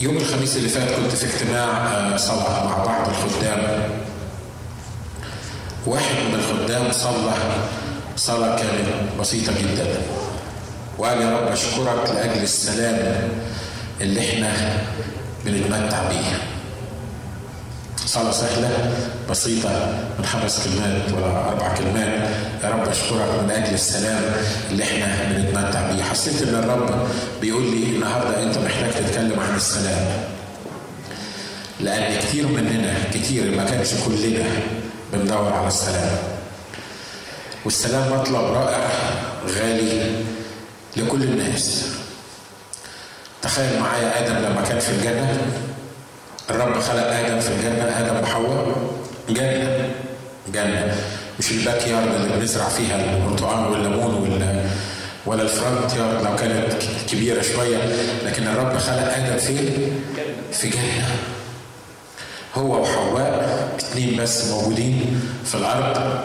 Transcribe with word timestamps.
يوم 0.00 0.16
الخميس 0.16 0.56
اللي 0.56 0.68
فات 0.68 0.88
كنت 0.90 1.12
في 1.12 1.26
اجتماع 1.26 2.16
صلاة 2.16 2.64
مع 2.64 2.84
بعض 2.84 3.08
الخدام. 3.08 3.82
واحد 5.86 6.14
من 6.14 6.34
الخدام 6.34 6.92
صلى 6.92 7.32
صلاة 8.16 8.56
كانت 8.56 9.20
بسيطة 9.20 9.52
جدا. 9.60 9.86
وقال 10.98 11.20
يا 11.20 11.38
رب 11.38 11.48
أشكرك 11.52 12.10
لأجل 12.14 12.42
السلام 12.42 13.28
اللي 14.00 14.20
إحنا 14.20 14.52
بنتمتع 15.44 16.08
بيه. 16.08 16.55
صلاة 18.06 18.30
سهلة 18.30 18.94
بسيطة 19.30 19.98
من 20.18 20.24
خمس 20.24 20.64
كلمات 20.64 21.12
ولا 21.12 21.48
أربع 21.48 21.74
كلمات. 21.74 22.28
يا 22.64 22.70
رب 22.70 22.88
أشكرك 22.88 23.42
من 23.42 23.50
أجل 23.50 23.74
السلام 23.74 24.22
اللي 24.70 24.84
إحنا 24.84 25.32
بنتمتع 25.32 25.92
بيه. 25.92 26.02
حسيت 26.02 26.42
إن 26.42 26.54
الرب 26.54 27.08
بيقول 27.40 27.62
لي 27.62 27.96
النهاردة 27.96 28.42
أنت 28.42 28.58
محتاج 28.58 28.90
تتكلم 28.92 29.40
عن 29.40 29.56
السلام. 29.56 30.06
لأن 31.80 32.18
كتير 32.20 32.46
مننا 32.46 32.94
كتير 33.14 33.56
ما 33.56 33.64
كانش 33.64 33.88
كلنا 34.06 34.44
بندور 35.12 35.52
على 35.52 35.68
السلام. 35.68 36.18
والسلام 37.64 38.12
مطلب 38.12 38.44
رائع 38.44 38.90
غالي 39.48 40.22
لكل 40.96 41.22
الناس. 41.22 41.84
تخيل 43.42 43.80
معايا 43.80 44.24
آدم 44.24 44.34
لما 44.34 44.62
كان 44.68 44.78
في 44.78 44.90
الجنة 44.90 45.38
الرب 46.50 46.80
خلق 46.80 47.06
آدم 47.06 47.40
في 47.40 47.48
الجنة 47.48 47.84
آدم 48.00 48.22
وحواء. 48.22 48.76
جنة 49.28 49.88
جنة. 50.54 50.96
مش 51.38 51.52
الباك 51.52 51.86
يارد 51.86 52.14
اللي 52.14 52.36
بنزرع 52.36 52.68
فيها 52.68 53.16
البرتقال 53.16 53.72
والليمون 53.72 54.14
ولا 54.14 54.64
ولا 55.26 55.42
الفرونت 55.42 55.94
يارد 55.94 56.24
لو 56.24 56.36
كانت 56.36 56.72
كبيرة 57.10 57.42
شوية. 57.42 57.78
لكن 58.24 58.46
الرب 58.46 58.78
خلق 58.78 59.14
آدم 59.16 59.36
فين؟ 59.36 60.02
في 60.52 60.68
جنة. 60.68 61.08
هو 62.54 62.82
وحواء 62.82 63.68
اثنين 63.80 64.22
بس 64.22 64.44
موجودين 64.50 65.20
في 65.44 65.54
الأرض. 65.54 66.20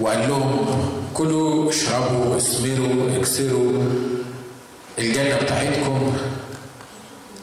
وقال 0.00 0.28
لهم 0.28 0.66
كلوا 1.14 1.70
اشربوا 1.70 2.36
اثمروا 2.36 3.16
اكسروا 3.16 3.82
الجنة 4.98 5.36
بتاعتكم. 5.36 6.16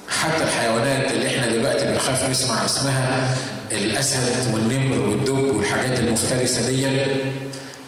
حتى 0.09 0.43
الحيوانات 0.43 1.11
اللي 1.11 1.36
بنخاف 2.07 2.29
نسمع 2.29 2.65
اسمها 2.65 3.35
الأسد 3.71 4.53
والنمر 4.53 4.99
والدب 5.09 5.55
والحاجات 5.55 5.99
المفترسة 5.99 6.67
دي. 6.69 6.87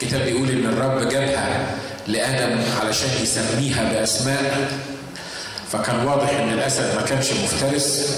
الكتاب 0.01 0.21
بيقول 0.21 0.49
إن 0.49 0.65
الرب 0.65 1.09
جابها 1.09 1.65
لآدم 2.07 2.59
علشان 2.81 3.09
يسميها 3.23 3.93
بأسماء. 3.93 4.71
فكان 5.71 6.05
واضح 6.05 6.29
إن 6.29 6.53
الأسد 6.53 6.95
ما 6.95 7.01
كانش 7.01 7.31
مفترس 7.31 8.17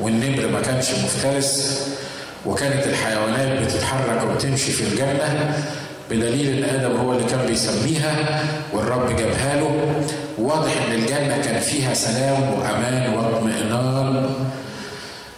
والنمر 0.00 0.48
ما 0.48 0.60
كانش 0.60 0.86
مفترس 0.90 1.80
وكانت 2.46 2.86
الحيوانات 2.86 3.62
بتتحرك 3.62 4.30
وتمشي 4.30 4.72
في 4.72 4.82
الجنة 4.84 5.54
بدليل 6.10 6.64
إن 6.64 6.74
آدم 6.80 6.96
هو 6.96 7.12
اللي 7.12 7.30
كان 7.30 7.46
بيسميها 7.46 8.44
والرب 8.72 9.16
جابها 9.16 9.56
له. 9.56 10.04
واضح 10.38 10.72
إن 10.86 10.92
الجنة 10.94 11.42
كان 11.44 11.60
فيها 11.60 11.94
سلام 11.94 12.42
وأمان 12.52 13.14
واطمئنان. 13.14 14.34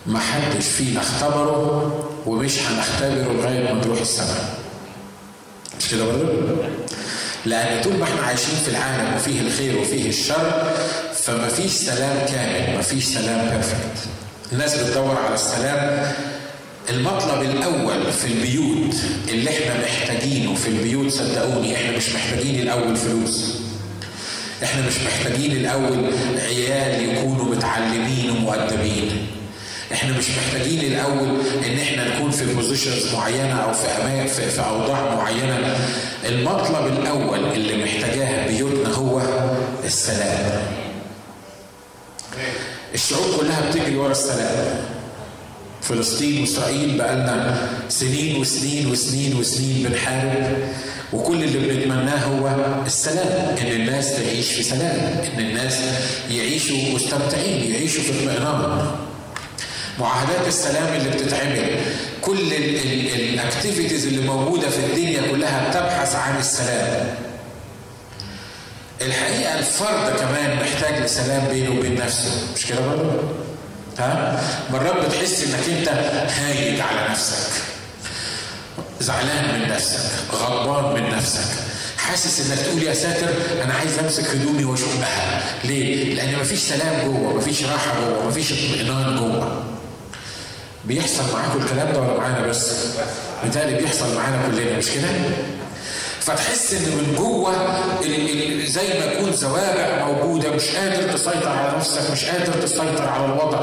ما 0.07 0.19
حدش 0.19 0.67
فينا 0.67 1.01
اختبره 1.01 2.11
ومش 2.27 2.59
هنختبره 2.59 3.33
لغاية 3.33 3.73
ما 3.73 3.81
نروح 3.85 4.01
السماء. 4.01 4.59
مش 5.79 5.89
كده 5.91 6.05
برضه؟ 6.05 6.29
لأن 7.47 7.83
طول 7.83 7.97
ما 7.97 8.05
إحنا 8.05 8.23
عايشين 8.23 8.55
في 8.65 8.69
العالم 8.71 9.15
وفيه 9.17 9.41
الخير 9.41 9.79
وفيه 9.79 10.09
الشر 10.09 10.73
فما 11.15 11.49
فيش 11.49 11.73
سلام 11.73 12.27
كامل 12.27 12.77
ما 12.77 12.83
فيش 12.83 13.05
سلام 13.05 13.51
بيرفكت 13.51 14.09
الناس 14.53 14.75
بتدور 14.77 15.17
على 15.27 15.35
السلام 15.35 16.13
المطلب 16.91 17.43
الأول 17.43 18.13
في 18.13 18.27
البيوت 18.27 18.95
اللي 19.29 19.51
إحنا 19.51 19.81
محتاجينه 19.85 20.55
في 20.55 20.69
البيوت 20.69 21.11
صدقوني 21.13 21.77
إحنا 21.77 21.97
مش 21.97 22.09
محتاجين 22.15 22.61
الأول 22.61 22.97
فلوس. 22.97 23.55
إحنا 24.63 24.87
مش 24.87 24.95
محتاجين 25.07 25.53
الأول 25.53 26.11
عيال 26.39 27.09
يكونوا 27.09 27.45
متعلمين 27.55 28.31
ومؤدبين. 28.31 29.27
إحنا 29.93 30.19
مش 30.19 30.25
محتاجين 30.31 30.81
الأول 30.81 31.29
إن 31.67 31.79
إحنا 31.79 32.17
نكون 32.17 32.31
في 32.31 32.55
بوزيشنز 32.55 33.15
معينة 33.15 33.53
أو 33.63 33.73
في 33.73 33.87
أماكن 33.87 34.27
في, 34.33 34.51
في 34.51 34.61
أوضاع 34.61 35.15
معينة. 35.15 35.77
المطلب 36.25 36.87
الأول 36.87 37.39
اللي 37.53 37.85
محتاجاه 37.85 38.47
بيوتنا 38.49 38.95
هو 38.95 39.23
السلام. 39.85 40.63
الشعوب 42.95 43.37
كلها 43.41 43.71
بتجري 43.71 43.97
ورا 43.97 44.11
السلام. 44.11 44.85
فلسطين 45.83 46.41
وإسرائيل 46.41 46.99
بقالنا 46.99 47.69
سنين 47.89 48.37
وسنين 48.41 48.87
وسنين 48.91 49.37
وسنين 49.37 49.83
بنحارب 49.83 50.59
وكل 51.13 51.45
اللي 51.45 51.59
بنتمناه 51.59 52.25
هو 52.25 52.49
السلام 52.87 53.57
إن 53.61 53.67
الناس 53.67 54.17
تعيش 54.17 54.53
في 54.53 54.63
سلام 54.63 55.21
إن 55.35 55.41
الناس 55.41 55.75
يعيشوا 56.31 56.77
مستمتعين 56.95 57.71
يعيشوا 57.73 58.03
في 58.03 58.11
اطمئنان. 58.11 58.91
معاهدات 59.99 60.47
السلام 60.47 60.93
اللي 60.95 61.11
بتتعمل. 61.11 61.81
كل 62.23 62.53
ال 62.53 62.67
activities 62.67 64.07
اللي 64.07 64.27
موجودة 64.27 64.71
في 64.71 64.79
الدنيا 64.79 65.23
كلها 65.33 65.69
بتبحث 65.69 66.15
عن 66.17 66.39
السلام. 66.39 67.15
الحقيقة 69.01 69.59
الفرد 69.59 70.17
كمان 70.19 70.57
محتاج 70.57 71.03
لسلام 71.03 71.49
بينه 71.49 71.79
وبين 71.79 71.95
نفسه. 71.95 72.31
مش 72.57 72.67
كده 72.67 72.81
برضه؟ 72.81 73.13
ها؟ 73.99 74.41
مرات 74.73 75.07
بتحس 75.07 75.43
إنك 75.45 75.79
أنت 75.79 75.89
هايج 76.31 76.81
على 76.81 77.09
نفسك. 77.11 77.53
زعلان 79.01 79.61
من 79.61 79.69
نفسك. 79.69 80.01
غضبان 80.33 81.03
من 81.03 81.11
نفسك. 81.17 81.51
حاسس 81.99 82.41
إنك 82.51 82.59
تقول 82.59 82.83
يا 82.83 82.95
ساتر 82.95 83.29
أنا 83.65 83.75
عايز 83.75 83.99
أمسك 83.99 84.25
هدومي 84.25 84.65
واشقها 84.65 85.43
ليه؟ 85.65 86.15
لأن 86.15 86.39
مفيش 86.41 86.59
سلام 86.59 87.05
جوه 87.05 87.37
مفيش 87.37 87.63
راحة 87.65 88.01
جوه 88.01 88.29
مفيش 88.29 88.53
اطمئنان 88.53 89.17
جوه. 89.17 89.65
بيحصل 90.87 91.23
معاكم 91.33 91.63
الكلام 91.65 91.93
ده 91.93 92.01
ولا 92.01 92.19
معانا 92.19 92.47
بس؟ 92.47 92.73
بالتالي 93.43 93.75
بيحصل 93.77 94.15
معانا 94.17 94.49
كلنا 94.49 94.79
مش 94.79 94.91
كده؟ 94.91 95.09
فتحس 96.21 96.73
إن 96.73 96.83
من 96.83 97.15
جوه 97.19 97.53
زي 98.67 98.99
ما 98.99 99.05
يكون 99.05 99.33
زوابع 99.33 100.05
موجودة 100.07 100.51
مش 100.51 100.69
قادر 100.69 101.13
تسيطر 101.13 101.49
على 101.49 101.77
نفسك 101.77 102.11
مش 102.13 102.25
قادر 102.25 102.53
تسيطر 102.53 103.09
على 103.09 103.25
الوضع. 103.25 103.59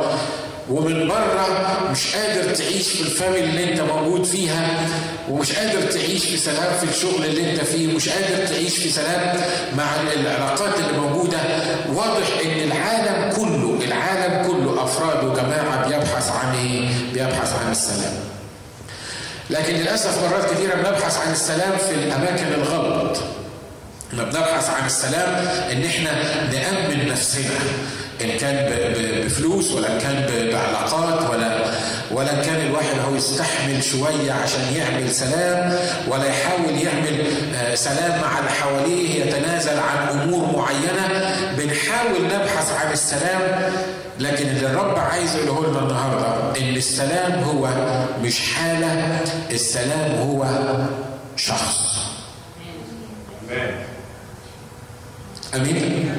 ومن 0.70 1.08
بره 1.08 1.48
مش 1.92 2.16
قادر 2.16 2.56
تعيش 2.56 2.88
في 2.90 3.02
الفاميلي 3.02 3.44
اللي 3.50 3.72
انت 3.74 3.82
موجود 3.82 4.24
فيها 4.24 4.80
ومش 5.30 5.52
قادر 5.52 5.82
تعيش 5.92 6.26
في 6.26 6.38
سلام 6.38 6.78
في 6.80 6.84
الشغل 6.84 7.26
اللي 7.26 7.52
انت 7.52 7.62
فيه 7.64 7.94
ومش 7.94 8.10
قادر 8.10 8.48
تعيش 8.48 8.78
في 8.78 8.90
سلام 8.90 9.40
مع 9.78 9.84
العلاقات 10.14 10.74
اللي 10.80 11.02
موجودة 11.02 11.38
واضح 11.94 12.28
إن 12.46 12.72
العالم 12.72 13.34
كله 13.36 13.86
العالم 13.86 14.48
كله 14.48 14.84
افراد 14.84 15.24
وجماعه 15.24 15.88
بيبحث 15.88 16.32
عن 16.32 16.56
إيه؟ 16.56 16.90
بيبحث 17.14 17.54
عن 17.66 17.72
السلام. 17.72 18.14
لكن 19.50 19.74
للأسف 19.74 20.24
مرات 20.24 20.52
كثيرة 20.52 20.76
بنبحث 20.76 21.18
عن 21.28 21.32
السلام 21.32 21.78
في 21.78 21.96
الأماكن 21.96 22.48
الغلط. 22.62 23.18
إحنا 24.10 24.24
بنبحث 24.24 24.70
عن 24.70 24.86
السلام 24.86 25.48
إن 25.72 25.84
إحنا 25.86 26.12
نأمن 26.52 27.08
نفسنا 27.12 27.60
إن 28.24 28.38
كان 28.38 28.70
بفلوس 29.26 29.72
ولا 29.72 29.94
إن 29.94 30.00
كان 30.00 30.50
بعلاقات 30.54 31.30
ولا 31.30 31.72
ولا 32.12 32.34
إن 32.34 32.42
كان 32.42 32.68
الواحد 32.68 33.00
هو 33.08 33.16
يستحمل 33.16 33.84
شوية 33.84 34.32
عشان 34.32 34.74
يعمل 34.76 35.12
سلام 35.12 35.80
ولا 36.08 36.26
يحاول 36.26 36.78
يعمل 36.82 37.26
سلام 37.78 38.22
مع 38.22 38.40
اللي 38.40 38.50
حواليه 38.52 39.26
يتنازل 39.26 39.80
عن 39.80 40.20
أمور 40.20 40.58
معينة 40.58 41.36
بنحاول 41.58 42.24
نبحث 42.26 42.72
عن 42.72 42.92
السلام. 42.92 43.72
لكن 44.20 44.48
اللي 44.48 44.68
الرب 44.68 45.00
عايز 45.00 45.36
يقوله 45.36 45.70
لنا 45.70 45.80
النهارده 45.80 46.60
إن 46.62 46.76
السلام 46.76 47.44
هو 47.44 47.70
مش 48.24 48.40
حالة 48.54 49.20
السلام 49.52 50.16
هو 50.16 50.46
شخص. 51.36 51.92
آمين. 55.56 56.12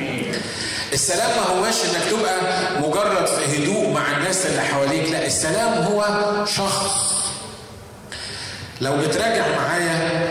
السلام 0.93 1.31
ما 1.31 1.43
هواش 1.59 1.75
إنك 1.85 2.11
تبقى 2.11 2.35
مجرد 2.81 3.27
في 3.27 3.57
هدوء 3.65 3.89
مع 3.91 4.17
الناس 4.17 4.47
اللي 4.47 4.61
حواليك. 4.63 5.11
لا 5.13 5.27
السلام 5.27 5.73
هو 5.85 6.05
شخص. 6.47 7.13
لو 8.81 8.97
بتراجع 8.97 9.45
معايا 9.57 10.29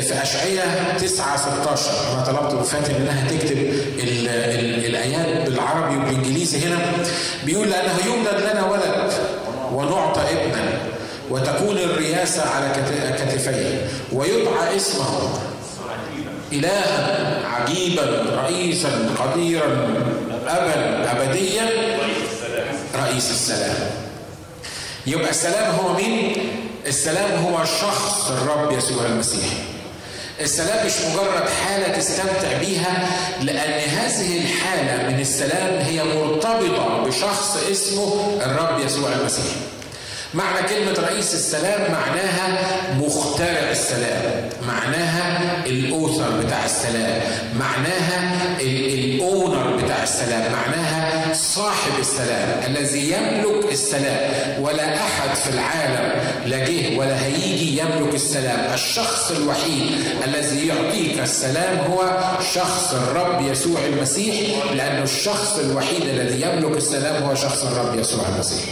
في 0.00 0.22
اشعياء 0.22 0.96
9 1.00 1.36
16 1.36 1.90
أنا 2.12 2.24
طلبت 2.24 2.52
من 2.54 2.62
فاتن 2.62 2.94
إنها 2.94 3.28
تكتب 3.30 3.56
ال 3.58 4.28
ال 4.28 4.86
الأيات 4.86 5.48
بالعربي 5.48 5.96
وبالإنجليزي 5.96 6.58
هنا. 6.66 6.78
بيقول 7.44 7.70
لأنه 7.70 7.92
يولد 8.06 8.40
لنا 8.52 8.64
ولد 8.66 9.12
ونعطى 9.72 10.20
ابنا 10.20 10.78
وتكون 11.30 11.78
الرياسة 11.78 12.42
على 12.50 12.72
كتفيه 13.18 13.86
ويدعى 14.12 14.76
اسمه. 14.76 15.38
إلها 16.52 17.46
عجيبا 17.46 18.24
رئيسا 18.44 19.10
قديرا 19.18 19.88
ابا 20.46 21.12
ابديا 21.12 21.70
رئيس 22.96 23.30
السلام. 23.30 23.90
يبقى 25.06 25.30
السلام 25.30 25.74
هو 25.74 25.92
مين؟ 25.92 26.36
السلام 26.86 27.44
هو 27.44 27.64
شخص 27.64 28.30
الرب 28.30 28.72
يسوع 28.72 29.06
المسيح. 29.06 29.48
السلام 30.40 30.86
مش 30.86 30.92
مجرد 30.92 31.48
حالة 31.48 31.98
تستمتع 31.98 32.58
بيها 32.60 33.08
لأن 33.42 33.88
هذه 33.88 34.38
الحالة 34.42 35.08
من 35.08 35.20
السلام 35.20 35.78
هي 35.78 36.04
مرتبطة 36.04 37.04
بشخص 37.06 37.56
اسمه 37.70 38.38
الرب 38.46 38.80
يسوع 38.86 39.12
المسيح. 39.12 39.52
معنى 40.34 40.68
كلمة 40.68 41.08
رئيس 41.08 41.34
السلام 41.34 41.92
معناها 41.92 42.58
مخترع 42.98 43.70
السلام 43.70 44.48
معناها 44.66 45.66
الأوثر 45.66 46.40
بتاع 46.44 46.64
السلام 46.64 47.22
معناها 47.58 48.56
الأونر 48.60 49.76
بتاع 49.76 50.02
السلام 50.02 50.52
معناها 50.52 51.34
صاحب 51.34 51.92
السلام 52.00 52.60
الذي 52.66 53.12
يملك 53.12 53.72
السلام 53.72 54.62
ولا 54.62 54.94
أحد 54.94 55.34
في 55.36 55.50
العالم 55.50 56.20
لا 56.46 56.58
جه 56.58 56.98
ولا 56.98 57.24
هيجي 57.24 57.78
يملك 57.80 58.14
السلام 58.14 58.74
الشخص 58.74 59.30
الوحيد 59.30 59.90
الذي 60.24 60.66
يعطيك 60.66 61.20
السلام 61.20 61.78
هو 61.78 62.20
شخص 62.54 62.94
الرب 62.94 63.40
يسوع 63.52 63.80
المسيح 63.84 64.64
لأنه 64.72 65.02
الشخص 65.02 65.58
الوحيد 65.58 66.02
الذي 66.02 66.42
يملك 66.42 66.76
السلام 66.76 67.22
هو 67.22 67.34
شخص 67.34 67.64
الرب 67.64 67.98
يسوع 67.98 68.28
المسيح. 68.34 68.64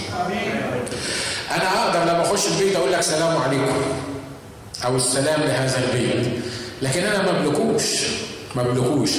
أنا 1.50 1.84
أقدر 1.84 2.12
لما 2.12 2.22
أخش 2.22 2.46
البيت 2.46 2.76
أقول 2.76 2.92
لك 2.92 3.00
سلام 3.00 3.36
عليكم 3.36 3.82
أو 4.84 4.96
السلام 4.96 5.40
لهذا 5.40 5.80
البيت. 5.84 6.26
لكن 6.82 7.04
أنا 7.04 7.22
ما 7.22 7.30
أملكوش 7.40 7.84
ما 8.54 8.62
أملكوش. 8.62 9.10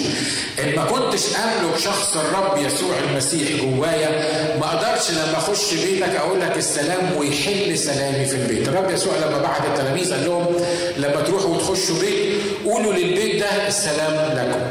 إن 0.63 0.75
ما 0.75 0.85
كنتش 0.85 1.21
أملك 1.35 1.77
شخص 1.79 2.17
الرب 2.17 2.57
يسوع 2.57 2.95
المسيح 3.09 3.61
جوايا 3.61 4.09
ما 4.59 4.65
أقدرش 4.65 5.11
لما 5.11 5.37
أخش 5.37 5.73
بيتك 5.73 6.15
أقول 6.15 6.41
لك 6.41 6.57
السلام 6.57 7.11
ويحل 7.17 7.77
سلامي 7.77 8.25
في 8.25 8.35
البيت. 8.35 8.67
الرب 8.67 8.91
يسوع 8.91 9.13
لما 9.17 9.37
بعت 9.41 9.65
التلاميذ 9.65 10.13
قال 10.13 10.25
لهم 10.25 10.45
لما 10.97 11.21
تروحوا 11.21 11.55
وتخشوا 11.55 11.99
بيت 11.99 12.33
قولوا 12.65 12.93
للبيت 12.93 13.39
ده 13.39 13.67
السلام 13.67 14.37
لكم. 14.37 14.61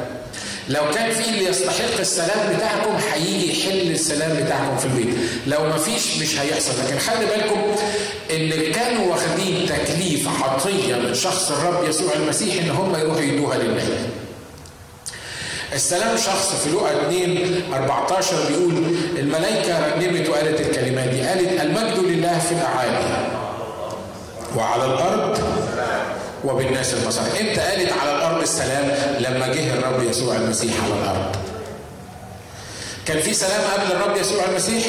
لو 0.69 0.91
كان 0.95 1.11
في 1.11 1.29
اللي 1.29 1.45
يستحق 1.45 1.99
السلام 2.01 2.57
بتاعكم 2.57 2.97
هيجي 3.13 3.61
يحل 3.61 3.91
السلام 3.91 4.45
بتاعكم 4.45 4.77
في 4.77 4.85
البيت. 4.87 5.15
لو 5.47 5.65
ما 5.65 5.77
فيش 5.77 6.17
مش 6.23 6.39
هيحصل. 6.41 6.73
لكن 6.87 6.99
خلي 6.99 7.27
بالكم 7.27 7.61
إن 8.31 8.73
كانوا 8.73 9.13
واخدين 9.13 9.67
تكليف 9.69 10.29
عطية 10.43 10.95
من 10.97 11.15
شخص 11.15 11.51
الرب 11.51 11.89
يسوع 11.89 12.13
المسيح 12.13 12.65
إن 12.65 12.71
هم 12.71 12.97
يروحوا 12.97 13.21
يدوها 13.21 13.59
للناس 13.59 13.85
السلام 15.73 16.17
شخص 16.17 16.55
في 16.65 16.71
لقا 16.71 16.91
2 17.07 17.63
14 17.75 18.37
بيقول 18.49 18.75
الملائكة 19.19 19.95
رنمت 19.95 20.29
وقالت 20.29 20.61
الكلمات 20.61 21.09
دي. 21.09 21.21
قالت 21.21 21.61
المجد 21.61 21.99
لله 21.99 22.39
في 22.39 22.53
الأعالي 22.53 23.27
وعلى 24.57 24.85
الأرض 24.85 25.39
وبالناس 26.45 26.95
المصالح 26.95 27.41
إمتى 27.41 27.61
قالت 27.61 27.93
على 27.93 28.13
الأرض؟ 28.17 28.26
السلام 28.47 28.85
لما 29.21 29.47
جه 29.49 29.75
الرب 29.75 30.03
يسوع 30.03 30.37
المسيح 30.37 30.73
على 30.85 30.95
الأرض 30.95 31.37
كان 33.07 33.21
في 33.21 33.35
سلام 33.35 33.61
قبل 33.75 33.93
الرب 33.93 34.17
يسوع 34.17 34.45
المسيح؟ 34.51 34.85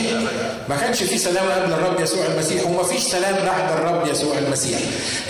ما 0.70 0.76
كانش 0.82 1.04
في 1.04 1.18
سلام 1.18 1.46
قبل 1.52 1.74
الرب 1.74 2.00
يسوع 2.00 2.26
المسيح 2.26 2.66
وما 2.66 2.84
فيش 2.84 3.04
سلام 3.04 3.36
بعد 3.46 3.72
الرب 3.72 4.08
يسوع 4.08 4.38
المسيح. 4.38 4.80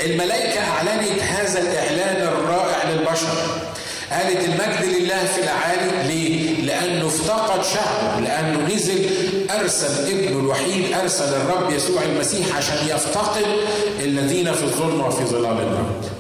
الملائكة 0.05 0.59
أعلنت 0.59 1.19
هذا 1.21 1.59
الإعلان 1.61 2.27
الرائع 2.27 2.89
للبشر. 2.89 3.37
قالت 4.11 4.45
المجد 4.45 4.95
لله 4.99 5.25
في 5.25 5.41
الأعالي 5.43 6.07
ليه؟ 6.07 6.61
لأنه 6.61 7.07
افتقد 7.07 7.63
شعبه 7.63 8.19
لأنه 8.19 8.75
نزل 8.75 9.09
أرسل 9.59 10.07
ابنه 10.11 10.39
الوحيد 10.39 10.93
أرسل 11.01 11.33
الرب 11.33 11.71
يسوع 11.71 12.01
المسيح 12.03 12.57
عشان 12.57 12.77
يفتقد 12.87 13.45
الذين 13.99 14.53
في 14.53 14.63
الظلم 14.63 15.01
وفي 15.01 15.25
ظلال 15.25 15.57
الموت 15.61 16.16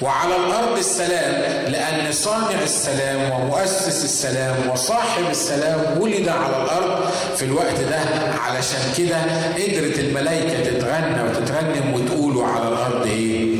وعلى 0.00 0.36
الأرض 0.36 0.78
السلام 0.78 1.32
لأن 1.72 2.12
صانع 2.12 2.62
السلام 2.62 3.30
ومؤسس 3.30 4.04
السلام 4.04 4.68
وصاحب 4.70 5.30
السلام 5.30 5.98
ولد 6.00 6.28
على 6.28 6.56
الأرض 6.64 7.10
في 7.36 7.44
الوقت 7.44 7.80
ده 7.80 7.98
علشان 8.40 8.80
كده 8.98 9.16
قدرت 9.54 9.98
الملائكة 9.98 10.70
تتغنى 10.70 11.22
وتترنم 11.22 11.94
وتقولوا 11.94 12.46
على 12.46 12.68
الأرض 12.68 13.06
إيه؟ 13.06 13.56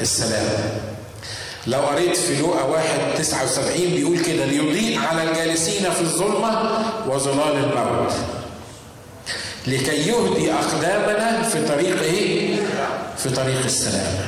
السلام 0.00 0.48
لو 1.66 1.80
قريت 1.80 2.16
في 2.16 2.36
لوقا 2.42 2.62
واحد 2.62 2.98
79 3.18 3.78
بيقول 3.78 4.18
كده 4.18 4.44
ليضيء 4.44 4.98
على 5.00 5.22
الجالسين 5.22 5.90
في 5.90 6.00
الظلمة 6.00 6.82
وظلال 7.08 7.56
الموت 7.64 8.12
لكي 9.66 10.08
يهدي 10.08 10.52
أقدامنا 10.52 11.42
في 11.42 11.64
طريق 11.68 12.00
إيه؟ 12.02 12.56
في 13.18 13.30
طريق 13.30 13.64
السلام 13.64 14.25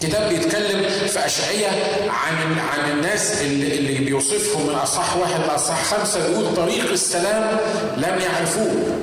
كتاب 0.00 0.28
بيتكلم 0.28 0.88
في 1.08 1.26
أشعية 1.26 1.68
عن 2.08 2.58
عن 2.58 2.90
الناس 2.90 3.40
اللي, 3.40 3.78
اللي 3.78 3.98
بيوصفهم 3.98 4.66
من 4.66 4.74
أصح 4.74 5.16
واحد 5.16 5.40
لأصح 5.40 5.82
خمسة 5.84 6.28
بيقول 6.28 6.54
طريق 6.56 6.90
السلام 6.90 7.58
لم 7.96 8.18
يعرفوه. 8.20 8.98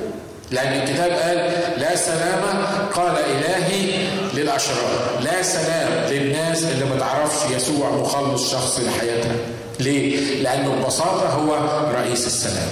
لأن 0.51 0.73
الكتاب 0.81 1.11
قال 1.11 1.37
لا 1.77 1.95
سلام 1.95 2.65
قال 2.93 3.15
إلهي 3.17 4.07
للأشرار. 4.33 5.19
لا 5.21 5.43
سلام 5.43 6.11
للناس 6.11 6.63
اللي 6.63 6.85
ما 6.85 6.99
تعرفش 6.99 7.51
يسوع 7.51 7.89
مخلص 7.89 8.51
شخصي 8.51 8.81
لحياتها. 8.85 9.35
ليه؟ 9.79 10.41
لأنه 10.43 10.75
ببساطة 10.75 11.29
هو 11.29 11.57
رئيس 11.91 12.27
السلام. 12.27 12.69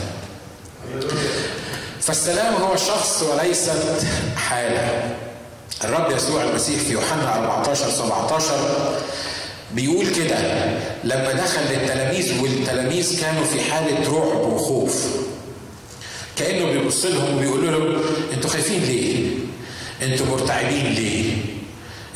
فالسلام 2.01 2.53
هو 2.53 2.75
شخص 2.75 3.23
وليست 3.23 4.05
حالة. 4.35 5.15
الرب 5.83 6.11
يسوع 6.11 6.43
المسيح 6.43 6.79
في 6.79 6.91
يوحنا 6.91 7.35
14 7.35 7.89
17 7.89 8.99
بيقول 9.71 10.07
كده 10.07 10.37
لما 11.03 11.31
دخل 11.33 11.61
للتلاميذ 11.71 12.41
والتلاميذ 12.41 13.21
كانوا 13.21 13.43
في 13.43 13.71
حالة 13.71 14.11
رعب 14.11 14.53
وخوف 14.53 15.05
كانه 16.37 16.65
بيبص 16.65 17.05
لهم 17.05 17.37
وبيقول 17.37 17.65
لهم 17.71 18.01
أنتوا 18.33 18.49
خايفين 18.49 18.83
ليه؟ 18.83 19.29
أنتوا 20.01 20.25
مرتعبين 20.25 20.85
ليه؟ 20.93 21.31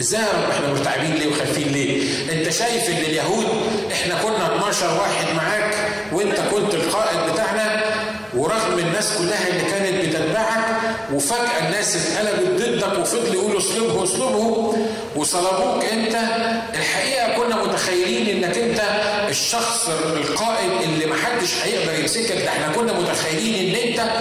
إزاي 0.01 0.21
إحنا 0.51 0.73
مرتعبين 0.73 1.13
ليه 1.15 1.27
وخايفين 1.27 1.67
ليه؟ 1.67 2.03
انت 2.31 2.49
شايف 2.49 2.89
ان 2.89 2.97
اليهود 2.97 3.45
إحنا 3.91 4.21
كنا 4.23 4.55
12 4.55 4.99
واحد 4.99 5.35
معاك 5.35 5.75
وانت 6.13 6.39
كنت 6.51 6.73
القائد 6.73 7.33
بتاعنا 7.33 7.68
ورغم 8.33 8.79
الناس 8.79 9.13
كلها 9.17 9.47
اللي 9.47 9.63
كانت 9.71 10.05
بتتبعك 10.07 10.65
وفجأة 11.13 11.67
الناس 11.67 11.95
اتقلبت 11.95 12.61
ضدك 12.61 12.99
وفضلوا 12.99 13.33
يقولوا 13.33 13.59
اصلبه 13.59 14.03
اصلبه 14.03 14.75
وصلبوك 15.15 15.83
انت. 15.85 16.15
الحقيقة 16.75 17.37
كنا 17.37 17.63
متخيلين 17.63 18.43
انك 18.43 18.57
انت 18.57 18.81
الشخص 19.29 19.89
القائد 19.89 20.71
اللي 20.83 21.05
محدش 21.05 21.53
هيقدر 21.63 21.99
يمسكك. 21.99 22.31
ده 22.31 22.49
إحنا 22.49 22.67
كنا 22.75 22.93
متخيلين 22.93 23.75
ان 23.75 23.87
انت 23.89 24.11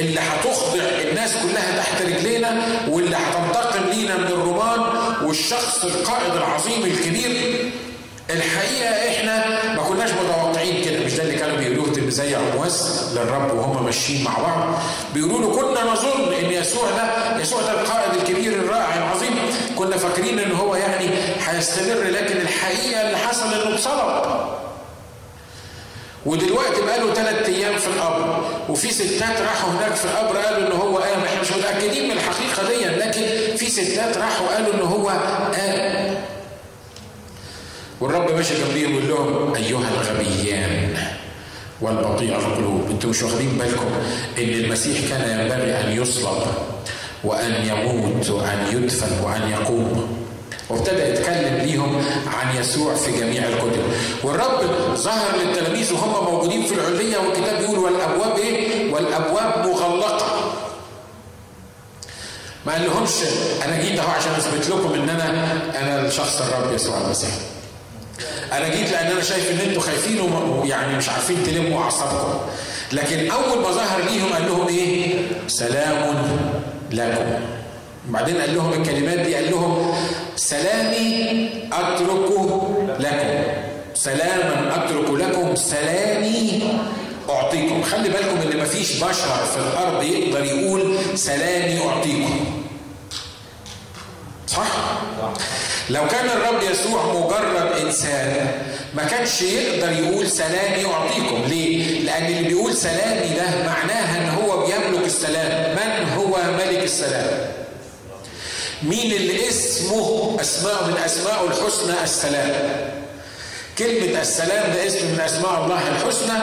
اللي 0.00 0.20
هتخضع 0.20 0.82
الناس 1.10 1.30
كلها 1.42 1.76
تحت 1.76 2.02
رجلينا 2.02 2.62
واللي 2.88 3.16
هتنتقم 3.16 3.90
لينا 3.90 4.16
من 4.16 4.26
الرومان 4.26 4.80
والشخص 5.24 5.84
القائد 5.84 6.36
العظيم 6.36 6.84
الكبير. 6.84 7.70
الحقيقة 8.30 8.90
إحنا 9.08 9.44
ما 9.76 9.82
كناش 9.82 10.10
متوقعين 10.10 10.84
كده 10.84 11.04
مش 11.04 11.12
ده 11.14 11.22
اللي 11.22 11.36
بيقولوه 12.08 12.10
زي 12.10 12.34
عمواس 12.34 13.04
للرب 13.14 13.54
وهم 13.58 13.84
ماشيين 13.84 14.24
مع 14.24 14.38
بعض. 14.38 14.74
بيقولوا 15.14 15.40
له 15.40 15.60
كنا 15.60 15.92
نظن 15.92 16.32
إن 16.32 16.50
يسوع 16.50 16.90
ده 16.90 17.40
يسوع 17.40 17.62
ده 17.62 17.80
القائد 17.80 18.14
الكبير 18.14 18.52
الرائع 18.52 18.94
العظيم. 18.96 19.34
كنا 19.76 19.96
فاكرين 19.96 20.38
إن 20.38 20.52
هو 20.52 20.74
يعني 20.76 21.08
هيستمر 21.46 22.02
لكن 22.10 22.36
الحقيقة 22.40 23.00
اللي 23.06 23.16
حصل 23.16 23.46
إنه 23.52 23.74
اتصلب 23.74 24.48
ودلوقتي 26.26 26.80
بقاله 26.82 27.14
ثلاث 27.14 27.48
أيام 27.48 27.78
في 27.78 27.86
القبر 27.86 28.44
وفي 28.68 28.90
ستات 28.92 29.40
راحوا 29.40 29.70
هناك 29.70 29.94
في 29.94 30.04
القبر 30.04 30.36
قالوا 30.36 30.66
إن 30.68 30.72
هو 30.72 30.98
قام. 30.98 31.20
إحنا 31.24 31.40
مش 31.40 31.52
متأكدين 31.52 32.04
من 32.04 32.10
الحقيقة 32.16 32.68
دي 32.68 32.84
لكن 32.84 33.56
في 33.56 33.70
ستات 33.70 34.16
راحوا 34.18 34.46
قالوا 34.48 34.74
إن 34.74 34.80
هو 34.80 35.08
قام. 35.08 36.14
والرب 38.00 38.30
ماشي 38.30 38.54
جنبيهم 38.54 38.94
يقول 38.94 39.08
لهم 39.08 39.54
أيها 39.54 39.88
الغبيان 39.94 40.96
والبطيء 41.80 42.36
القلوب. 42.36 42.90
أنتم 42.90 43.08
مش 43.08 43.22
واخدين 43.22 43.58
بالكم 43.58 43.86
إن 44.38 44.48
المسيح 44.48 44.98
كان 45.08 45.40
ينبغي 45.40 45.80
أن 45.80 46.02
يصلب 46.02 46.42
وأن 47.24 47.54
يموت 47.66 48.30
وأن 48.30 48.66
يدفن 48.72 49.24
وأن 49.24 49.50
يقوم. 49.50 50.18
وابتدى 50.70 51.02
يتكلم 51.02 51.54
ليهم 51.56 52.04
عن 52.26 52.56
يسوع 52.56 52.94
في 52.94 53.20
جميع 53.20 53.48
الكتب 53.48 53.82
والرب 54.22 54.60
ظهر 54.94 55.36
للتلاميذ 55.36 55.92
وهم 55.92 56.24
موجودين 56.34 56.62
في 56.62 56.74
العلية 56.74 57.18
والكتاب 57.18 57.58
بيقول 57.58 57.78
والأبواب 57.78 58.38
إيه؟ 58.38 58.92
والأبواب 58.94 59.66
مغلقة. 59.66 60.52
ما 62.66 62.72
قال 62.72 62.84
لهمش 62.84 63.10
أنا 63.64 63.82
جيت 63.82 63.98
أهو 63.98 64.10
عشان 64.10 64.32
أثبت 64.32 64.68
لكم 64.70 64.94
إن 64.94 65.08
أنا 65.08 65.52
أنا 65.80 66.06
الشخص 66.06 66.40
الرب 66.40 66.74
يسوع 66.74 67.00
المسيح. 67.00 67.30
أنا 68.52 68.68
جيت 68.68 68.90
لأن 68.92 69.06
أنا 69.06 69.22
شايف 69.22 69.50
إن 69.50 69.68
أنتوا 69.68 69.82
خايفين 69.82 70.20
ويعني 70.20 70.96
مش 70.96 71.08
عارفين 71.08 71.36
تلموا 71.46 71.82
أعصابكم. 71.82 72.38
لكن 72.92 73.30
أول 73.30 73.62
ما 73.62 73.70
ظهر 73.70 74.00
ليهم 74.10 74.32
قال 74.32 74.46
لهم 74.46 74.68
إيه؟ 74.68 75.14
سلام 75.48 76.14
لكم. 76.92 77.40
بعدين 78.08 78.36
قال 78.36 78.54
لهم 78.54 78.72
الكلمات 78.72 79.18
دي 79.18 79.34
قال 79.34 79.50
لهم 79.50 79.94
سلامي 80.36 81.50
اتركه 81.72 82.72
لكم. 83.00 83.42
سلاما 83.94 84.74
أترك 84.74 85.10
لكم 85.10 85.54
سلامي 85.54 86.62
أعطيكم. 87.30 87.82
خلي 87.82 88.08
بالكم 88.08 88.38
إن 88.52 88.60
مفيش 88.62 88.96
بشر 88.96 89.36
في 89.52 89.56
الأرض 89.56 90.02
يقدر 90.02 90.44
يقول 90.44 90.96
سلامي 91.14 91.80
أعطيكم. 91.88 92.57
صح؟ 94.64 95.36
لو 95.90 96.08
كان 96.08 96.26
الرب 96.30 96.62
يسوع 96.62 97.04
مجرد 97.12 97.86
إنسان 97.86 98.46
ما 98.94 99.04
كانش 99.04 99.42
يقدر 99.42 99.92
يقول 99.92 100.30
سلامي 100.30 100.84
أعطيكم. 100.94 101.44
ليه؟ 101.46 102.00
لأن 102.00 102.26
اللي 102.26 102.48
بيقول 102.48 102.74
سلامي 102.74 103.28
ده 103.36 103.66
معناها 103.66 104.18
إن 104.20 104.28
هو 104.28 104.66
بيملك 104.66 105.06
السلام. 105.06 105.76
من 105.76 106.08
هو 106.16 106.36
ملك 106.52 106.82
السلام؟ 106.84 107.38
مين 108.82 109.12
اللي 109.12 109.48
اسمه 109.48 110.36
أسماء 110.40 110.84
من 110.86 110.96
أسماء 111.04 111.46
الحسنى 111.46 112.02
السلام؟ 112.04 112.70
كلمة 113.78 114.20
السلام 114.20 114.72
ده 114.74 114.86
اسم 114.86 115.06
من 115.12 115.20
أسماء 115.20 115.64
الله 115.64 115.80
الحسنى 115.88 116.38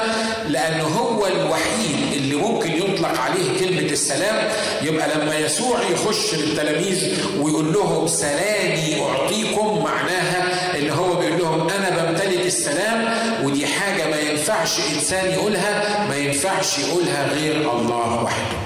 لأنه 0.49 0.83
هو 0.83 1.27
الوحيد 1.27 2.13
اللي 2.13 2.35
ممكن 2.35 2.71
يطلق 2.71 3.19
عليه 3.19 3.59
كلمة 3.59 3.91
السلام. 3.91 4.49
يبقى 4.81 5.07
لما 5.15 5.35
يسوع 5.39 5.79
يخش 5.91 6.33
للتلاميذ 6.35 7.17
ويقول 7.39 7.73
لهم 7.73 8.07
سلامي 8.07 9.01
أعطيكم 9.01 9.83
معناها 9.83 10.43
إن 10.79 10.89
هو 10.89 11.15
بيقول 11.15 11.39
لهم 11.39 11.69
أنا 11.69 11.89
بمتلك 11.89 12.45
السلام 12.45 13.13
ودي 13.43 13.67
حاجة 13.67 14.07
ما 14.09 14.19
ينفعش 14.19 14.79
إنسان 14.95 15.31
يقولها 15.31 16.05
ما 16.09 16.15
ينفعش 16.17 16.79
يقولها 16.79 17.27
غير 17.33 17.55
الله 17.71 18.23
وحده. 18.23 18.57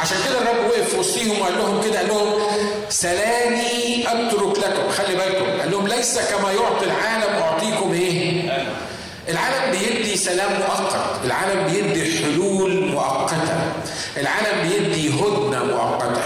عشان 0.00 0.16
كده 0.28 0.38
الرب 0.42 0.64
وقف 0.70 0.90
في 0.90 0.96
وسطيهم 0.98 1.40
وقال 1.40 1.58
لهم 1.58 1.82
كده 1.84 1.98
قال 1.98 2.08
لهم 2.08 2.32
سلامي 2.88 4.04
أترك 4.06 4.58
لكم. 4.58 4.90
خلي 4.90 5.16
بالكم 5.16 5.60
قال 5.60 5.70
لهم 5.70 5.88
ليس 5.88 6.18
كما 6.18 6.52
يعطي 6.52 6.84
العالم 6.84 7.42
أعطيكم 7.42 7.92
إيه؟ 7.92 8.50
العالم 9.28 9.70
بيدي 9.78 10.16
سلام 10.16 10.52
مؤقت 10.52 11.24
العالم 11.24 11.66
بيدي 11.72 12.18
حلول 12.24 12.86
مؤقتة 12.86 13.36
العالم 14.16 14.68
بيدي 14.68 15.08
هدنة 15.08 15.64
مؤقتة. 15.64 16.22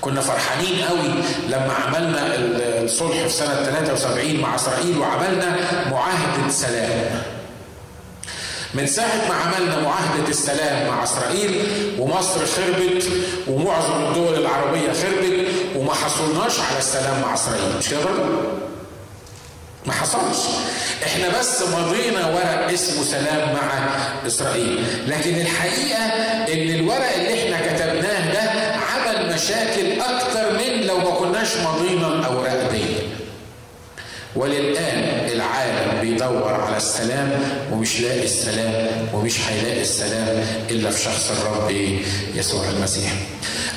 كنا 0.00 0.20
فرحانين 0.20 0.84
قوي 0.88 1.14
لما 1.48 1.72
عملنا 1.86 2.34
الصلح 2.82 3.16
في 3.22 3.28
سنة 3.28 3.54
73 3.64 4.40
مع 4.40 4.54
إسرائيل 4.54 4.98
وعملنا 4.98 5.56
معاهدة 5.90 6.48
سلام. 6.50 7.22
من 8.74 8.86
ساعة 8.86 9.28
ما 9.28 9.34
عملنا 9.34 9.80
معاهدة 9.80 10.28
السلام 10.28 10.88
مع 10.88 11.02
إسرائيل 11.04 11.62
ومصر 11.98 12.46
خربت 12.46 13.04
ومعظم 13.48 14.04
الدول 14.06 14.34
العربية 14.40 14.92
خربت 14.92 15.46
وما 15.76 15.94
حصلناش 15.94 16.60
على 16.60 16.78
السلام 16.78 17.20
مع 17.22 17.34
إسرائيل. 17.34 17.76
مش 17.78 17.88
كده 17.88 18.00
ما 19.86 19.92
حصلش. 19.92 20.38
إحنا 21.06 21.38
بس 21.38 21.62
مضينا 21.62 22.26
ورق 22.26 22.72
اسمه 22.72 23.04
سلام 23.04 23.52
مع 23.54 23.70
إسرائيل. 24.26 24.84
لكن 25.08 25.34
الحقيقة 25.40 25.98
إن 26.52 26.74
الورق 26.80 27.14
اللي 27.16 27.44
إحنا 27.54 27.66
كتبناه 27.66 28.32
ده 28.32 28.74
عمل 28.76 29.34
مشاكل 29.34 30.00
أكتر 30.00 30.52
من 30.52 30.86
لو 30.86 30.98
ما 30.98 31.10
كناش 31.10 31.56
مضينا 31.56 32.06
الأوراق 32.08 32.70
دي. 32.70 32.84
وللآن 34.36 35.28
العالم 35.32 36.00
بيدور 36.00 36.54
على 36.54 36.76
السلام 36.76 37.30
ومش 37.72 38.00
لاقي 38.00 38.24
السلام 38.24 39.08
ومش 39.14 39.38
هيلاقي 39.48 39.80
السلام 39.82 40.44
إلا 40.70 40.90
في 40.90 41.02
شخص 41.02 41.30
الرب 41.30 41.70
يسوع 42.34 42.68
المسيح 42.70 43.12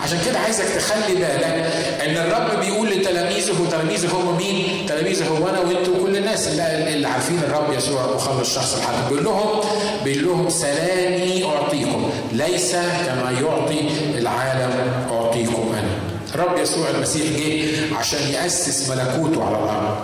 عشان 0.03 0.17
كده 0.25 0.39
عايزك 0.39 0.65
تخلي 0.65 1.15
بالك 1.15 1.73
إن 2.05 2.17
الرب 2.17 2.59
بيقول 2.59 2.89
لتلاميذه 2.89 3.61
وتلاميذه 3.61 4.07
هم 4.15 4.37
مين؟ 4.37 4.85
تلاميذه 4.87 5.27
هو 5.27 5.49
أنا 5.49 5.59
وأنتوا 5.59 5.95
وكل 5.97 6.17
الناس 6.17 6.47
اللي, 6.47 6.93
اللي 6.93 7.07
عارفين 7.07 7.37
الرب 7.39 7.73
يسوع 7.73 8.15
مخلص 8.15 8.39
الشخص 8.49 8.75
الحقيقي 8.75 9.09
بيقول 9.09 9.23
لهم 9.25 9.61
بيقول 10.03 10.25
لهم 10.25 10.49
سلامي 10.49 11.43
أعطيكم 11.45 12.09
ليس 12.31 12.71
كما 13.05 13.31
يعطي 13.41 13.79
العالم 14.17 14.71
أعطيكم 15.11 15.73
أنا. 15.79 15.89
الرب 16.35 16.57
يسوع 16.57 16.89
المسيح 16.89 17.23
جه 17.23 17.95
عشان 17.95 18.19
يأسس 18.33 18.89
ملكوته 18.89 19.43
على 19.45 19.55
الأرض. 19.63 19.97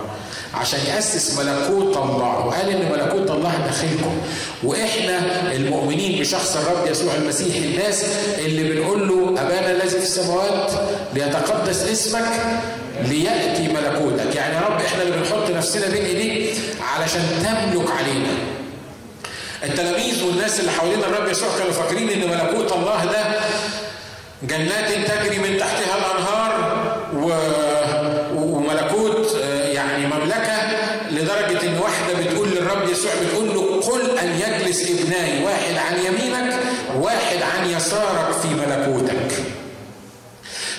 عشان 0.60 0.80
يأسس 0.88 1.38
ملكوت 1.38 1.96
الله. 1.96 2.46
وقال 2.46 2.68
إن 2.70 2.92
ملكوت 2.92 3.30
الله 3.30 3.52
داخلكم. 3.66 4.18
وإحنا 4.64 5.52
المؤمنين 5.52 6.20
بشخص 6.20 6.56
الرب 6.56 6.86
يسوع 6.90 7.14
المسيح 7.14 7.56
الناس 7.56 8.04
اللي 8.38 8.62
بنقول 8.74 9.08
له 9.08 9.42
أبانا 9.42 9.70
الذي 9.70 9.88
في 9.88 9.96
السماوات 9.96 10.70
ليتقدس 11.14 11.82
اسمك 11.82 12.26
ليأتي 13.02 13.68
ملكوتك. 13.68 14.34
يعني 14.36 14.54
يا 14.54 14.60
رب 14.60 14.80
إحنا 14.80 15.02
اللي 15.02 15.16
بنحط 15.16 15.50
نفسنا 15.50 15.86
بين 15.88 16.04
إيديك 16.04 16.54
علشان 16.96 17.22
تملك 17.42 17.90
علينا. 17.90 18.28
التلاميذ 19.64 20.24
والناس 20.24 20.60
اللي 20.60 20.70
حوالين 20.70 20.98
الرب 20.98 21.28
يسوع 21.28 21.48
كانوا 21.58 21.72
فاكرين 21.72 22.08
إن 22.10 22.28
ملكوت 22.30 22.72
الله 22.72 23.04
ده 23.04 23.24
جنات 24.42 24.90
تجري 25.10 25.38
من 25.38 25.58
تحتها 25.58 25.96
الأنهار 25.98 26.74
و... 27.16 27.28
يسوع 33.04 33.12
بتقول 33.22 33.48
له 33.54 33.80
قل 33.80 34.18
أن 34.18 34.40
يجلس 34.40 34.90
ابناي 34.90 35.44
واحد 35.44 35.74
عن 35.76 35.98
يمينك 36.04 36.54
واحد 37.00 37.36
عن 37.42 37.70
يسارك 37.70 38.32
في 38.42 38.48
ملكوتك. 38.48 39.32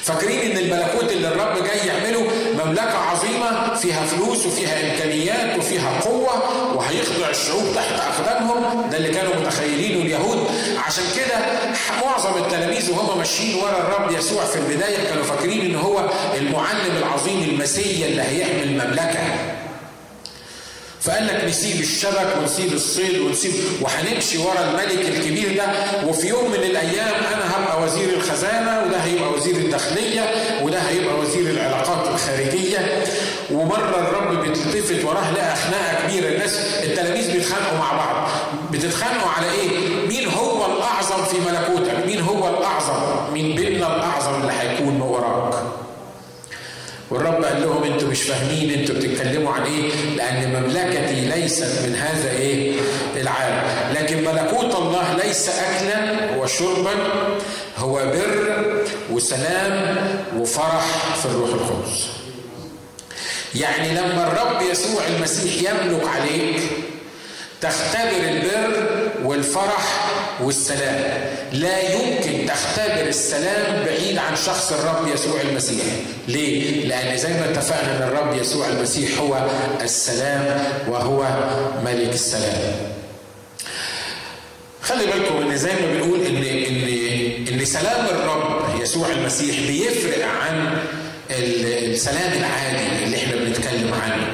فاكرين 0.03 0.39
إن 0.51 0.57
الملكوت 0.57 1.11
اللي 1.11 1.27
الرب 1.27 1.63
جاي 1.63 1.87
يعمله 1.87 2.27
مملكة 2.65 2.97
عظيمة 2.97 3.75
فيها 3.75 4.05
فلوس 4.05 4.45
وفيها 4.45 4.91
إمكانيات 4.93 5.59
وفيها 5.59 5.99
قوة 5.99 6.33
وهيخضع 6.75 7.29
الشعوب 7.29 7.63
تحت 7.75 7.93
أقدامهم؟ 7.99 8.89
ده 8.89 8.97
اللي 8.97 9.09
كانوا 9.09 9.35
متخيلينه 9.35 10.01
اليهود. 10.01 10.47
عشان 10.87 11.03
كده 11.15 11.35
معظم 12.05 12.37
التلاميذ 12.43 12.91
وهم 12.91 13.17
ماشيين 13.17 13.55
ورا 13.63 13.77
الرب 13.77 14.11
يسوع 14.11 14.45
في 14.45 14.55
البداية 14.55 15.07
كانوا 15.09 15.23
فاكرين 15.23 15.61
إن 15.65 15.75
هو 15.75 16.09
المعلم 16.37 16.97
العظيم 16.97 17.43
المسيا 17.49 18.07
اللي 18.07 18.21
هيعمل 18.21 18.71
مملكة. 18.73 19.54
فقال 21.05 21.27
لك 21.27 21.43
نسيب 21.43 21.79
الشبك 21.81 22.27
ونسيب 22.41 22.73
الصيد 22.73 23.17
ونسيب 23.19 23.53
وهنمشي 23.81 24.37
ورا 24.37 24.59
الملك 24.69 25.05
الكبير 25.09 25.57
ده 25.57 25.65
وفي 26.07 26.27
يوم 26.27 26.47
من 26.51 26.55
الأيام 26.63 27.07
أنا 27.33 27.55
هبقى 27.57 27.83
وزير 27.83 28.09
الخزانة 28.09 28.83
وده 28.85 28.97
هيبقى 28.97 29.29
وزير 29.31 29.55
الداخلية 29.55 30.25
وده 30.61 30.79
هيبقى 30.79 31.19
وزير 31.19 31.49
العلاقات 31.49 32.07
الخارجية 32.07 33.03
ومرة 33.51 33.99
الرب 33.99 34.41
بيتلتفت 34.41 35.05
وراه 35.05 35.31
لقى 35.31 35.55
خناقة 35.55 36.07
كبيرة 36.07 36.27
الناس 36.29 36.59
التلاميذ 36.83 37.31
بيتخانقوا 37.31 37.77
مع 37.77 37.91
بعض 37.93 38.27
بتتخانقوا 38.71 39.29
على 39.29 39.51
إيه؟ 39.51 39.69
مين 40.07 40.27
هو 40.29 40.65
الأعظم 40.65 41.23
في 41.23 41.37
ملكوتك؟ 41.39 42.05
مين 42.05 42.21
هو 42.21 42.49
الأعظم؟ 42.49 43.33
مين 43.33 43.55
بيننا 43.55 43.95
الأعظم 43.95 44.41
اللي 44.41 44.53
هيكون 44.59 45.01
وراك؟ 45.01 45.54
والرب 47.09 47.43
قال 47.43 47.61
لهم 47.61 47.83
أنتوا 47.83 48.07
مش 48.09 48.21
فاهمين 48.21 48.79
أنتوا 48.79 48.95
بتتكلموا 48.95 49.53
عن 49.53 49.63
إيه؟ 49.63 49.91
لأن 50.17 50.61
مملكتي 50.61 51.21
ليست 51.21 51.85
من 51.85 51.95
هذا 51.95 52.31
إيه؟ 52.31 52.73
العالم. 53.15 53.63
لكن 53.93 54.23
ملكوت 54.23 54.75
الله 54.75 55.13
ليس 55.25 55.49
أكلا 55.49 56.35
وشربا 56.37 56.93
هو 57.77 57.93
بر 57.93 58.83
وسلام 59.11 59.97
وفرح 60.39 61.15
في 61.21 61.25
الروح 61.25 61.49
القدس. 61.49 62.05
يعني 63.55 63.89
لما 63.89 64.27
الرب 64.27 64.61
يسوع 64.71 65.01
المسيح 65.07 65.71
يملك 65.71 66.07
عليك 66.07 66.61
تختبر 67.61 68.29
البر 68.29 68.87
والفرح 69.23 70.04
والسلام. 70.41 71.21
لا 71.51 71.93
يمكن 71.93 72.45
تختبر 72.45 73.07
السلام 73.07 73.85
بعيد 73.85 74.17
عن 74.17 74.35
شخص 74.35 74.71
الرب 74.73 75.07
يسوع 75.13 75.41
المسيح. 75.41 75.85
ليه؟ 76.27 76.85
لأن 76.85 77.17
زي 77.17 77.29
ما 77.33 77.45
اتفقنا 77.51 77.97
أن 77.97 78.01
الرب 78.03 78.37
يسوع 78.37 78.67
المسيح 78.67 79.19
هو 79.19 79.47
السلام 79.81 80.63
وهو 80.87 81.25
ملك 81.85 82.13
السلام. 82.13 82.75
خلي 84.81 85.05
بالكم 85.05 85.37
إن 85.49 85.57
زي 85.57 85.71
ما 85.71 85.93
بنقول 85.93 86.19
ان 86.25 86.35
ان 86.37 87.53
إن 87.59 87.65
سلام 87.65 88.05
الرب 88.05 88.81
يسوع 88.81 89.07
المسيح 89.09 89.55
بيفرق 89.67 90.25
عن 90.25 90.77
السلام 91.31 92.31
العادي 92.33 93.03
اللي 93.03 93.17
إحنا 93.17 93.35
بنتكلم 93.35 93.93
عنه. 93.93 94.27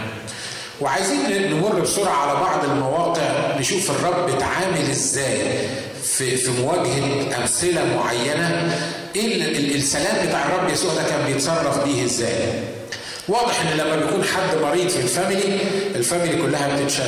وعايزين 0.81 1.51
نمر 1.51 1.79
بسرعة 1.79 2.13
على 2.15 2.33
بعض 2.39 2.63
المواقع 2.65 3.57
نشوف 3.59 3.91
الرب 3.91 4.29
اتعامل 4.29 4.89
إزاي. 4.89 5.67
في 6.03 6.37
في 6.37 6.51
مواجهة 6.61 7.37
أمثلة 7.37 7.85
معينة 7.95 8.77
إيه 9.15 9.75
السلام 9.75 10.27
بتاع 10.27 10.45
الرب 10.45 10.69
يسوع 10.69 10.93
ده 10.93 11.03
كان 11.09 11.25
بيتصرف 11.33 11.83
بيه 11.83 12.05
إزاي؟ 12.05 12.37
واضح 13.27 13.61
إن 13.61 13.77
لما 13.77 13.95
بيكون 13.95 14.23
حد 14.23 14.57
مريض 14.61 14.87
في 14.89 14.99
ال 14.99 15.07
family 15.07 15.57
ال 15.95 16.02
family 16.02 16.41
كلها 16.41 16.75
بتتشل 16.75 17.03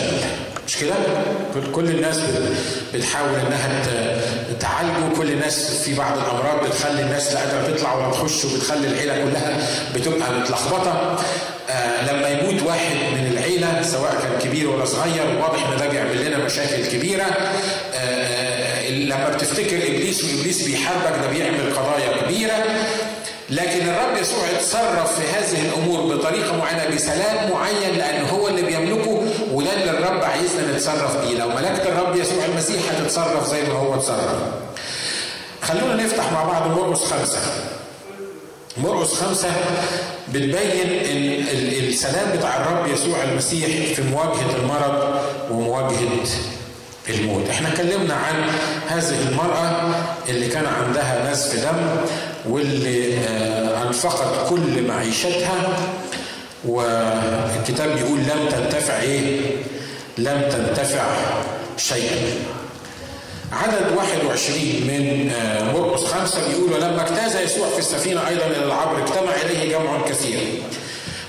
مش 0.67 0.77
كده؟ 0.77 0.93
كل 1.75 1.89
الناس 1.89 2.19
بتحاول 2.93 3.29
إنها 3.35 3.81
تعالجه 4.59 5.15
كل 5.17 5.31
الناس 5.31 5.71
في 5.83 5.93
بعض 5.95 6.17
الأمراض 6.17 6.67
بتخلي 6.67 7.01
الناس 7.01 7.33
لا 7.33 7.39
قادرة 7.39 7.75
تطلع 7.75 7.93
ولا 7.95 8.11
تخش 8.11 8.45
وبتخلي 8.45 8.87
العيلة 8.87 9.13
كلها 9.13 9.57
بتبقى 9.95 10.33
متلخبطة. 10.39 11.19
آه 11.69 12.11
لما 12.13 12.29
يموت 12.29 12.63
واحد 12.63 12.95
من 12.95 13.31
العيلة 13.31 13.81
سواء 13.81 14.11
كان 14.21 14.49
كبير 14.49 14.69
ولا 14.69 14.85
صغير 14.85 15.39
واضح 15.41 15.67
إن 15.69 15.77
ده 15.77 15.87
بيعمل 15.87 16.25
لنا 16.27 16.37
مشاكل 16.37 16.85
كبيرة. 16.85 17.25
لما 18.93 19.29
بتفتكر 19.29 19.77
إبليس 19.77 20.23
وابليس 20.23 20.61
بيحاربك 20.61 21.19
ده 21.23 21.27
بيعمل 21.29 21.73
قضايا 21.75 22.21
كبيرة. 22.23 22.63
لكن 23.49 23.89
الرب 23.89 24.17
يسوع 24.21 24.43
اتصرف 24.55 25.19
في 25.19 25.27
هذه 25.27 25.61
الأمور 25.65 26.15
بطريقة 26.15 26.57
معينة 26.57 26.95
بسلام 26.95 27.51
معين 27.51 27.97
لأن 27.97 28.25
هو 28.25 28.47
اللي 28.47 28.61
بيملكه 28.61 29.23
وده 29.51 29.73
اللي 29.73 29.91
الرب 29.91 30.23
عايزنا 30.23 30.73
نتصرف 30.75 31.17
بيه. 31.27 31.37
لو 31.37 31.49
ملكت 31.49 31.85
الرب 31.87 32.15
يسوع 32.15 32.45
المسيح 32.45 32.81
هتتصرف 32.91 33.49
زي 33.49 33.61
ما 33.63 33.73
هو 33.73 33.95
اتصرف. 33.95 34.37
خلونا 35.61 36.03
نفتح 36.03 36.31
مع 36.31 36.43
بعض 36.43 36.67
مرقس 36.67 37.03
خمسة. 37.03 37.39
مرقس 38.77 39.13
خمسة 39.13 39.47
بتبين 40.27 41.03
السلام 41.89 42.37
بتاع 42.37 42.57
الرب 42.57 42.87
يسوع 42.93 43.23
المسيح 43.23 43.95
في 43.95 44.01
مواجهة 44.01 44.55
المرض 44.55 45.15
ومواجهة 45.51 45.99
الموت. 47.09 47.49
إحنا 47.49 47.67
اتكلمنا 47.69 48.13
عن 48.13 48.49
هذه 48.87 49.29
المرأة 49.29 49.95
اللي 50.29 50.47
كان 50.47 50.65
عندها 50.65 51.31
نزف 51.31 51.65
دم 51.65 51.87
واللي 52.51 53.17
آه، 53.17 53.83
انفقت 53.87 54.49
كل 54.49 54.87
معيشتها. 54.87 55.77
والكتاب 56.65 57.95
بيقول 57.95 58.19
لم 58.19 58.49
تنتفع 58.51 59.01
إيه؟ 59.01 59.39
لم 60.17 60.41
تنتفع 60.51 61.05
شيئا 61.77 62.35
عدد 63.51 63.97
21 63.97 64.57
من 64.87 65.31
آه، 65.31 65.71
مرقس 65.73 66.03
خمسة 66.03 66.47
بيقول 66.47 66.73
ولما 66.73 67.01
اجتاز 67.01 67.35
يسوع 67.41 67.69
في 67.69 67.79
السفينة 67.79 68.27
أيضا 68.27 68.45
إلى 68.45 68.65
العبر 68.65 69.03
اجتمع 69.03 69.31
إليه 69.45 69.71
جمع 69.77 70.01
كثير. 70.09 70.37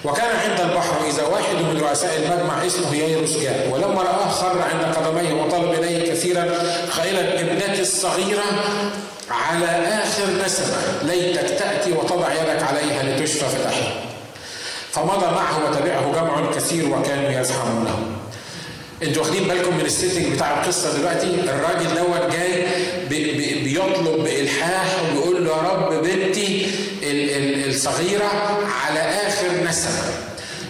وكان 0.05 0.37
عند 0.37 0.61
البحر 0.61 1.07
إذا 1.09 1.23
واحد 1.27 1.55
من 1.55 1.81
رؤساء 1.81 2.17
المجمع 2.17 2.67
اسمه 2.67 2.95
ييروس 2.95 3.37
جاء 3.37 3.69
ولما 3.73 4.03
رآه 4.03 4.29
خر 4.29 4.63
عند 4.63 4.95
قدميه 4.97 5.33
وطلب 5.33 5.73
إليه 5.73 6.13
كثيرا 6.13 6.45
قائلا 6.97 7.41
ابنتي 7.41 7.83
الصغيرة 7.83 8.45
على 9.31 9.67
آخر 10.05 10.25
نسمة 10.47 10.77
ليتك 11.03 11.49
تأتي 11.59 11.93
وتضع 11.93 12.33
يدك 12.33 12.63
عليها 12.63 13.03
لتشفى 13.03 13.45
فتحها 13.45 13.95
فمضى 14.93 15.27
معه 15.27 15.71
وتبعه 15.71 16.13
جمع 16.13 16.51
كثير 16.57 16.89
وكانوا 16.89 17.41
يزحمونه. 17.41 17.99
أنتوا 19.03 19.23
واخدين 19.23 19.49
بالكم 19.49 19.77
من 19.77 19.85
ال 19.85 19.91
setting 19.91 20.35
بتاع 20.35 20.63
القصة 20.63 20.99
دلوقتي؟ 20.99 21.27
الراجل 21.27 21.95
دوت 21.95 22.33
جاي 22.33 22.67
بي 23.09 23.33
بي 23.33 23.65
بيطلب 23.65 24.25
بإلحاح 24.25 24.87
وبيقول 25.03 25.45
له 25.45 25.51
يا 25.51 25.63
رب 25.63 26.03
بنتي 26.03 26.67
الصغيرة 27.69 28.59
نسمه 29.69 30.03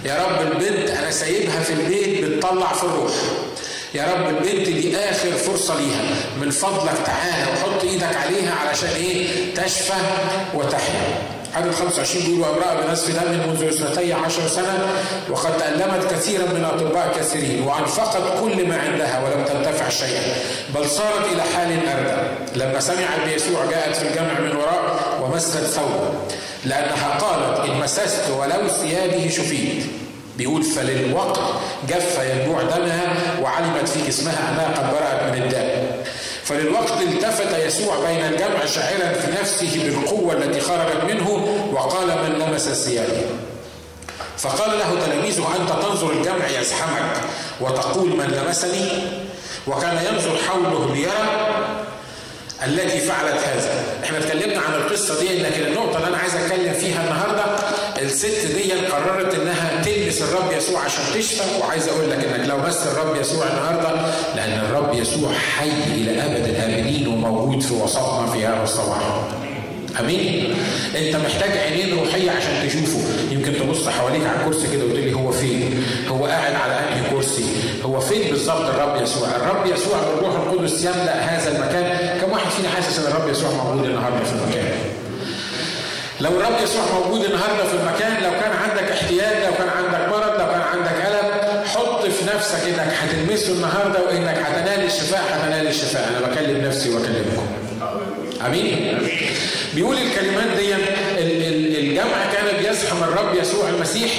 يا 0.04 0.24
رب 0.26 0.52
البنت 0.52 0.90
أنا 0.90 1.10
سايبها 1.10 1.60
في 1.60 1.72
البيت 1.72 2.24
بتطلع 2.24 2.72
في 2.72 2.84
الروح. 2.84 3.12
يا 3.94 4.04
رب 4.14 4.28
البنت 4.28 4.68
دي 4.68 4.96
آخر 4.96 5.30
فرصة 5.32 5.74
ليها. 5.80 6.04
من 6.40 6.50
فضلك 6.50 6.92
تعالى 7.06 7.52
وحط 7.52 7.84
إيدك 7.84 8.16
عليها 8.16 8.54
علشان 8.54 8.88
إيه؟ 8.88 9.54
تشفى 9.54 9.92
وتحيا. 10.54 11.18
عدد 11.54 11.70
25 11.74 12.24
بيقول 12.24 12.40
وامرأة 12.40 12.74
بنزف 12.86 13.10
دم 13.10 13.30
منذ 13.50 13.64
اثنتي 13.64 14.12
عشر 14.12 14.48
سنة 14.48 14.88
وقد 15.30 15.56
تألمت 15.58 16.12
كثيرا 16.12 16.46
من 16.46 16.64
أطباء 16.64 17.14
كثيرين 17.18 17.62
وأنفقت 17.62 18.40
كل 18.40 18.68
ما 18.68 18.80
عندها 18.80 19.22
ولم 19.24 19.44
تنتفع 19.44 19.88
شيئا 19.88 20.22
بل 20.74 20.90
صارت 20.90 21.32
إلى 21.32 21.42
حال 21.42 21.88
أردى. 21.88 22.22
لما 22.56 22.80
سمعت 22.80 23.20
بيسوع 23.28 23.64
جاءت 23.70 23.96
في 23.96 24.08
الجمع 24.08 24.40
من 24.40 24.56
وراء 24.56 24.93
ومست 25.24 25.56
ثوبه 25.56 26.10
لأنها 26.64 27.18
قالت 27.18 27.70
إن 27.70 27.80
مسست 27.80 28.30
ولو 28.38 28.68
ثيابه 28.68 29.28
شفيت. 29.28 29.84
بيقول 30.36 30.62
فللوقت 30.62 31.40
جف 31.88 32.18
ينبوع 32.18 32.62
دمها 32.62 33.16
وعلمت 33.42 33.88
في 33.88 34.06
جسمها 34.08 34.50
أنها 34.50 34.66
قد 34.78 34.92
برأت 34.92 35.32
من 35.32 35.42
الداء. 35.42 36.04
فللوقت 36.44 37.02
التفت 37.02 37.58
يسوع 37.58 37.96
بين 38.06 38.24
الجمع 38.24 38.66
شاعرا 38.66 39.12
في 39.12 39.40
نفسه 39.40 39.82
بالقوة 39.84 40.32
التي 40.32 40.60
خرجت 40.60 41.04
منه 41.08 41.30
وقال 41.72 42.06
من 42.06 42.38
لمس 42.38 42.68
ثيابه 42.68 43.22
فقال 44.38 44.78
له 44.78 45.06
تلاميذه 45.06 45.46
أنت 45.60 45.70
تنظر 45.70 46.12
الجمع 46.12 46.48
يزحمك 46.60 47.12
وتقول 47.60 48.08
من 48.08 48.24
لمسني؟ 48.24 48.88
وكان 49.66 49.98
ينظر 50.12 50.36
حوله 50.48 50.94
ليرى 50.94 51.54
التي 52.66 53.00
فعلت 53.00 53.34
هذا. 53.46 53.82
إحنا 54.04 54.18
اتكلمنا 54.18 54.60
عن 54.60 54.74
القصة 54.74 55.20
دي 55.20 55.42
لكن 55.42 55.62
النقطة 55.66 55.96
اللي 55.96 56.08
أنا 56.08 56.16
عايز 56.16 56.34
أتكلم 56.34 56.72
فيها 56.72 57.02
النهاردة 57.04 57.44
الست 58.02 58.46
دي 58.46 58.72
قررت 58.72 59.34
إنها 59.34 59.82
تلبس 59.84 60.22
الرب 60.22 60.52
يسوع 60.56 60.80
عشان 60.80 61.04
تشفى 61.14 61.42
وعايز 61.60 61.88
أقول 61.88 62.10
لك 62.10 62.24
إنك 62.24 62.48
لو 62.48 62.56
بس 62.60 62.86
الرب 62.86 63.16
يسوع 63.20 63.46
النهاردة 63.46 64.06
لأن 64.36 64.52
الرب 64.60 64.94
يسوع 64.94 65.32
حي 65.32 65.70
إلى 65.94 66.22
أبد 66.24 66.48
الابدين 66.48 67.06
وموجود 67.08 67.62
في 67.62 67.74
وسطنا 67.74 68.26
في 68.32 68.46
هذا 68.46 68.62
الصباح. 68.62 69.20
آمين؟ 70.00 70.54
أنت 70.96 71.16
محتاج 71.16 71.50
عينين 71.58 71.98
روحية 71.98 72.30
عشان 72.30 72.68
تشوفه. 72.68 73.00
يمكن 73.30 73.52
تبص 73.56 73.88
حواليك 73.88 74.22
على 74.26 74.40
الكرسي 74.40 74.72
كده 74.72 74.84
وتقول 74.84 75.00
لي 75.00 75.14
هو 75.14 75.30
فين؟ 75.32 75.84
هو 76.08 76.26
قاعد 76.26 76.54
على 76.54 76.72
أنهي 76.78 77.03
هو 77.94 78.00
فين 78.00 78.30
بالظبط 78.30 78.60
الرب 78.60 79.02
يسوع؟ 79.02 79.28
الرب 79.36 79.66
يسوع 79.66 79.96
بالروح 80.02 80.34
القدس 80.34 80.84
يملأ 80.84 81.14
هذا 81.20 81.56
المكان. 81.56 82.18
كم 82.20 82.32
واحد 82.32 82.50
فينا 82.50 82.68
حاسس 82.68 82.98
إن 82.98 83.12
الرب 83.12 83.28
يسوع 83.30 83.50
موجود 83.50 83.84
النهارده 83.84 84.24
في 84.24 84.32
المكان؟ 84.32 84.72
لو 86.20 86.30
الرب 86.30 86.62
يسوع 86.64 86.82
موجود 86.98 87.24
النهارده 87.24 87.64
في 87.64 87.74
المكان 87.74 88.22
لو 88.22 88.30
كان 88.40 88.52
عندك 88.62 88.90
احتياج 88.92 89.36
لو 89.46 89.52
كان 89.58 89.68
عندك 89.68 90.08
مرض 90.12 90.40
لو 90.40 90.46
كان 90.46 90.60
عندك 90.60 91.06
ألم 91.06 91.64
حط 91.66 92.02
في 92.06 92.24
نفسك 92.36 92.60
إنك 92.68 92.92
هتلمسه 93.02 93.52
النهارده 93.52 94.04
وإنك 94.06 94.38
هتنال 94.38 94.84
الشفاء 94.84 95.22
هتنال 95.32 95.66
الشفاء. 95.66 96.08
أنا 96.08 96.26
بكلم 96.34 96.64
نفسي 96.64 96.90
وأكلمكم. 96.90 97.46
آمين؟ 98.46 98.98
بيقول 99.74 99.96
الكلمات 99.96 100.56
دي 100.58 100.74
الجمع 101.94 102.32
كان 102.32 102.56
بيزحم 102.62 102.96
الرب 103.04 103.34
يسوع 103.34 103.68
المسيح 103.68 104.10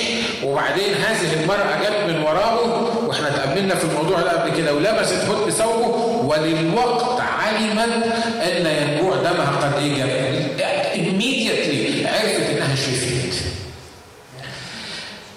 وبعدين 0.43 0.93
هذه 0.93 1.33
المرأة 1.43 1.79
جت 1.83 2.11
من 2.13 2.21
وراءه 2.23 3.03
وإحنا 3.07 3.29
تقابلنا 3.29 3.75
في 3.75 3.83
الموضوع 3.83 4.19
ده 4.21 4.31
قبل 4.41 4.57
كده 4.57 4.73
ولبست 4.73 5.13
هد 5.13 5.49
ثوبه 5.49 5.95
وللوقت 6.25 7.21
علمت 7.21 8.03
إن 8.43 8.65
ينبوع 8.65 9.15
دمها 9.15 9.59
قد 9.61 9.81
إيه 9.83 10.55
immediately 10.93 12.07
عرفت 12.07 12.49
إنها 12.49 12.75
شفيت. 12.75 13.35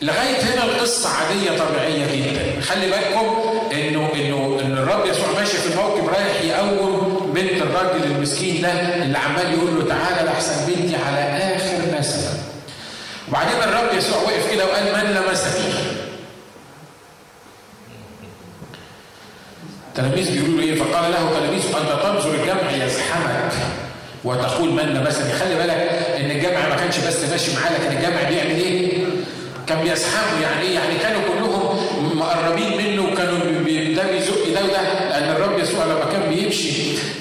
لغاية 0.02 0.36
هنا 0.54 0.64
القصة 0.64 1.08
عادية 1.08 1.50
طبيعية 1.64 2.06
جدا. 2.06 2.60
خلي 2.60 2.86
بالكم 2.90 3.26
انه 3.72 4.08
انه 4.14 4.60
إن 4.64 4.72
الرب 4.78 5.06
يسوع 5.06 5.26
ماشي 5.38 5.56
في 5.56 5.66
الموكب 5.72 6.08
رايح 6.08 6.42
يقوم 6.44 7.32
بنت 7.34 7.62
الراجل 7.62 8.04
المسكين 8.04 8.62
ده 8.62 8.72
اللي 8.72 9.18
عمال 9.18 9.52
يقول 9.54 9.78
له 9.78 9.84
تعالى 9.88 10.24
لاحسن 10.24 10.66
بنتي 10.66 10.96
على 10.96 11.20
اخر 11.20 11.57
نسمه 12.08 12.42
وبعدين 13.28 13.56
الرب 13.62 13.98
يسوع 13.98 14.16
وقف 14.22 14.52
كده 14.52 14.66
وقال 14.66 14.84
من 14.84 15.10
لمسني 15.14 15.72
التلاميذ 19.88 20.32
بيقولوا 20.32 20.60
له 20.60 20.66
إيه؟ 20.66 20.74
فقال 20.74 21.12
له 21.12 21.38
تلاميذ 21.40 21.62
انت 21.66 22.02
تنظر 22.02 22.34
الجمع 22.34 22.84
يزحمك. 22.84 23.52
وتقول 24.24 24.70
من 24.72 24.82
لمسني 24.82 25.32
خلي 25.32 25.54
بالك 25.54 25.88
إن 26.20 26.30
الجمع 26.30 26.68
ما 26.68 26.76
كانش 26.76 26.98
بس 26.98 27.24
ماشي 27.30 27.50
معاه 27.56 27.72
لكن 27.72 27.96
الجمع 27.96 28.22
بيعمل 28.28 28.50
إيه؟ 28.60 29.04
كان 29.66 29.80
بيزحموا 29.82 30.40
يعني 30.42 30.62
إيه؟ 30.62 30.74
يعني 30.74 30.98
كانوا 31.02 31.20
كلهم 31.28 31.78
مقربين 32.18 32.76
منه 32.76 33.02
وكانوا 33.12 33.38
ده 33.96 34.10
بيزق 34.10 34.54
ده 34.54 34.64
وده. 34.64 34.82
لأن 35.10 35.30
الرب 35.36 35.58
يسوع 35.58 35.84
لما 35.84 36.04
كان 36.12 36.28
بيمشي 36.34 36.72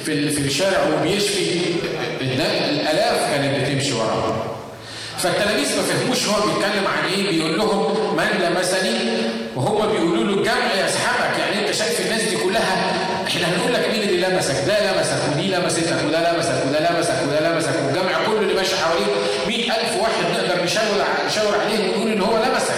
في 0.06 0.30
في 0.30 0.42
الشارع 0.42 0.80
وبيشفي 0.88 1.60
الألاف 2.22 3.32
كانت 3.32 3.62
بتمشي 3.62 3.94
وراه. 3.94 4.47
فالتلاميذ 5.20 5.78
ما 5.78 5.84
فهموش 5.84 6.28
هو 6.28 6.42
بيتكلم 6.48 6.88
عن 6.88 7.14
إيه 7.14 7.30
بيقول 7.30 7.58
لهم 7.58 8.16
من 8.18 8.42
لمسني؟ 8.42 8.98
وهم 9.56 9.92
بيقولوا 9.92 10.24
له 10.24 10.34
الجمع 10.40 10.74
يسحبك 10.88 11.40
يعني 11.40 11.62
انت 11.68 11.76
شايف 11.76 12.02
الناس 12.06 12.22
دي 12.22 12.38
كلها 12.38 12.94
إحنا 13.28 13.48
هنقول 13.48 13.74
لك 13.74 13.90
مين 13.94 14.02
اللي 14.10 14.28
لمسك؟ 14.28 14.56
ده 14.68 14.92
لمسك 14.92 15.18
ودي 15.32 15.56
لمستك 15.56 15.84
وده 16.08 16.32
لمسك 16.34 16.54
وده 16.68 16.80
لمسك 16.80 17.14
وده 17.28 17.50
لمسك 17.54 17.70
والجمع 17.86 18.26
كله 18.28 18.40
اللي 18.40 18.54
ماشي 18.54 18.76
حواليك 18.76 19.08
100000 19.48 20.02
واحد 20.02 20.24
نقدر 20.34 20.64
نشاور 20.64 21.04
نشاور 21.28 21.56
عليه 21.62 21.80
ونقول 21.90 22.12
ان 22.12 22.22
هو 22.22 22.38
لمسك. 22.38 22.74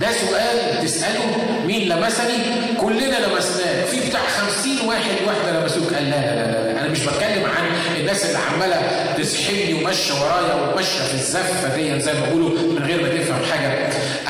ده 0.00 0.06
سؤال 0.12 0.84
تسأله 0.84 1.36
مين 1.66 1.88
لمسني؟ 1.88 2.38
كلنا 2.80 3.16
لمسناه، 3.26 3.84
في 3.84 4.08
بتاع 4.08 4.20
50 4.38 4.88
واحد 4.88 5.10
واحدة 5.26 5.60
لمسوك. 5.60 5.94
قال 5.94 6.10
لا 6.10 6.16
لا 6.16 6.34
لا 6.72 6.80
أنا 6.80 6.88
مش 6.88 7.00
بتكلم 7.00 7.44
عن 7.56 7.69
الناس 8.10 8.24
اللي 8.24 8.38
عمالة 8.38 9.06
تسحبني 9.18 9.74
وماشية 9.74 10.14
ورايا 10.14 10.54
وماشية 10.54 11.00
في 11.00 11.14
الزفة 11.14 11.76
دي 11.76 12.00
زي 12.00 12.12
ما 12.12 12.26
بيقولوا 12.26 12.48
من 12.50 12.82
غير 12.86 13.02
ما 13.02 13.08
تفهم 13.08 13.42
حاجة. 13.52 13.68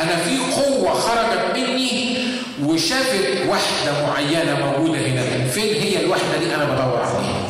أنا 0.02 0.16
في 0.16 0.38
قوة 0.62 0.94
خرجت 0.94 1.56
مني 1.56 2.16
وشافت 2.64 3.46
واحدة 3.48 4.06
معينة 4.06 4.66
موجودة 4.66 4.98
هنا. 5.00 5.48
فين 5.48 5.74
هي 5.82 6.04
الوحده 6.04 6.38
دي؟ 6.38 6.54
أنا 6.54 6.64
بدور 6.64 6.98
عليها. 7.02 7.48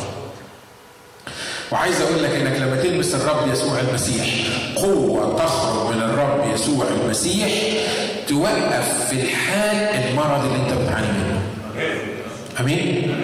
وعايز 1.71 2.01
أقول 2.01 2.23
لك 2.23 2.29
إنك 2.29 2.57
لما 2.59 2.75
تلبس 2.83 3.15
الرب 3.15 3.51
يسوع 3.51 3.79
المسيح 3.79 4.25
قوة 4.75 5.35
تخرج 5.39 5.95
من 5.95 6.01
الرب 6.01 6.53
يسوع 6.53 6.85
المسيح 6.87 7.49
توقف 8.27 9.09
في 9.09 9.21
الحال 9.21 10.05
المرض 10.09 10.45
اللي 10.45 10.55
أنت 10.57 10.73
بتعاني 10.81 11.07
منه. 11.07 11.41
أمين؟ 12.59 13.15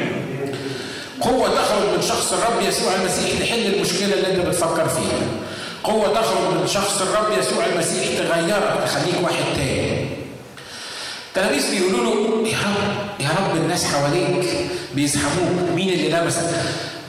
قوة 1.21 1.49
تخرج 1.49 1.89
من 1.95 2.01
شخص 2.01 2.33
الرب 2.33 2.61
يسوع 2.61 2.95
المسيح 2.95 3.39
تحل 3.39 3.73
المشكلة 3.73 4.13
اللي 4.13 4.27
انت 4.31 4.45
بتفكر 4.45 4.87
فيها. 4.89 5.19
قوة 5.83 6.13
تخرج 6.21 6.53
من 6.61 6.67
شخص 6.67 7.01
الرب 7.01 7.39
يسوع 7.39 7.65
المسيح 7.65 8.05
تغيرك 8.17 8.79
تخليك 8.85 9.15
واحد 9.23 9.43
تاني. 9.55 10.07
التلاميذ 11.27 11.71
بيقولوا 11.71 12.03
له 12.15 12.47
يا 12.49 12.57
رب 12.57 13.21
يا 13.21 13.29
رب 13.29 13.55
الناس 13.57 13.85
حواليك 13.85 14.45
بيزحموك 14.95 15.69
مين 15.75 15.89
اللي 15.89 16.09
لمسك؟ 16.09 16.49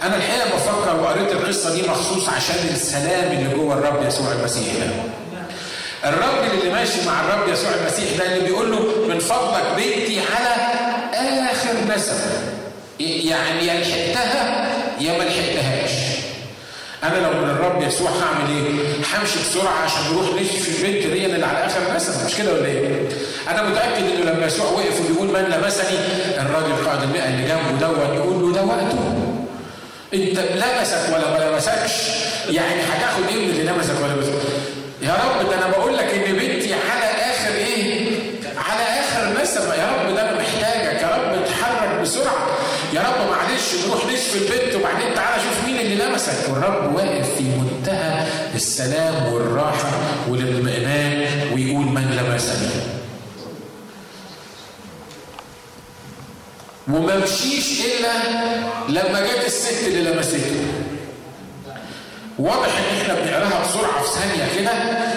أنا 0.02 0.16
الحقيقة 0.16 0.46
بفكر 0.56 1.00
وقريت 1.02 1.32
القصة 1.32 1.74
دي 1.74 1.82
مخصوص 1.88 2.28
عشان 2.28 2.56
السلام 2.74 3.32
اللي 3.32 3.54
جوه 3.54 3.74
الرب 3.74 4.06
يسوع 4.06 4.32
المسيح 4.32 4.74
ده. 4.80 4.90
الراجل 6.10 6.58
اللي 6.58 6.72
ماشي 6.72 7.06
مع 7.06 7.20
الرب 7.20 7.48
يسوع 7.48 7.70
المسيح 7.80 8.16
ده 8.18 8.26
اللي 8.36 8.44
بيقول 8.48 8.70
له 8.72 8.78
من 9.08 9.18
فضلك 9.18 9.64
بنتي 9.76 10.20
على 10.20 10.54
آخر 11.52 11.94
نسب. 11.96 12.14
يعني 13.00 13.66
يا 13.66 13.80
لحقتها 13.80 14.68
يا 15.00 15.18
ما 15.18 15.22
لحقتهاش. 15.24 15.90
أنا 17.04 17.16
لو 17.18 17.32
من 17.42 17.50
الرب 17.50 17.82
يسوع 17.82 18.10
هعمل 18.10 18.50
إيه؟ 18.50 18.72
همشي 19.18 19.38
بسرعة 19.38 19.72
عشان 19.84 20.00
نروح 20.12 20.40
نشفي 20.42 20.68
البنت 20.86 21.06
دي 21.12 21.26
اللي 21.26 21.46
على 21.46 21.66
آخر 21.66 21.80
نسب 21.96 22.26
مش 22.26 22.34
كده 22.34 22.52
ولا 22.52 22.66
إيه؟ 22.66 23.08
أنا 23.50 23.62
متأكد 23.62 24.02
إنه 24.14 24.30
لما 24.32 24.46
يسوع 24.46 24.66
وقف 24.66 25.00
وبيقول 25.00 25.26
من 25.26 25.40
لمسني 25.50 25.98
الراجل 26.40 26.86
قائد 26.88 27.02
المئة 27.02 27.24
اللي 27.28 27.42
جنبه 27.48 27.80
دوت 27.88 28.14
يقول 28.16 28.42
له 28.42 28.52
ده 28.52 28.62
وقته. 28.64 29.14
أنت 30.14 30.38
لمسك 30.38 31.00
ولا 31.14 31.30
ما 31.38 31.50
لمسكش 31.50 31.92
يعني 32.50 32.80
هتاخد 32.82 33.22
إيه 33.28 33.36
من 33.44 33.50
اللي 33.50 33.62
لمسك 33.62 33.94
ولا 34.02 34.12
لمسك؟ 34.12 34.32
يا 35.02 35.12
رب 35.14 35.50
ده 35.50 35.54
أنا 35.58 35.66
بقول 35.68 35.96
لك 35.96 36.04
إن 36.14 36.32
بنتي 36.32 36.47
رب 43.02 43.30
معلش 43.30 43.74
نروح 43.86 44.06
نشفي 44.06 44.38
البنت 44.38 44.74
وبعدين 44.74 45.14
تعالى 45.14 45.42
شوف 45.42 45.64
مين 45.66 45.80
اللي 45.80 45.94
لمسك. 46.04 46.48
والرب 46.48 46.94
واقف 46.94 47.34
في 47.36 47.44
منتهى 47.44 48.26
السلام 48.54 49.32
والراحة 49.32 49.90
والإطمئنان 50.28 51.52
ويقول 51.54 51.86
من 51.86 52.10
لمسني. 52.10 52.98
وما 56.88 57.16
مشيش 57.16 57.80
إلا 57.80 58.12
لما 58.88 59.20
جت 59.20 59.46
الست 59.46 59.86
اللي 59.86 60.10
لمسته. 60.10 60.87
واضح 62.38 62.68
إن 62.78 63.00
إحنا 63.00 63.14
بنقراها 63.14 63.62
بسرعة 63.64 64.02
في 64.02 64.20
ثانية 64.20 64.44
كده 64.60 64.72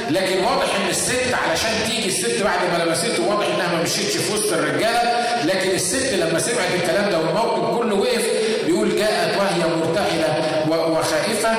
لكن 0.10 0.44
واضح 0.44 0.76
إن 0.84 0.90
الست 0.90 1.34
علشان 1.34 1.70
تيجي 1.88 2.08
الست 2.08 2.44
بعد 2.44 2.60
ما 2.74 2.84
لمسته 2.84 3.28
واضح 3.30 3.46
إنها 3.56 3.76
ما 3.78 3.84
مشيتش 3.84 4.18
في 4.18 4.34
وسط 4.34 4.54
الرجالة 4.54 5.02
لكن 5.46 5.72
الست 5.72 6.14
لما 6.14 6.40
سمعت 6.40 6.74
الكلام 6.76 7.10
ده 7.12 7.18
والموقف 7.20 7.78
كله 7.78 7.96
وقف 7.96 8.26
بيقول 8.66 8.96
جاءت 8.98 9.38
وهي 9.38 9.76
مرتحلة 9.76 10.36
وخائفة 10.70 11.50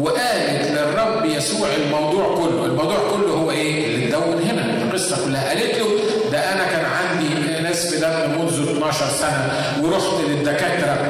وقالت 0.00 0.70
للرب 0.70 1.24
يسوع 1.26 1.68
الموضوع 1.76 2.34
كله، 2.36 2.64
الموضوع 2.66 2.96
كله 3.16 3.32
هو 3.32 3.50
إيه؟ 3.50 3.86
اللي 3.86 4.04
اتدون 4.08 4.42
هنا 4.42 4.82
القصة 4.82 5.24
كلها 5.24 5.48
قالت 5.48 5.78
له 5.78 5.86
ده 6.32 6.38
أنا 6.52 6.64
كان 6.66 6.84
عندي 6.84 7.62
ناس 7.62 7.86
في 7.86 8.00
دم 8.00 8.38
منذ 8.40 8.70
12 8.70 9.06
سنة 9.20 9.52
ورحت 9.82 10.20
للدكاترة 10.28 11.01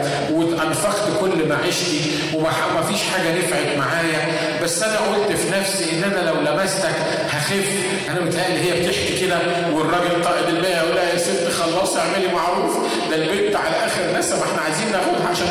وأنفقت 0.73 1.21
كل 1.21 1.49
معيشتي 1.49 2.19
وما 2.35 2.83
فيش 2.89 3.01
حاجة 3.03 3.39
نفعت 3.39 3.77
معايا. 3.79 4.29
بس 4.63 4.83
أنا 4.83 4.99
قلت 4.99 5.37
في 5.37 5.51
نفسي 5.51 5.85
إن 5.93 6.05
أنا 6.05 6.21
لو 6.31 6.35
لمستك 6.35 6.95
هخف. 7.31 7.69
أنا 8.11 8.21
متهيألي 8.21 8.61
هي 8.61 8.81
بتحكي 8.89 9.21
كده 9.27 9.39
والراجل 9.73 10.25
قائد 10.25 10.49
المية 10.49 10.69
يقول 10.69 10.95
لها 10.97 11.13
يا 11.13 11.19
ست 11.19 11.49
خلصي 11.49 11.99
اعملي 11.99 12.29
معروف. 12.35 12.77
ده 13.11 13.17
البنت 13.17 13.57
على 13.57 13.77
آخر 13.87 14.19
نسب 14.19 14.37
إحنا 14.43 14.63
عايزين 14.63 14.93
ناخدها 14.93 15.29
عشان 15.31 15.47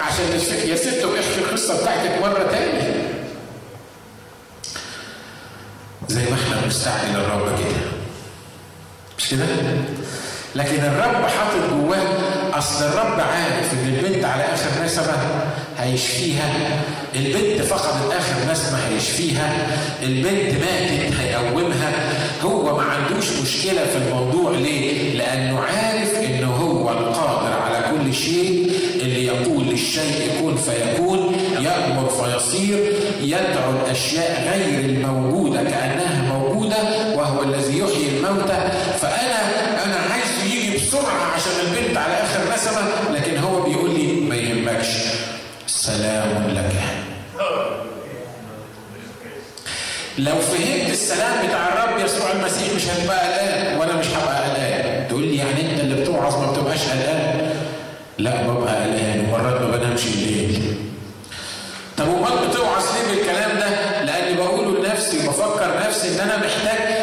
عشان 0.00 0.24
يا 0.70 0.76
ست 0.76 1.04
واحكي 1.04 1.38
القصة 1.38 1.80
بتاعتك 1.82 2.22
مرة 2.22 2.46
تاني. 2.50 2.92
زي 6.08 6.20
ما 6.30 6.34
إحنا 6.36 6.60
بنستعجل 6.64 7.14
الرب 7.16 7.58
كده. 7.58 7.80
مش 9.18 9.28
كده؟ 9.30 9.44
لكن 10.54 10.84
الرب 10.84 11.26
حاطط 11.26 11.70
جواه 11.72 12.41
أصل 12.54 12.84
الرب 12.84 13.20
عارف 13.20 13.72
إن 13.72 13.94
البنت 13.94 14.24
على 14.24 14.42
آخر 14.42 14.84
نسمة 14.84 15.14
هيشفيها. 15.78 16.50
البنت 17.14 17.62
فقدت 17.62 18.12
اخر 18.12 18.52
نسمة 18.52 18.78
هيشفيها. 18.88 19.66
البنت 20.02 20.52
ماتت 20.60 21.14
هيقومها. 21.20 21.92
هو 22.42 22.76
ما 22.76 22.82
عندوش 22.82 23.26
مشكلة 23.42 23.84
في 23.86 23.96
الموضوع. 23.96 24.50
ليه؟ 24.50 25.14
لأنه 25.18 25.60
عارف 25.60 26.14
إنه 26.14 26.54
هو 26.54 26.90
القادر 26.90 27.52
على 27.52 27.84
كل 27.90 28.14
شيء. 28.14 28.72
اللي 29.00 29.26
يقول 29.26 29.66
للشيء 29.66 30.30
كن 30.42 30.56
فيكون 30.56 31.36
يأمر 31.60 32.08
فيصير 32.08 32.92
يدعو 33.22 33.70
الأشياء 33.84 34.52
غير 34.52 34.84
الموجودة 34.84 35.62
كأنها 35.62 36.32
موجودة 36.38 36.76
وهو 37.16 37.42
الذي 37.42 37.78
يحيي 37.78 38.08
الموتى. 38.18 38.68
فأنا 39.00 39.71
لو 50.18 50.32
فهمت 50.38 50.90
السلام 50.90 51.46
بتاع 51.46 51.68
الرب 51.68 52.04
يسوع 52.04 52.32
المسيح 52.32 52.72
مش 52.76 52.82
هتبقى 52.86 53.18
قلقان 53.26 53.76
وأنا 53.78 53.92
مش 53.96 54.06
هبقى 54.06 54.44
قلقان. 54.44 55.08
تقول 55.08 55.22
لي 55.22 55.36
يعني 55.36 55.60
أنت 55.72 55.80
اللي 55.80 56.00
بتوعظ 56.02 56.36
ما 56.40 56.52
بتبقاش 56.52 56.88
قلقان؟ 56.88 57.50
لا 58.18 58.42
ببقى 58.42 58.74
قلقان 58.84 59.24
ومرات 59.28 59.60
ما 59.60 59.76
بنامش 59.76 60.06
الليل. 60.06 60.74
طب 61.96 62.04
امال 62.08 62.48
بتوعظ 62.48 62.84
ليه 62.94 63.14
بالكلام 63.16 63.58
ده؟ 63.58 64.02
لأني 64.02 64.34
بقوله 64.36 64.78
لنفسي 64.88 65.18
وبفكر 65.28 65.80
نفسي 65.88 66.08
إن 66.08 66.20
أنا 66.20 66.36
محتاج 66.36 67.01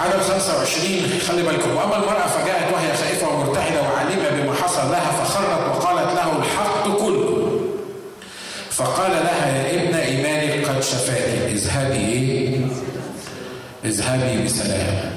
عدد 0.00 0.20
25 0.22 1.20
خلي 1.28 1.42
بالكم 1.42 1.76
وأما 1.76 1.96
المرأة 1.96 2.26
فجاءت 2.26 2.72
وهي 2.72 2.96
خائفة 2.96 3.28
ومرتعده 3.28 3.82
وعالمه 3.82 4.28
بما 4.42 4.54
حصل 4.54 4.90
لها 4.90 5.24
فخرت 5.24 5.76
وقالت 5.76 6.14
له 6.14 6.38
الحق 6.38 6.84
كله 6.98 7.60
فقال 8.70 9.10
لها 9.10 9.66
يا 9.68 9.82
ابن 9.82 9.94
ايمانك 9.94 10.68
قد 10.68 10.82
شفاك 10.82 11.38
اذهبي؟ 11.48 12.66
اذهبي 13.84 14.44
بسلام 14.44 15.10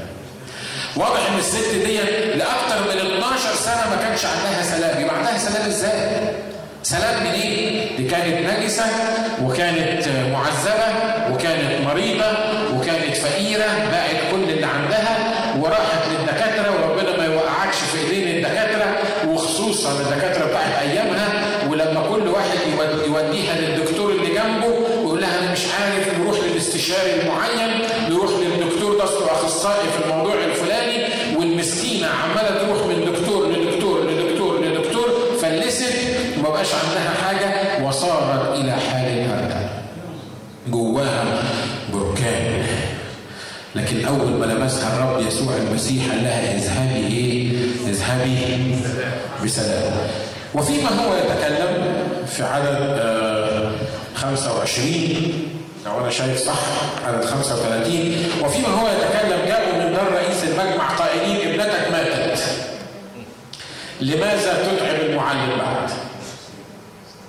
واضح 0.96 1.32
إن 1.32 1.38
الست 1.40 1.70
دي 1.86 1.98
لأكثر 2.38 2.82
من 2.84 3.16
12 3.18 3.56
سنة 3.56 3.90
ما 3.90 3.96
كانش 4.08 4.26
عندها 4.26 4.64
سلام 4.64 5.02
يبقى 5.02 5.16
عندها 5.18 5.38
سلام 5.38 5.68
إزاي؟ 5.68 6.20
سلام 6.84 7.20
منين؟ 7.24 7.34
إيه؟ 7.42 7.98
دي 7.98 8.08
كانت 8.08 8.50
نجسة 8.60 8.84
وكانت 9.44 10.08
معذبة 10.08 10.88
وكانت 11.34 11.82
مريضة 11.86 12.32
وكانت 12.78 13.16
فقيرة 13.18 13.66
باعت 13.92 14.33
اول 44.08 44.32
ما 44.32 44.46
لمسها 44.46 44.96
الرب 44.96 45.28
يسوع 45.28 45.56
المسيح 45.58 46.10
قال 46.12 46.24
لها 46.24 46.56
اذهبي 46.56 47.08
إيه؟ 47.08 47.52
اذهبي 47.88 48.76
بسلام. 49.46 49.94
وفيما 50.54 50.90
هو 50.90 51.16
يتكلم 51.18 51.94
في 52.28 52.44
عدد 52.44 52.78
آه 53.00 53.72
25 54.16 55.50
لو 55.86 56.00
أنا 56.02 56.10
شايف 56.10 56.38
صح 56.40 56.60
عدد 57.08 57.26
35 57.26 58.16
وفيما 58.44 58.68
هو 58.68 58.88
يتكلم 58.88 59.46
جاءوا 59.48 59.74
من 59.74 59.94
دار 59.94 60.12
رئيس 60.14 60.44
المجمع 60.44 60.88
قائلين 60.90 61.50
ابنتك 61.50 61.92
ماتت 61.92 62.40
لماذا 64.02 64.54
تتعب 64.54 65.02
المعلم 65.10 65.50
بعد؟ 65.60 65.90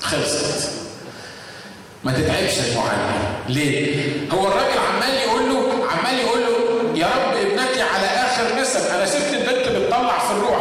خلصت. 0.03 0.84
ما 2.05 2.13
تتعبش 2.13 2.59
المعلم 2.59 3.35
ليه؟ 3.49 3.97
هو 4.33 4.47
الراجل 4.49 4.79
عمال 4.79 5.15
يقول 5.15 5.49
له 5.49 5.85
عمال 5.91 6.19
يقول 6.21 6.41
له 6.41 6.99
يا 7.01 7.07
رب 7.07 7.37
ابنتي 7.37 7.83
على 7.83 8.07
آخر 8.07 8.61
نسب. 8.61 8.81
أنا 8.95 9.07
سبت 9.07 9.33
البنت 9.35 9.69
بتطلع 9.77 10.19
في 10.19 10.31
الروح. 10.33 10.59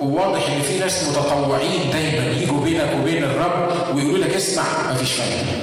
وواضح 0.00 0.50
إن 0.50 0.62
في 0.62 0.78
ناس 0.78 1.04
متطوعين 1.08 1.90
دايما 1.92 2.26
يجوا 2.42 2.60
بينك 2.64 2.90
وبين 3.00 3.24
الرب 3.24 3.96
ويقولوا 3.96 4.18
لك 4.18 4.34
اسمع 4.34 4.62
مفيش 4.92 5.12
فايدة. 5.12 5.58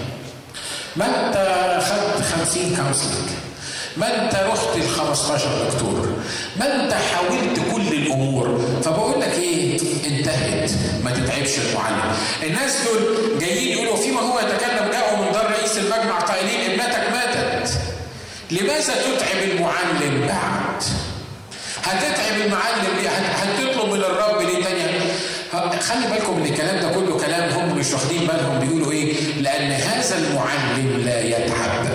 ما 0.95 1.05
أنت 1.05 1.35
خدت 1.83 2.25
50 2.45 2.63
كونسلنج 2.75 3.29
ما 3.97 4.23
أنت 4.25 4.35
رحت 4.35 4.77
ل 4.77 4.89
15 4.89 5.49
دكتور؟ 5.71 6.07
ما 6.59 6.83
أنت 6.83 6.93
حاولت 6.93 7.59
كل 7.75 7.93
الأمور؟ 7.97 8.59
فبقول 8.83 9.21
لك 9.21 9.34
انتهت 10.27 10.71
ما 11.03 11.11
تتعبش 11.11 11.57
المعلم. 11.59 12.15
الناس 12.43 12.77
دول 12.85 13.39
جايين 13.39 13.77
يقولوا 13.77 13.95
فيما 13.95 14.21
هو 14.21 14.39
يتكلم 14.39 14.91
جاءوا 14.91 15.25
من 15.25 15.31
دار 15.31 15.51
رئيس 15.51 15.77
المجمع 15.77 16.19
قائلين 16.19 16.71
ابنتك 16.71 17.03
ماتت. 17.11 17.69
لماذا 18.51 18.93
تتعب 18.93 19.43
المعلم 19.51 20.27
بعد؟ 20.27 20.83
هتتعب 21.83 22.41
المعلم 22.45 22.97
ليه؟ 23.01 23.09
هتطلب 23.09 23.89
من 23.93 23.99
الرب 23.99 24.41
ليه 24.41 24.63
تاني؟ 24.63 24.99
خلي 25.81 26.07
بالكم 26.11 26.33
إن 26.37 26.45
الكلام 26.45 26.79
ده 26.79 26.89
كله 26.89 27.17
كلام 27.19 27.49
هم 27.49 27.77
مش 27.77 27.91
واخدين 27.93 28.27
بالهم 28.27 28.59
بيقولوا 28.59 28.91
إيه؟ 28.91 29.13
لأن 29.41 29.71
هذا 29.71 30.17
المعلم 30.17 31.01
لا 31.05 31.21
يتعب. 31.21 31.94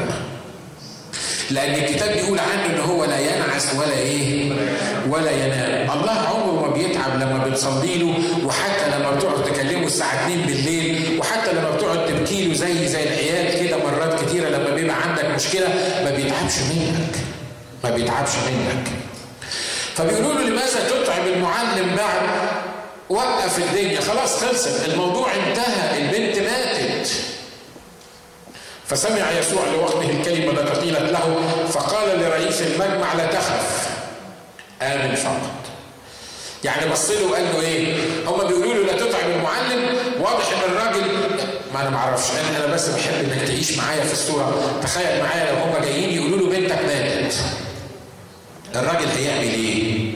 لأن 1.50 1.74
الكتاب 1.74 2.12
بيقول 2.12 2.38
عنه 2.38 2.66
إن 2.66 2.80
هو 2.80 3.04
لا 3.04 3.18
ينعس 3.20 3.74
ولا 3.78 3.92
إيه؟ 3.98 4.52
ولا 5.08 5.30
ينام. 5.30 5.90
الله 5.98 6.10
عمره 6.12 6.68
ما 6.68 6.74
بيتعب 6.74 7.14
لما 7.16 7.44
بتصلي 7.48 7.98
له 7.98 8.14
وحتى 8.44 8.98
لما 8.98 9.10
بتقعد 9.10 9.44
تكلمه 9.44 9.86
الساعة 9.86 10.14
2 10.26 10.40
بالليل 10.46 11.18
وحتى 11.20 11.52
لما 11.52 11.70
بتقعد 11.70 12.06
تبكي 12.06 12.44
له 12.48 12.54
زي 12.54 12.88
زي 12.88 13.02
العيال 13.02 13.66
كده 13.68 13.76
مرات 13.76 14.24
كتيرة 14.24 14.48
لما 14.48 14.70
بيبقى 14.74 14.96
عندك 15.02 15.24
مشكلة 15.24 15.68
ما 16.04 16.10
بيتعبش 16.10 16.58
منك. 16.58 17.14
ما 17.84 17.90
بيتعبش 17.90 18.30
منك. 18.46 18.88
فبيقولوا 19.94 20.34
له 20.34 20.40
لماذا 20.48 20.88
تتعب 20.90 21.26
المعلم 21.26 21.96
بعد 21.96 22.22
وقف 23.08 23.58
الدنيا. 23.58 24.00
خلاص 24.00 24.44
خلصت. 24.44 24.88
الموضوع 24.88 25.28
انتهى. 25.34 25.98
البنت 26.02 26.38
ماتت. 26.38 26.69
فسمع 28.90 29.31
يسوع 29.38 29.62
لوقته 29.74 30.11
الكلمة 30.11 30.61
التي 30.61 30.81
قيلت 30.81 31.11
له 31.12 31.44
فقال 31.70 32.20
لرئيس 32.20 32.62
المجمع 32.62 33.12
لا 33.14 33.26
تخف 33.26 33.88
آمن 34.83 35.14
فقط 35.14 35.50
يعني 36.64 36.90
بص 36.92 37.11
له 37.11 37.26
وقال 37.31 37.44
له 37.44 37.61
إيه؟ 37.61 37.94
هم 38.26 38.46
بيقولوا 38.48 38.74
له 38.74 38.83
لا 38.83 38.92
تطعم 38.92 39.31
المعلم 39.31 39.96
واضح 40.20 40.44
إن 40.53 40.72
الراجل 40.72 41.00
ما 41.74 41.81
أنا 41.83 41.90
ما 41.90 41.96
أعرفش 41.96 42.31
أنا 42.31 42.64
أنا 42.64 42.74
بس 42.74 42.88
بحب 42.88 43.14
إنك 43.24 43.48
تعيش 43.48 43.79
معايا 43.79 44.05
في 44.05 44.12
الصورة 44.12 44.79
تخيل 44.83 45.22
معايا 45.22 45.53
لو 45.53 45.59
هم 45.59 45.83
جايين 45.85 46.11
يقولوا 46.11 46.38
له 46.38 46.59
بنتك 46.59 46.79
ماتت 46.85 47.35
الراجل 48.74 49.09
هيعمل 49.09 49.55
إيه؟ 49.55 50.12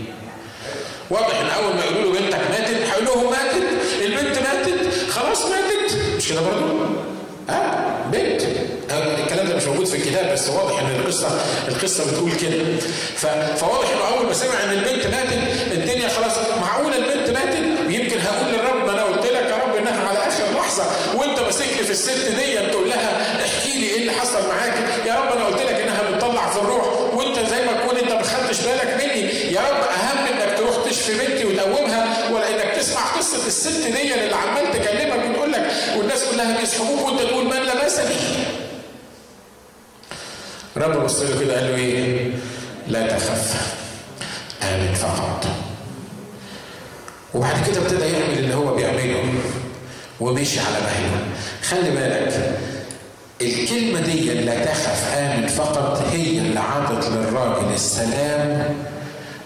واضح 1.11 1.41
إن 1.41 1.47
أول 1.65 1.75
ما 1.75 1.85
يقولوا 1.85 2.13
له 2.15 2.21
بنتك 2.21 2.41
ماتت 2.51 2.89
هيقول 2.91 3.05
لهم 3.05 3.31
ماتت 3.31 3.63
البنت 4.03 4.39
ماتت 4.39 5.11
خلاص 5.11 5.43
ماتت 5.45 5.97
مش 6.17 6.29
كده 6.29 6.41
برضه؟ 6.41 6.75
ها 7.49 7.97
بنت. 8.13 8.43
الكلام 9.19 9.49
ده 9.49 9.57
مش 9.57 9.65
موجود 9.65 9.87
في 9.87 9.97
الكتاب 9.97 10.33
بس 10.33 10.49
واضح 10.49 10.79
إن 10.81 10.91
القصة 11.01 11.29
القصة 11.69 12.11
بتقول 12.11 12.33
كده. 12.33 12.65
فواضح 13.57 13.89
إنه 13.91 14.17
أول 14.17 14.27
ما 14.27 14.33
سمع 14.33 14.65
إن 14.65 14.71
البنت 14.71 15.07
ماتت 15.07 15.39
الدنيا 15.73 16.09
خلاص 16.09 16.33
معقولة 16.61 16.97
البنت 16.97 17.31
ماتت؟ 17.31 17.59
يمكن 17.89 18.19
هقول 18.21 18.53
للرب 18.55 18.87
ما 18.87 18.93
أنا 18.93 19.03
قلت 19.03 19.27
لك 19.27 19.51
يا 19.51 19.57
رب 19.67 19.77
إنها 19.77 20.09
على 20.09 20.19
آخر 20.19 20.45
لحظة 20.59 20.85
وأنت 21.17 21.41
ماسك 21.41 21.67
لي 21.79 21.85
في 21.85 21.91
الست 21.91 22.29
دي 22.29 22.71
تقول 22.71 22.89
لها 22.89 23.37
احكي 23.45 23.79
لي 23.79 23.87
إيه 23.87 23.97
اللي 24.01 24.13
حصل 24.13 24.49
معاك. 24.49 24.75
يا 25.07 25.15
رب 25.15 25.33
أنا 25.37 25.45
قلت 25.45 25.63
لك 25.63 25.81
إنها 25.81 26.03
بتطلع 26.11 26.51
في 26.51 26.57
الروح 26.59 27.15
وأنت 27.15 27.39
زي 27.39 27.67
ما 27.67 27.73
تكون 27.73 27.97
أنت 27.97 28.13
ما 28.13 28.23
خدتش 28.23 28.61
بالك 28.61 28.95
مني. 29.05 29.53
يا 29.53 29.61
رب 29.61 29.83
أهم 29.85 30.27
إنك 30.27 30.59
تروح 30.59 30.77
تشفي 30.89 31.13
بنتي 31.27 31.45
وتقومها 31.45 32.31
ولا 32.33 32.51
إنك 32.51 32.75
تسمع 32.77 33.01
قصة 33.19 33.47
الست 33.47 33.87
دي 33.87 34.15
اللي 34.15 34.35
عمال 34.37 34.65
لك 34.65 34.87
والناس 36.15 36.29
كلها 36.35 36.61
بيسحبوك 36.61 37.07
وانت 37.07 37.21
تقول 37.21 37.45
من 37.45 37.53
لمسني 37.53 38.15
رب 40.77 41.05
بص 41.05 41.21
له 41.21 41.41
كده 41.41 41.55
قال 41.61 41.71
له 41.71 41.75
إيه؟ 41.77 42.31
لا 42.89 43.07
تخف 43.07 43.75
آمن 44.63 44.95
فقط. 44.95 45.47
وبعد 47.35 47.55
كده 47.67 47.81
ابتدى 47.83 48.05
يعمل 48.05 48.39
اللي 48.39 48.55
هو 48.55 48.75
بيعمله 48.75 49.25
ومشي 50.21 50.61
على 50.61 50.77
مهله. 50.81 51.27
خلي 51.63 51.91
بالك 51.91 52.59
الكلمة 53.43 54.01
دي 54.01 54.35
لا 54.35 54.65
تخف 54.65 55.15
آمن 55.17 55.47
فقط 55.47 56.03
هي 56.13 56.39
اللي 56.39 56.61
عطت 56.61 57.07
للراجل 57.09 57.75
السلام 57.75 58.77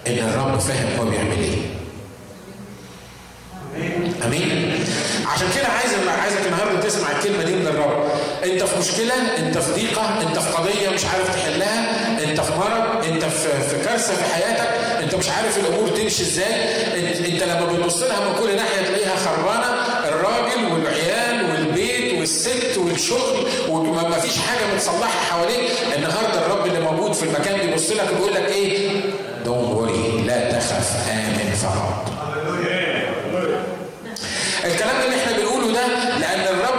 إن 0.07 0.17
الرب 0.17 0.59
فاهم 0.59 0.99
هو 0.99 1.05
بيعمل 1.09 1.37
إيه. 1.39 1.69
آمين 4.25 4.79
عشان 5.25 5.47
كده 5.55 5.67
عايز 5.67 5.91
عايزك 6.21 6.45
النهارده 6.45 6.79
تسمع 6.81 7.11
الكلمة 7.11 7.43
دي 7.43 7.55
من 7.55 7.67
الرب 7.67 8.03
انت 8.59 8.67
في 8.69 8.79
مشكلة 8.79 9.13
انت 9.37 9.57
في 9.57 9.71
ضيقة 9.73 10.21
انت 10.21 10.39
في 10.39 10.49
قضية 10.49 10.89
مش 10.89 11.05
عارف 11.05 11.35
تحلها 11.35 12.07
انت 12.23 12.41
في 12.41 12.51
مرض 12.51 13.05
انت 13.05 13.25
في 13.25 13.49
في 13.69 13.85
كارثة 13.85 14.15
في 14.15 14.23
حياتك 14.33 14.67
انت 15.03 15.15
مش 15.15 15.29
عارف 15.29 15.57
الأمور 15.57 15.89
تمشي 15.89 16.23
إزاي. 16.23 16.45
انت, 17.33 17.43
لما 17.43 17.65
بتبص 17.65 18.01
لها 18.03 18.19
من 18.19 18.35
كل 18.39 18.55
ناحية 18.55 18.81
تلاقيها 18.87 19.15
خربانة 19.15 19.65
الراجل 20.07 20.73
والعيال 20.73 21.45
والبيت 21.51 22.19
والست 22.19 22.77
والشغل 22.77 23.47
وما 23.69 24.19
فيش 24.19 24.37
حاجة 24.37 24.73
متصلحة 24.75 25.19
حواليك. 25.29 25.69
النهارده 25.95 26.45
الرب 26.45 26.65
اللي 26.67 26.79
موجود 26.79 27.13
في 27.13 27.23
المكان 27.23 27.57
بيبص 27.67 27.91
لك 27.91 28.09
ويقول 28.15 28.33
لك 28.33 28.45
إيه؟ 28.47 28.89
دونت 29.45 29.73
وري 29.75 30.23
لا 30.27 30.51
تخف 30.51 31.09
آمن 31.11 31.53
فقط. 31.61 32.09
الكلام 34.65 34.95
اللي 35.05 35.15
إحنا 35.23 35.37
بنقوله 35.37 35.73
ده 35.73 35.87
لأن 36.19 36.39
الرب 36.55 36.78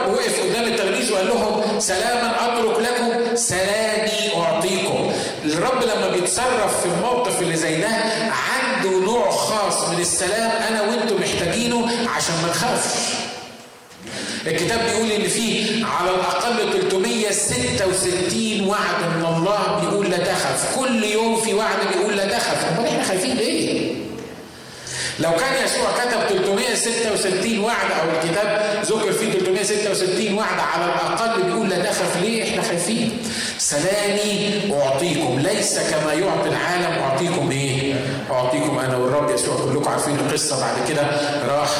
قدام 0.60 0.72
التلاميذ 0.72 1.12
وقال 1.12 1.26
لهم 1.28 1.80
سلاما 1.80 2.36
اترك 2.44 2.78
لكم 2.80 3.36
سلامي 3.36 4.34
أعطيكم. 4.36 5.12
الرب 5.44 5.82
لما 5.82 6.08
بيتصرف 6.08 6.80
في 6.80 6.86
الموقف 6.86 7.42
اللي 7.42 7.56
زي 7.56 7.80
ده 7.80 7.88
عنده 8.30 8.90
نوع 8.90 9.30
خاص 9.30 9.88
من 9.88 10.00
السلام 10.00 10.50
أنا 10.68 10.82
وأنتم 10.82 11.16
محتاجينه 11.20 11.86
عشان 12.16 12.34
ما 12.42 12.48
نخافش. 12.50 13.00
الكتاب 14.46 14.80
بيقول 14.80 15.10
إن 15.10 15.28
في 15.28 15.64
على 15.84 16.10
الأقل 16.10 16.72
366 16.90 18.68
وعد 18.68 19.00
من 19.16 19.24
الله 19.36 19.80
بيقول 19.80 20.10
لا 20.10 20.18
تخف. 20.18 20.76
كل 20.78 21.04
يوم 21.04 21.40
في 21.40 21.54
وعد 21.54 21.76
بيقول 21.94 22.16
لا 22.16 22.26
تخف. 22.38 22.64
أمال 22.78 22.86
إحنا 22.86 23.02
خايفين 23.04 23.36
ليه؟ 23.36 23.89
لو 25.18 25.30
كان 25.30 25.64
يسوع 25.64 25.90
كتب 25.98 26.36
366 26.44 27.58
وعد 27.58 27.90
أو 28.02 28.10
الكتاب 28.10 28.80
ذكر 28.84 29.12
فيه 29.12 29.32
366 29.32 30.34
وعد 30.38 30.58
على 30.74 30.84
الأقل 30.84 31.42
بيقول 31.42 31.68
لا 31.68 31.78
تخف 31.84 32.16
ليه؟ 32.22 32.50
إحنا 32.50 32.62
خايفين. 32.62 33.18
سلامي 33.58 34.60
أعطيكم. 34.82 35.38
ليس 35.40 35.78
كما 35.78 36.12
يعطي 36.12 36.48
العالم. 36.48 37.02
أعطيكم 37.02 37.50
إيه؟ 37.50 37.94
أعطيكم 38.30 38.78
أنا 38.78 38.96
والرب 38.96 39.30
يسوع. 39.30 39.56
كلكم 39.56 39.88
عارفين 39.90 40.14
القصة. 40.18 40.60
بعد 40.60 40.88
كده 40.88 41.02
راح 41.48 41.70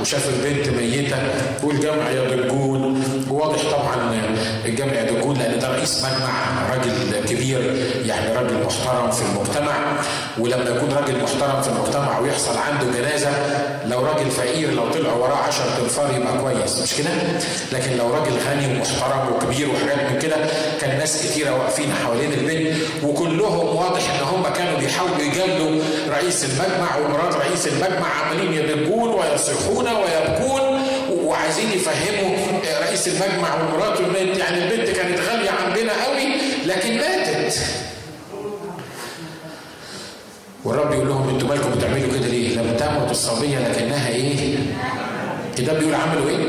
وشاف 0.00 0.28
البنت 0.28 0.68
ميتة 0.68 1.16
والجمع 1.62 2.10
يضجون 2.10 2.99
وواضح 3.40 3.62
طبعا 3.70 4.20
الجمع 4.64 4.92
يضجون 4.92 5.36
لأن 5.38 5.58
ده 5.58 5.68
رئيس 5.68 6.04
مجمع 6.04 6.70
راجل 6.70 6.92
كبير 7.28 7.86
يعني 8.06 8.36
راجل 8.36 8.64
محترم 8.66 9.10
في 9.10 9.22
المجتمع 9.22 9.74
ولما 10.38 10.70
يكون 10.76 10.92
راجل 10.92 11.22
محترم 11.22 11.62
في 11.62 11.68
المجتمع 11.68 12.18
ويحصل 12.18 12.58
عنده 12.58 12.98
جنازة 12.98 13.30
لو 13.86 14.00
راجل 14.06 14.30
فقير 14.30 14.70
لو 14.72 14.88
طلع 14.92 15.12
وراه 15.12 15.36
10 15.36 15.64
تنفار 15.78 16.14
يبقى 16.16 16.38
كويس 16.38 16.78
مش 16.82 16.94
كده؟ 16.94 17.10
لكن 17.72 17.96
لو 17.96 18.10
راجل 18.14 18.32
غني 18.50 18.66
ومحترم 18.76 19.32
وكبير 19.34 19.68
وحاجات 19.70 20.10
من 20.12 20.18
كده 20.18 20.36
كان 20.80 20.98
ناس 20.98 21.26
كتيرة 21.26 21.50
واقفين 21.54 21.92
حوالين 22.04 22.32
البنت 22.32 22.76
وكلهم 23.04 23.76
واضح 23.76 24.02
إن 24.14 24.24
هم 24.34 24.52
كانوا 24.52 24.78
بيحاولوا 24.78 25.16
يجلوا 25.18 25.82
رئيس 26.08 26.44
المجمع 26.44 26.96
ومرات 26.96 27.34
رئيس 27.36 27.66
المجمع 27.66 28.08
عمالين 28.08 28.52
يضجون 28.52 29.08
ويصيحون 29.14 29.86
ويبكون 29.88 30.80
وعايزين 31.24 31.72
يفهموا 31.72 32.36
رئيس 32.90 33.08
المجمع 33.08 33.54
ومراته 33.54 34.06
مات 34.06 34.38
يعني 34.38 34.64
البنت 34.64 34.96
كانت 34.96 35.18
غالية 35.18 35.50
عندنا 35.50 35.92
قوي 36.04 36.24
لكن 36.66 36.96
ماتت 36.96 37.54
والرب 40.64 40.92
يقول 40.92 41.08
لهم 41.08 41.28
أنتوا 41.28 41.48
مالكم 41.48 41.70
بتعملوا 41.70 42.08
كده 42.12 42.28
ليه؟ 42.28 42.54
لم 42.56 42.76
تمت 42.76 43.10
الصبية 43.10 43.58
لكنها 43.58 44.08
إيه؟, 44.08 44.38
إيه 44.38 44.56
كده 45.58 45.72
بيقول 45.72 45.94
عملوا 45.94 46.28
إيه؟ 46.28 46.46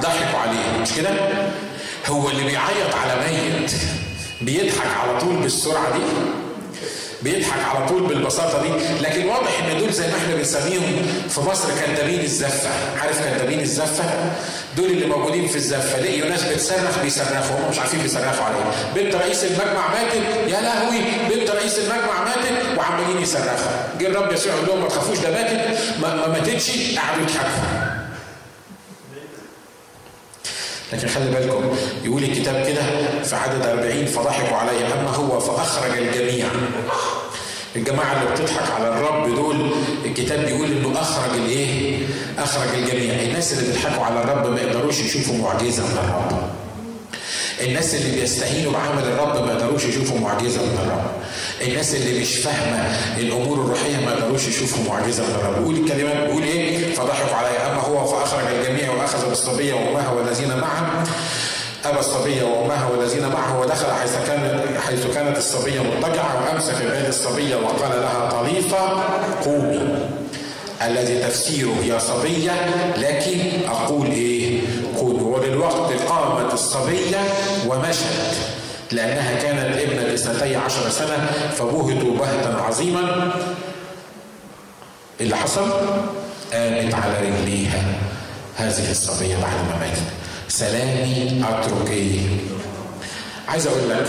ضحكوا 0.00 0.38
عليه 0.38 0.82
مش 0.82 0.92
كده؟ 0.92 1.10
هو 2.06 2.30
اللي 2.30 2.44
بيعيط 2.44 2.94
على 2.94 3.14
ميت 3.26 3.72
بيضحك 4.40 4.96
على 5.02 5.20
طول 5.20 5.36
بالسرعة 5.36 5.92
دي؟ 5.92 6.04
بيضحك 7.26 7.62
على 7.74 7.88
طول 7.88 8.02
بالبساطة 8.02 8.62
دي. 8.62 8.68
لكن 9.00 9.26
واضح 9.28 9.64
إن 9.64 9.78
دول 9.78 9.92
زي 9.92 10.06
ما 10.06 10.16
إحنا 10.16 10.34
بنسميهم 10.34 11.02
في 11.28 11.40
مصر 11.40 11.68
كدابين 11.86 12.20
الزفة. 12.20 12.68
عارف 13.02 13.20
كدابين 13.26 13.60
الزفة؟ 13.60 14.04
دول 14.76 14.86
اللي 14.90 15.06
موجودين 15.06 15.48
في 15.48 15.56
الزفة. 15.56 16.00
لقيوا 16.00 16.28
ناس 16.28 16.42
بتصرخ 16.44 16.98
بيصرخوا. 17.02 17.56
هم 17.56 17.70
مش 17.70 17.78
عارفين 17.78 18.00
بيصرخوا 18.00 18.44
عليه 18.44 18.58
بنت 18.94 19.14
رئيس 19.14 19.44
المجمع 19.44 19.88
ماتت. 19.94 20.22
يا 20.48 20.60
لهوي! 20.60 20.98
بنت 21.30 21.50
رئيس 21.50 21.78
المجمع 21.78 22.24
ماتت 22.24 22.78
وعمالين 22.78 23.22
يصرخوا. 23.22 23.72
جه 24.00 24.06
الرب 24.06 24.32
يسوع 24.32 24.52
يقول 24.54 24.66
لهم 24.68 24.80
ما 24.82 24.88
تخافوش 24.88 25.18
ده 25.18 25.30
ماتت. 25.30 25.78
ما, 26.02 26.14
ما 26.14 26.28
ماتتش 26.28 26.70
قعدوا 26.98 27.22
يضحكوا. 27.22 27.85
لكن 30.92 31.08
خلي 31.08 31.30
بالكم 31.30 31.76
يقول 32.04 32.24
الكتاب 32.24 32.66
كده 32.66 32.82
في 33.22 33.36
عدد 33.36 33.66
40 33.66 34.06
فضحكوا 34.06 34.56
عليه 34.56 34.86
أما 34.86 35.10
هو 35.10 35.40
فأخرج 35.40 35.98
الجميع 35.98 36.46
الجماعة 37.76 38.12
اللي 38.22 38.32
بتضحك 38.34 38.70
على 38.70 38.88
الرب 38.88 39.34
دول 39.34 39.70
الكتاب 40.04 40.44
بيقول 40.44 40.72
إنه 40.72 41.00
أخرج 41.00 41.34
الإيه؟ 41.38 41.98
أخرج 42.38 42.68
الجميع، 42.74 43.22
الناس 43.22 43.52
اللي 43.52 43.72
بيضحكوا 43.72 44.04
على 44.04 44.20
الرب 44.22 44.46
ما 44.50 44.60
يقدروش 44.60 45.00
يشوفوا 45.00 45.34
معجزة 45.34 45.82
من 45.82 45.98
الرب. 45.98 46.50
الناس 47.60 47.94
اللي 47.94 48.20
بيستهينوا 48.20 48.72
بعمل 48.72 49.02
الرب 49.02 49.46
ما 49.46 49.52
يقدروش 49.52 49.84
يشوفوا 49.84 50.18
معجزة 50.18 50.62
من 50.62 50.78
الرب. 50.84 51.10
الناس 51.68 51.94
اللي 51.94 52.20
مش 52.20 52.36
فاهمة 52.36 52.96
الأمور 53.18 53.64
الروحية 53.64 53.96
ما 54.06 54.12
يقدروش 54.12 54.46
يشوفوا 54.48 54.84
معجزة 54.94 55.22
من 55.22 55.34
الرب. 55.34 55.58
بيقول 55.58 55.76
الكلمات 55.76 56.16
بيقول 56.16 56.42
إيه؟ 56.42 56.94
فضحكوا 56.94 57.36
عليه 57.36 57.72
أما 57.72 57.80
هو 57.80 58.06
فأخرج 58.06 58.44
الجميع 58.54 58.90
وأخذ 58.92 59.28
بالصبية 59.28 59.74
وأمها 59.74 60.10
والذين 60.12 60.48
معه 60.56 61.04
أبى 61.84 61.98
الصبية 61.98 62.42
وأمها 62.42 62.88
والذين 62.88 63.28
معه 63.28 63.60
ودخل 63.60 63.92
حيث 63.92 64.12
كانت 64.26 64.64
حيث 64.86 65.06
كانت 65.14 65.38
الصبية 65.38 65.80
مضطجعة 65.80 66.44
وأمسك 66.52 66.74
بيد 66.82 67.04
الصبية 67.08 67.56
وقال 67.56 68.00
لها 68.00 68.30
طليقة 68.30 69.04
قومي 69.44 69.98
الذي 70.86 71.18
تفسيره 71.22 71.76
يا 71.84 71.98
صبية 71.98 72.52
لكن 72.96 73.40
أقول 73.68 74.06
إيه 74.06 74.45
الصبية 76.56 77.20
ومشت 77.66 78.36
لأنها 78.92 79.42
كانت 79.42 79.78
ابنة 79.80 80.14
اثنتي 80.14 80.56
عشر 80.56 80.90
سنة 80.90 81.26
فبهتوا 81.58 82.16
بهتا 82.18 82.62
عظيما. 82.62 83.32
اللي 85.20 85.36
حصل؟ 85.36 85.70
قامت 86.52 86.94
على 86.94 87.12
رجليها 87.20 87.84
هذه 88.56 88.90
الصبية 88.90 89.36
بعد 89.36 89.54
ما 89.54 89.78
ماتت. 89.80 90.02
سلامي 90.48 91.44
اترك 91.48 91.90
إيه 91.90 92.20
عايز 93.48 93.66
أقول 93.66 93.90
لك 93.90 94.06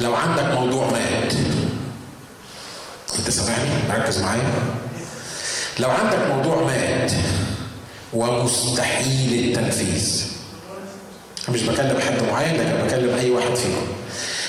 لو 0.00 0.14
عندك 0.14 0.44
موضوع 0.44 0.90
مات 0.90 1.32
انت 3.18 3.30
سامعني؟ 3.30 3.70
ركز 3.90 4.18
معايا. 4.22 4.52
لو 5.78 5.90
عندك 5.90 6.18
موضوع 6.34 6.62
مات 6.62 7.12
ومستحيل 8.12 9.48
التنفيذ. 9.48 10.31
أنا 11.48 11.56
مش 11.56 11.62
بكلم 11.62 12.00
حد 12.00 12.22
معين 12.32 12.54
لكن 12.54 12.86
بكلم 12.86 13.18
أي 13.18 13.30
واحد 13.30 13.54
فيكم 13.54 13.86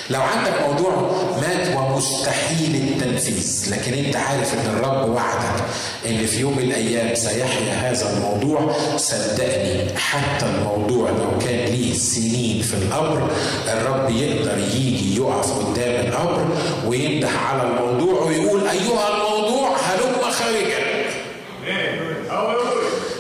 لو 0.10 0.22
عندك 0.22 0.54
موضوع 0.68 1.12
مات 1.42 1.78
ومستحيل 1.78 2.76
التنفيذ 2.76 3.68
لكن 3.72 3.94
أنت 3.94 4.16
عارف 4.16 4.54
إن 4.54 4.66
الرب 4.78 5.10
وعدك 5.10 5.64
إن 6.06 6.26
في 6.26 6.40
يوم 6.40 6.58
من 6.58 6.64
الأيام 6.64 7.16
سيحيا 7.16 7.74
هذا 7.74 8.14
الموضوع 8.14 8.76
صدقني 8.98 9.98
حتى 9.98 10.46
الموضوع 10.46 11.10
لو 11.10 11.38
كان 11.40 11.66
ليه 11.66 11.94
سنين 11.94 12.62
في 12.62 12.74
الأمر 12.74 13.30
الرب 13.68 14.10
يقدر 14.10 14.58
يجي 14.58 15.18
يقف 15.18 15.52
قدام 15.52 16.06
الأمر 16.08 16.48
وينده 16.88 17.30
على 17.30 17.64
الموضوع 17.64 18.22
ويقول 18.22 18.68
أيها 18.68 19.10
الموضوع 19.16 19.78
هلم 19.78 20.32
خارجا. 20.32 20.84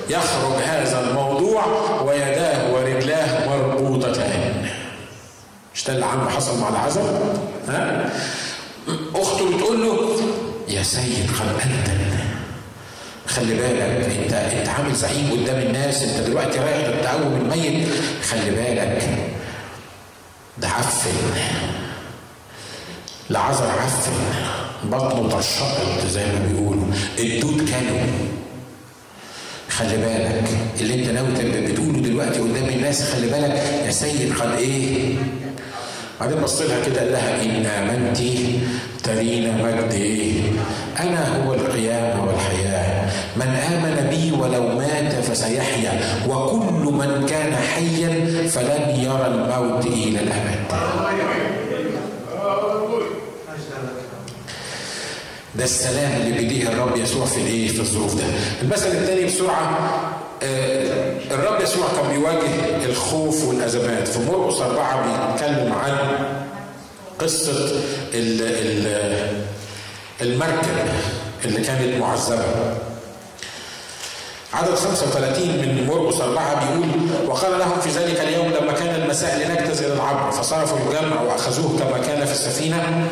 يخرج 0.09 0.61
هذا 0.63 0.99
مش 5.83 5.87
ده 5.89 5.93
اللي 5.95 6.05
عم 6.05 6.29
حصل 6.29 6.59
مع 6.61 6.69
العزب 6.69 7.01
ها؟ 7.67 8.09
أخته 9.15 9.57
بتقول 9.57 9.81
له 9.81 10.15
يا 10.67 10.83
سيد 10.83 11.27
قد 11.39 11.47
أنت 11.63 11.89
خلي 13.27 13.55
بالك 13.55 14.09
أنت 14.23 14.33
أنت 14.33 14.69
عامل 14.69 14.95
زعيم 14.95 15.31
قدام 15.31 15.61
الناس 15.61 16.03
أنت 16.03 16.27
دلوقتي 16.27 16.59
رايح 16.59 17.01
تقوم 17.03 17.33
الميت. 17.41 17.87
خلي 18.31 18.51
بالك 18.51 19.07
ده 20.57 20.67
عفن. 20.67 21.09
العذر 23.31 23.69
عفن. 23.69 24.11
بطنه 24.83 25.29
طشقت 25.29 26.07
زي 26.09 26.25
ما 26.25 26.47
بيقولوا. 26.47 26.85
الدود 27.19 27.69
كانوا 27.69 28.01
خلي 29.69 29.97
بالك 29.97 30.43
اللي 30.81 30.93
أنت 30.95 31.09
ناوي 31.09 31.71
بتقوله 31.71 31.99
دلوقتي 31.99 32.39
قدام 32.39 32.69
الناس 32.69 33.03
خلي 33.03 33.27
بالك 33.27 33.81
يا 33.85 33.91
سيد 33.91 34.33
قد 34.39 34.51
إيه؟ 34.57 35.15
بعدين 36.23 36.41
بص 36.41 36.61
لها 36.61 36.85
كده 36.85 36.99
قال 37.01 37.11
لها 37.11 37.43
إن 37.43 37.65
امنت 37.65 38.17
ترين 39.03 39.57
مجد 39.63 39.91
إيه؟ 39.91 40.41
أنا 40.99 41.45
هو 41.45 41.53
القيامه 41.53 42.25
والحياة 42.27 43.09
من 43.35 43.47
آمن 43.47 44.07
بي 44.09 44.31
ولو 44.31 44.67
مات 44.67 45.13
فسيحيا 45.13 45.99
وكل 46.29 46.93
من 46.93 47.25
كان 47.29 47.55
حيا 47.55 48.09
فلن 48.47 48.89
يرى 48.99 49.27
الموت 49.27 49.85
إلى 49.85 50.19
الأبد. 50.19 50.63
ده 55.55 55.63
السلام 55.63 56.11
اللي 56.21 56.31
بيديه 56.37 56.67
الرب 56.69 56.97
يسوع 56.97 57.25
في 57.25 57.37
الإيه؟ 57.37 57.67
في 57.67 57.79
الظروف 57.79 58.15
ده. 58.15 58.23
المثل 58.61 58.87
الثاني 58.87 59.25
بسرعة 59.25 59.79
آه 60.43 61.02
الرب 61.31 61.61
يسوع 61.61 61.85
كان 61.95 62.07
بيواجه 62.17 62.85
الخوف 62.85 63.45
والأزمات 63.45 64.07
في 64.07 64.19
مرقس 64.19 64.61
أربعة 64.61 65.31
بيتكلم 65.31 65.73
عن 65.73 65.97
قصة 67.19 67.51
ال 68.13 68.41
ال 68.41 69.27
المركب 70.21 70.87
اللي 71.45 71.61
كانت 71.61 71.99
معذبة. 72.01 72.43
عدد 74.53 74.75
35 74.75 75.47
من 75.47 75.87
مرقس 75.87 76.21
أربعة 76.21 76.65
بيقول 76.65 76.89
وقال 77.27 77.59
لهم 77.59 77.79
في 77.79 77.89
ذلك 77.89 78.19
اليوم 78.19 78.47
لما 78.47 78.71
كان 78.71 78.95
المساء 79.01 79.37
لنجتز 79.37 79.81
إلى 79.83 79.93
العبر 79.93 80.31
فصرفوا 80.31 80.77
الجمع 80.77 81.21
وأخذوه 81.21 81.79
كما 81.79 81.97
كان 81.97 82.25
في 82.25 82.31
السفينة 82.31 83.07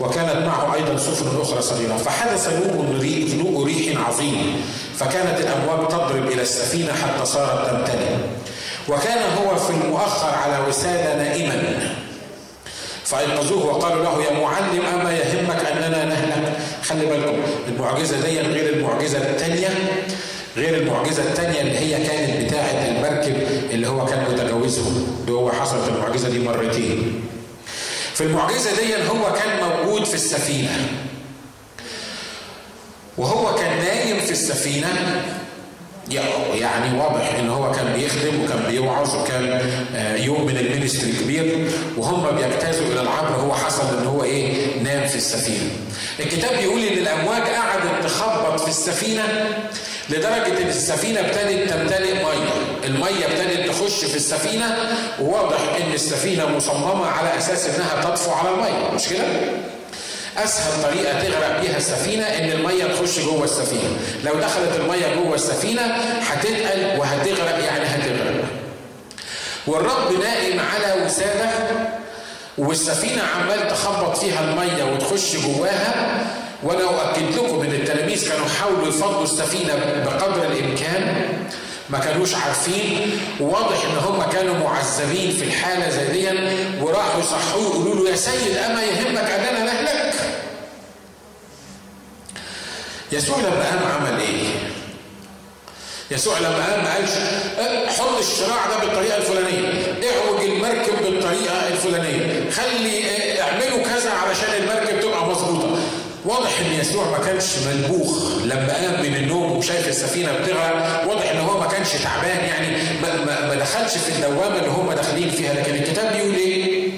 وكانت 0.00 0.36
معه 0.46 0.74
أيضا 0.74 0.96
سفن 0.96 1.40
أخرى 1.40 1.62
صغيرة. 1.62 1.96
فحدث 1.96 2.48
نوء 3.34 3.64
ريح 3.66 4.08
عظيم 4.08 4.56
فكانت 4.96 5.40
الأمواج 5.40 5.88
تضرب 5.88 6.26
إلى 6.26 6.42
السفينة 6.42 6.92
حتى 6.92 7.26
صارت 7.26 7.70
تمتلئ 7.70 8.16
وكان 8.88 9.18
هو 9.38 9.56
في 9.56 9.70
المؤخر 9.70 10.34
على 10.34 10.68
وسادة 10.68 11.16
نائما. 11.16 11.78
فأيقظوه 13.04 13.66
وقالوا 13.66 14.04
له 14.04 14.22
يا 14.22 14.32
معلم 14.40 14.82
أما 14.94 15.12
يهمك 15.12 15.66
أننا 15.66 16.04
نهلك؟ 16.04 16.52
خلي 16.84 17.06
بالكم 17.06 17.36
المعجزة 17.68 18.20
دي 18.20 18.40
غير 18.40 18.74
المعجزة 18.74 19.18
الثانية 19.18 19.68
غير 20.56 20.74
المعجزة 20.76 21.22
الثانية 21.22 21.60
اللي 21.60 21.78
هي 21.78 22.06
كانت 22.06 22.46
بتاعة 22.46 22.88
المركب 22.88 23.36
اللي 23.70 23.88
هو 23.88 24.06
كان 24.06 24.24
متجوزهم 24.32 25.16
اللي 25.20 25.32
هو 25.32 25.52
حصلت 25.52 25.88
المعجزة 25.88 26.28
دي 26.28 26.38
مرتين. 26.38 27.20
في 28.14 28.20
المعجزة 28.24 28.70
دي 28.70 28.94
هو 29.08 29.32
كان 29.32 29.68
موجود 29.68 30.04
في 30.04 30.14
السفينة. 30.14 30.88
وهو 33.18 33.54
كان 33.54 33.78
نايم 33.78 34.20
في 34.20 34.30
السفينة 34.30 34.88
يعني 36.54 36.98
واضح 36.98 37.34
إن 37.38 37.48
هو 37.48 37.72
كان 37.72 37.92
بيخدم 37.92 38.44
وكان 38.44 38.62
بيوعظ 38.70 39.16
وكان 39.16 39.70
يوم 40.16 40.46
من 40.46 40.56
المينستري 40.56 41.12
كبير. 41.12 41.70
وهم 41.96 42.36
بيجتازوا 42.36 42.86
إلى 42.86 43.00
العبر 43.00 43.28
هو 43.36 43.54
حصل 43.54 43.98
إن 43.98 44.06
هو 44.06 44.24
إيه 44.24 44.80
نام 44.82 45.08
في 45.08 45.16
السفينة. 45.16 45.70
الكتاب 46.20 46.58
بيقول 46.58 46.80
إن 46.80 46.98
الأمواج 46.98 47.42
قعدت 47.42 48.04
تخبط 48.04 48.60
في 48.60 48.68
السفينة 48.68 49.24
لدرجة 50.10 50.62
إن 50.62 50.68
السفينة 50.68 51.20
ابتدت 51.20 51.70
تمتلئ 51.70 52.14
مية، 52.14 52.52
المية 52.84 53.26
ابتدت 53.26 53.68
تخش 53.68 54.04
في 54.04 54.16
السفينة 54.16 54.96
وواضح 55.20 55.60
إن 55.60 55.92
السفينة 55.94 56.46
مصممة 56.56 57.06
على 57.06 57.38
أساس 57.38 57.66
إنها 57.66 58.02
تطفو 58.04 58.30
على 58.30 58.48
المية، 58.48 58.90
مش 58.94 59.08
كده؟ 59.08 59.24
أسهل 60.38 60.82
طريقة 60.82 61.20
تغرق 61.20 61.60
بيها 61.60 61.76
السفينة 61.76 62.24
إن 62.24 62.50
المية 62.50 62.84
تخش 62.84 63.18
جوه 63.20 63.44
السفينة. 63.44 63.96
لو 64.24 64.34
دخلت 64.34 64.76
المية 64.76 65.14
جوه 65.14 65.34
السفينة 65.34 65.82
هتتقل 66.30 66.98
وهتغرق 66.98 67.64
يعني 67.64 67.84
هتغرق. 67.84 68.44
والرب 69.66 70.12
نائم 70.22 70.60
على 70.60 71.04
وسادة 71.04 71.50
والسفينة 72.60 73.22
عمال 73.22 73.68
تخبط 73.68 74.16
فيها 74.18 74.40
المية 74.40 74.84
وتخش 74.92 75.36
جواها 75.36 76.20
وأنا 76.62 76.82
أؤكد 76.84 77.34
لكم 77.36 77.60
إن 77.62 77.72
التلاميذ 77.72 78.28
كانوا 78.28 78.46
حاولوا 78.60 78.88
يفضوا 78.88 79.24
السفينة 79.24 79.74
بقدر 80.04 80.42
الإمكان 80.46 81.26
ما 81.90 81.98
كانوش 81.98 82.34
عارفين. 82.34 83.18
وواضح 83.40 83.84
إن 83.84 83.96
هم 83.98 84.22
كانوا 84.32 84.54
معذبين 84.54 85.30
في 85.32 85.44
الحالة 85.44 85.88
زي 85.90 86.06
دي 86.12 86.28
وراحوا 86.80 87.20
يصحوه 87.20 87.62
يقولوا 87.62 88.04
له 88.04 88.10
يا 88.10 88.16
سيد 88.16 88.56
أما 88.56 88.82
يهمك 88.82 89.30
أننا 89.30 89.64
نهلك. 89.64 90.14
يسوع 93.12 93.38
لما 93.38 93.64
قام 93.64 93.92
عمل 94.06 94.20
إيه؟ 94.20 94.44
يسوع 96.10 96.38
لما 96.38 96.66
قام 96.70 96.86
قالش 96.86 97.10
حط 97.98 98.18
الشراع 98.18 98.66
ده 98.70 98.86
بالطريقة 98.86 99.16
الفلانية 99.16 99.68
اعوج 100.10 100.40
المركب 100.44 101.02
بالطريقة 101.02 101.68
الفلانية. 101.68 102.39
خلي 102.50 103.40
اعملوا 103.42 103.82
كذا 103.84 104.10
علشان 104.10 104.48
المركب 104.62 105.00
تبقى 105.00 105.26
مظبوطة. 105.26 105.78
واضح 106.24 106.60
إن 106.60 106.80
يسوع 106.80 107.10
ما 107.10 107.18
كانش 107.24 107.44
ملبوخ 107.66 108.32
لما 108.44 108.74
قام 108.74 109.02
من 109.02 109.16
النوم 109.16 109.52
وشايف 109.56 109.88
السفينة 109.88 110.32
بتغرق. 110.32 111.04
واضح 111.08 111.30
إن 111.30 111.38
هو 111.38 111.60
ما 111.60 111.66
كانش 111.66 111.88
تعبان 111.92 112.44
يعني 112.44 112.76
ما, 113.02 113.24
ما, 113.24 113.46
ما 113.48 113.54
دخلش 113.54 113.98
في 113.98 114.08
الدوامة 114.12 114.56
اللي 114.56 114.68
هم 114.70 114.92
داخلين 114.92 115.30
فيها. 115.30 115.54
لكن 115.54 115.74
الكتاب 115.74 116.12
بيقول 116.12 116.34
إيه؟ 116.34 116.90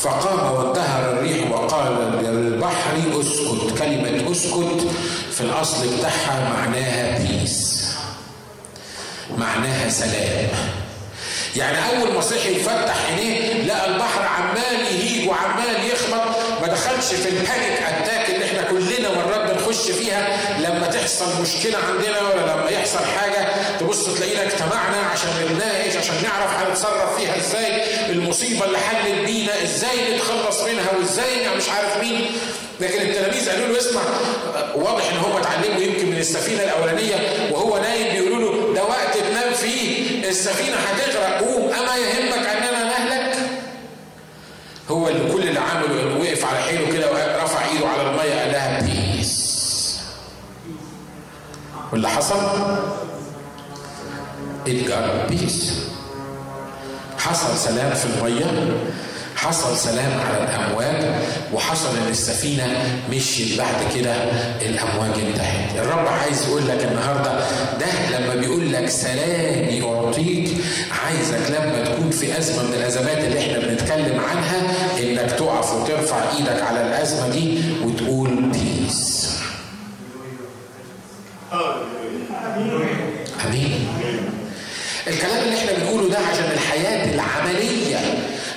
فقام 0.00 0.52
وانتهر 0.52 1.12
الريح 1.12 1.50
وقال 1.50 1.92
للبحر 2.22 2.96
اسكت 3.20 3.78
كلمة 3.78 4.32
اسكت 4.32 4.86
في 5.32 5.40
الأصل 5.40 5.96
بتاعها 5.96 6.50
معناها 6.54 7.18
peace 7.18 7.86
معناها 9.38 9.88
سلام. 9.88 10.48
يعني 11.56 11.78
أول 11.88 12.12
ما 12.14 12.20
صحي 12.20 12.56
يفتح 12.56 12.96
عينيه 13.10 13.62
لقى 13.62 13.86
البحر 13.88 14.22
عمال 14.22 14.86
يهيج 14.86 15.28
وعمال 15.28 15.90
يخبط. 15.92 16.36
ما 16.62 16.66
دخلش 16.68 17.14
في 17.14 17.28
ال 17.28 17.37
panic 17.37 17.82
attack 17.88 18.30
اللي 18.30 18.44
إحنا 18.44 18.62
كلنا 18.62 19.08
مرات 19.14 19.50
بنخش 19.50 19.90
فيها. 19.90 20.28
لما 20.60 20.86
تحصل 20.86 21.42
مشكلة 21.42 21.78
عندنا 21.78 22.20
ولا 22.20 22.40
لما 22.52 22.70
يحصل 22.70 22.98
حاجة 23.18 23.48
تبص 23.80 24.04
تلاقينا 24.14 24.42
اجتمعنا 24.42 24.96
عشان 25.12 25.28
نتناقش 25.44 25.96
عشان 25.96 26.14
نعرف 26.22 26.54
هنتصرف 26.54 27.16
فيها 27.20 27.36
إزاي. 27.36 27.82
المصيبة 28.10 28.64
اللي 28.64 28.78
حلت 28.78 29.24
بينا 29.26 29.62
إزاي 29.62 30.14
نتخلص 30.16 30.60
منها 30.62 30.90
وإزاي 30.98 31.48
مش 31.56 31.68
عارف 31.68 31.96
مين. 32.02 32.26
لكن 32.80 33.02
التلاميذ 33.02 33.50
قالوا 33.50 33.66
له 33.66 33.78
اسمع 33.78 34.00
واضح 34.74 35.04
إن 35.12 35.16
هم 35.18 35.36
اتعلموا 35.36 35.80
يمكن 35.82 36.06
من 36.10 36.16
السفينة 36.16 36.62
الأولانية 36.62 37.16
وهو 37.50 37.78
نايم 37.78 38.12
بيقولوا 38.24 38.52
له 38.52 38.74
ده 38.74 38.84
وقت 38.84 39.16
تنام 39.18 39.49
فيه 40.30 40.38
السفينه 40.38 40.76
هتغرق 40.76 41.40
قوم. 41.42 41.70
أما 41.72 41.96
يهمك 41.96 42.46
أننا 42.46 42.84
نهلك؟ 42.84 43.36
هو 44.90 45.08
اللي 45.08 45.32
كل 45.32 45.48
اللي 45.48 45.60
عمله 45.60 46.18
وقف 46.20 46.44
على 46.44 46.58
حيله 46.58 46.92
كده 46.92 47.12
ورفع 47.12 47.64
إيده 47.68 47.88
على 47.88 48.02
المية 48.10 48.40
قال 48.40 48.52
لها 48.52 48.80
بيس 48.80 50.00
واللي 51.92 52.08
حصل؟ 52.08 52.36
اتجرب 54.66 55.26
بيس 55.30 55.80
حصل 57.18 57.56
سلام 57.56 57.94
في 57.94 58.06
المية 58.06 58.76
حصل 59.36 59.76
سلام 59.76 60.20
على 60.20 60.38
الأمواج 60.44 61.14
وحصل 61.52 61.96
إن 61.96 62.08
السفينة 62.10 62.98
مشيت 63.10 63.58
بعد 63.58 63.76
كده 63.94 64.14
الأمواج 64.62 65.20
انتهت. 65.20 65.76
الرب 65.76 66.06
عايز 66.30 66.46
يقول 66.48 66.68
لك 66.68 66.84
النهارده 66.84 67.40
ده 67.80 68.18
لما 68.18 68.34
بيقول 68.34 68.72
لك 68.72 68.88
سلامي 68.88 69.82
أعطيك 69.84 70.48
عايزك 71.04 71.50
لما 71.50 71.84
تكون 71.84 72.10
في 72.10 72.38
أزمة 72.38 72.62
من 72.62 72.74
الأزمات 72.74 73.18
اللي 73.18 73.38
إحنا 73.40 73.58
بنتكلم 73.58 74.20
عنها 74.20 74.62
إنك 75.02 75.30
تقف 75.32 75.74
وترفع 75.74 76.16
إيدك 76.38 76.62
على 76.62 76.80
الأزمة 76.86 77.28
دي 77.28 77.58
وتقول 77.84 78.28
بيس 78.52 79.30
آمين. 83.46 83.88
الكلام 85.06 85.44
اللي 85.44 85.56
إحنا 85.58 85.72
بنقوله 85.72 86.08
ده 86.08 86.18
عشان 86.18 86.44
الحياة 86.54 87.14
العملية 87.14 87.96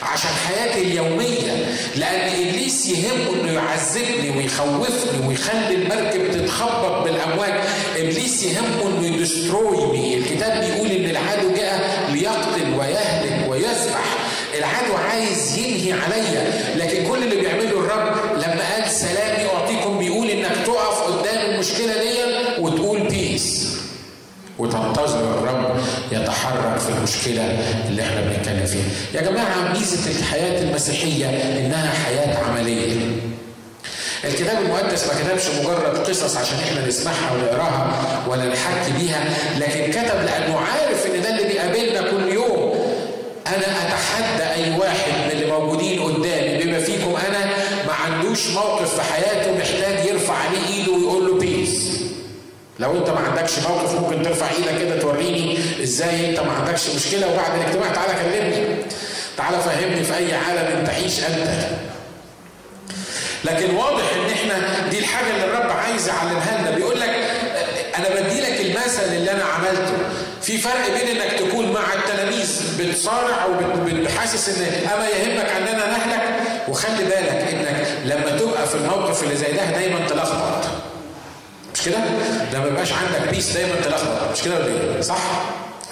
عشان 0.01 0.29
حياتي 0.47 0.81
اليومية 0.81 1.65
لأن 1.95 2.29
إبليس 2.47 2.85
يهمه 2.89 3.41
إنه 3.41 3.51
يعذبني 3.51 4.37
ويخوفني 4.37 5.27
ويخلي 5.27 5.75
المركب 5.75 6.31
تتخبط 6.31 7.02
إبليس 8.23 8.43
يهمه 8.43 8.87
إنه 8.87 9.07
يدستروي 9.07 10.17
الكتاب 10.17 10.63
بيقول 10.63 10.91
إن 10.91 11.09
العدو 11.09 11.53
جاء 11.55 12.09
ليقتل 12.13 12.73
ويهلك 12.79 13.49
ويذبح 13.49 14.03
العدو 14.57 14.93
عايز 14.93 15.57
ينهي 15.57 15.91
عليا 15.93 16.75
لكن 16.75 17.07
كل 17.11 17.23
اللي 17.23 17.35
بيعمله 17.35 17.69
الرب 17.79 18.15
لما 18.37 18.73
قال 18.73 18.91
سلامي 18.91 19.45
أعطيكم 19.55 19.97
بيقول 19.99 20.29
إنك 20.29 20.51
تقف 20.65 21.01
قدام 21.01 21.51
المشكلة 21.53 21.93
دي 22.03 22.13
وتقول 22.61 23.07
بيس 23.07 23.67
وتنتظر 24.59 25.19
الرب 25.39 25.77
يتحرك 26.11 26.79
في 26.79 26.89
المشكلة 26.89 27.43
اللي 27.89 28.01
إحنا 28.03 28.21
بنتكلم 28.21 28.65
فيها. 28.65 29.21
يا 29.21 29.21
جماعة 29.29 29.73
ميزة 29.73 30.11
الحياة 30.19 30.61
المسيحية 30.61 31.25
إنها 31.59 31.93
حياة 32.05 32.37
عملية. 32.37 32.95
الكتاب 34.25 34.57
المقدس 34.61 35.07
ما 35.07 35.13
كتبش 35.13 35.47
مجرد 35.59 35.97
قصص 35.97 36.37
عشان 36.37 36.57
إحنا 36.59 36.87
نسمعها 36.87 37.31
ونقراها 37.33 38.23
ولا 38.27 38.45
نحكي 38.45 38.91
بيها، 38.99 39.23
لكن 39.59 39.91
كتب 39.91 40.21
لأنه 40.25 40.57
عارف 40.59 41.05
إن 41.05 41.21
ده 41.21 41.29
اللي 41.29 41.43
بيقابلنا 41.43 42.01
كل 42.11 42.33
يوم. 42.33 42.73
أنا 43.47 43.65
أتحدى 43.87 44.43
أي 44.63 44.77
واحد 44.79 45.11
من 45.25 45.31
اللي 45.31 45.45
موجودين 45.51 46.01
قدامي 46.03 46.63
بما 46.63 46.79
فيكم 46.79 47.15
أنا 47.29 47.45
ما 47.87 47.93
عندوش 47.93 48.47
موقف 48.47 48.95
في 48.95 49.01
حياته 49.13 49.51
محتاج 49.57 50.05
يرفع 50.05 50.33
عليه 50.33 50.67
إيده 50.77 50.91
ويقول 50.91 51.27
له 51.27 51.39
بيس. 51.39 51.93
لو 52.79 52.97
أنت 52.97 53.09
ما 53.09 53.19
عندكش 53.19 53.59
موقف 53.59 53.99
ممكن 54.01 54.23
ترفع 54.23 54.45
إيدك 54.51 54.79
كده 54.81 54.99
توريني 55.01 55.57
إزاي 55.83 56.29
أنت 56.29 56.39
ما 56.39 56.51
عندكش 56.51 56.89
مشكلة 56.95 57.27
وبعد 57.33 57.59
الاجتماع 57.59 57.93
تعالى 57.93 58.13
كلمني 58.13 58.75
تعالى 59.37 59.57
فهمني 59.57 60.03
في 60.03 60.17
أي 60.17 60.33
عالم 60.33 60.85
تعيش 60.85 61.19
أنت 61.19 61.47
لكن 63.45 63.75
واضح 63.75 64.03
إن 64.15 64.29
إحنا 64.31 64.87
دي 64.89 64.99
الحاجة 64.99 65.29
اللي 65.35 65.45
الرب 65.45 65.71
عايز 65.71 66.07
يعلمها 66.07 66.57
لنا 66.61 66.71
بيقول 66.71 66.99
لك 66.99 67.09
أنا 67.97 68.09
بدي 68.09 68.41
لك 68.41 68.61
المثل 68.61 69.03
اللي 69.03 69.31
أنا 69.31 69.43
عملته 69.43 69.93
في 70.41 70.57
فرق 70.57 70.87
بين 70.87 71.21
إنك 71.21 71.31
تكون 71.39 71.71
مع 71.71 71.93
التلاميذ 71.93 72.61
بتصارع 72.79 73.45
وبتحسس 73.45 74.49
إن 74.49 74.89
أما 74.93 75.07
يهمك 75.07 75.49
أننا 75.49 75.87
نهلك 75.87 76.21
وخلي 76.67 77.03
بالك 77.03 77.47
إنك 77.53 77.87
لما 78.05 78.37
تبقى 78.39 78.67
في 78.67 78.75
الموقف 78.75 79.23
اللي 79.23 79.35
زي 79.35 79.51
ده 79.51 79.65
دايما 79.71 80.07
تلخبط 80.07 80.65
مش 81.73 81.81
كده؟ 81.85 81.97
لما 82.53 82.67
يبقاش 82.67 82.91
عندك 82.93 83.29
بيس 83.29 83.51
دايما 83.51 83.75
تلخبط 83.83 84.31
مش 84.33 84.41
كده 84.43 84.55
ولا 84.55 84.65
إيه؟ 84.65 85.01
صح؟ 85.01 85.17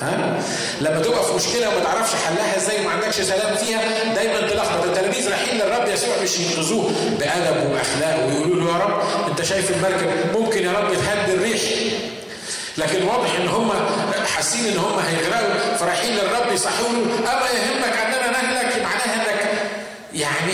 ها؟ 0.02 0.40
لما 0.82 1.00
تبقى 1.02 1.24
في 1.26 1.34
مشكلة 1.34 1.70
وما 1.70 1.80
تعرفش 1.84 2.12
حلها 2.28 2.58
إزاي 2.58 2.82
وما 2.82 2.90
عندكش 2.92 3.22
سلام 3.22 3.56
فيها 3.56 4.14
دايما 4.16 4.42
تلخبط 4.48 4.84
التلاميذ 4.84 5.30
رايحين 5.30 5.58
للرب 5.60 5.88
يسوع 5.88 6.16
مش 6.24 6.40
ينقذوه 6.40 6.92
بأدب 7.20 7.72
وأخلاق 7.72 8.26
ويقولوا 8.28 8.64
له 8.64 8.72
يا 8.72 8.84
رب 8.86 9.02
أنت 9.30 9.42
شايف 9.44 9.72
المركب 9.72 10.10
ممكن 10.40 10.64
يا 10.66 10.72
رب 10.72 10.94
تهدي 10.94 11.34
الريح 11.34 11.62
لكن 12.78 13.04
واضح 13.04 13.36
إن 13.40 13.48
هم 13.48 13.72
حاسين 14.36 14.66
إن 14.66 14.78
هم 14.78 15.00
هيغرقوا 15.00 15.78
فرايحين 15.80 16.14
للرب 16.16 16.54
يصحوه 16.54 16.90
أما 17.20 17.48
يهمك 17.50 17.98
يعني 20.16 20.54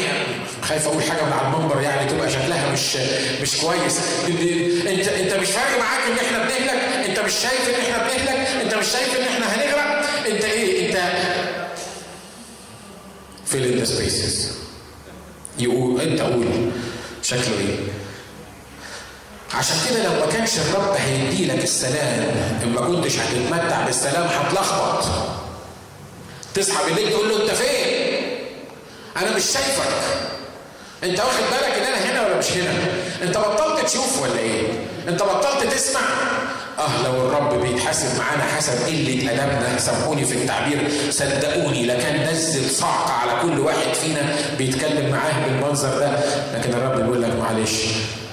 خايف 0.62 0.88
أقول 0.88 1.04
حاجة 1.04 1.26
من 1.26 1.34
على 1.34 1.48
المنبر 1.48 1.82
يعني 1.82 2.10
تبقى 2.10 2.30
شكلها 2.32 2.72
مش 2.72 2.96
مش 3.42 3.58
كويس. 3.62 4.00
انت 4.88 5.08
انت 5.08 5.34
مش 5.34 5.48
فارق 5.48 5.80
معاك 5.80 6.00
إن 6.08 6.26
إحنا 6.26 6.38
بنهلك. 6.44 7.10
إنت 7.10 7.20
مش 7.20 7.34
شايف 7.34 7.70
إن 7.70 7.82
إحنا 7.82 7.98
بنهلك. 8.08 8.48
إنت 8.64 8.76
مش 8.76 8.88
شايف 8.88 9.18
إن 9.18 9.24
إحنا 9.24 9.46
هنغرق. 9.56 10.28
إنت 10.28 10.44
إيه؟ 10.44 10.88
إنت 10.90 10.98
in 13.54 13.80
the 13.80 13.86
spaces. 13.86 14.52
يقول 15.60 16.02
إنت 16.02 16.22
قول 16.22 16.72
شكله 17.22 17.60
إيه. 17.60 17.78
عشان 19.54 19.76
كده 19.90 20.04
لو 20.04 20.26
ما 20.26 20.32
كانش 20.32 20.58
الرب 20.58 20.96
هيدي 20.98 21.46
لك 21.46 21.64
السلام 21.64 22.60
إن 22.64 22.74
ما 22.76 22.82
كنتش 22.82 23.16
هتتمتع 23.18 23.86
بالسلام 23.86 24.28
هتلخبط. 24.28 25.06
تصحى 26.54 26.86
بالليل 26.86 27.10
تقول 27.12 27.30
له 27.30 27.44
أنت 27.44 27.52
فين؟ 27.52 28.07
أنا 29.22 29.36
مش 29.36 29.44
شايفك. 29.44 29.90
أنت 31.04 31.20
واخد 31.20 31.44
بالك 31.52 31.74
إن 31.78 31.84
أنا 31.94 31.98
هنا 32.12 32.26
ولا 32.28 32.38
مش 32.38 32.52
هنا؟ 32.52 32.72
أنت 33.24 33.38
بطلت 33.38 33.86
تشوف 33.86 34.22
ولا 34.22 34.40
إيه؟ 34.40 34.68
أنت 35.08 35.24
بطلت 35.24 35.74
تسمع؟ 35.74 36.02
آه 36.80 37.04
لو 37.06 37.12
الرب 37.28 37.62
بيتحاسب 37.62 38.08
معانا 38.20 38.44
حسب 38.58 38.86
قلة 38.86 39.32
أدبنا 39.32 39.78
سامحوني 39.80 40.26
في 40.26 40.34
التعبير 40.34 40.92
صدقوني 41.10 41.86
لكان 41.86 42.30
نزل 42.32 42.70
صعقه 42.70 43.14
على 43.14 43.32
كل 43.42 43.60
واحد 43.60 43.94
فينا 44.04 44.36
بيتكلم 44.58 45.12
معاه 45.12 45.46
بالمنظر 45.46 46.00
ده. 46.00 46.12
لكن 46.56 46.74
الرب 46.74 47.02
بيقول 47.02 47.22
لك 47.22 47.32
معلش 47.42 47.84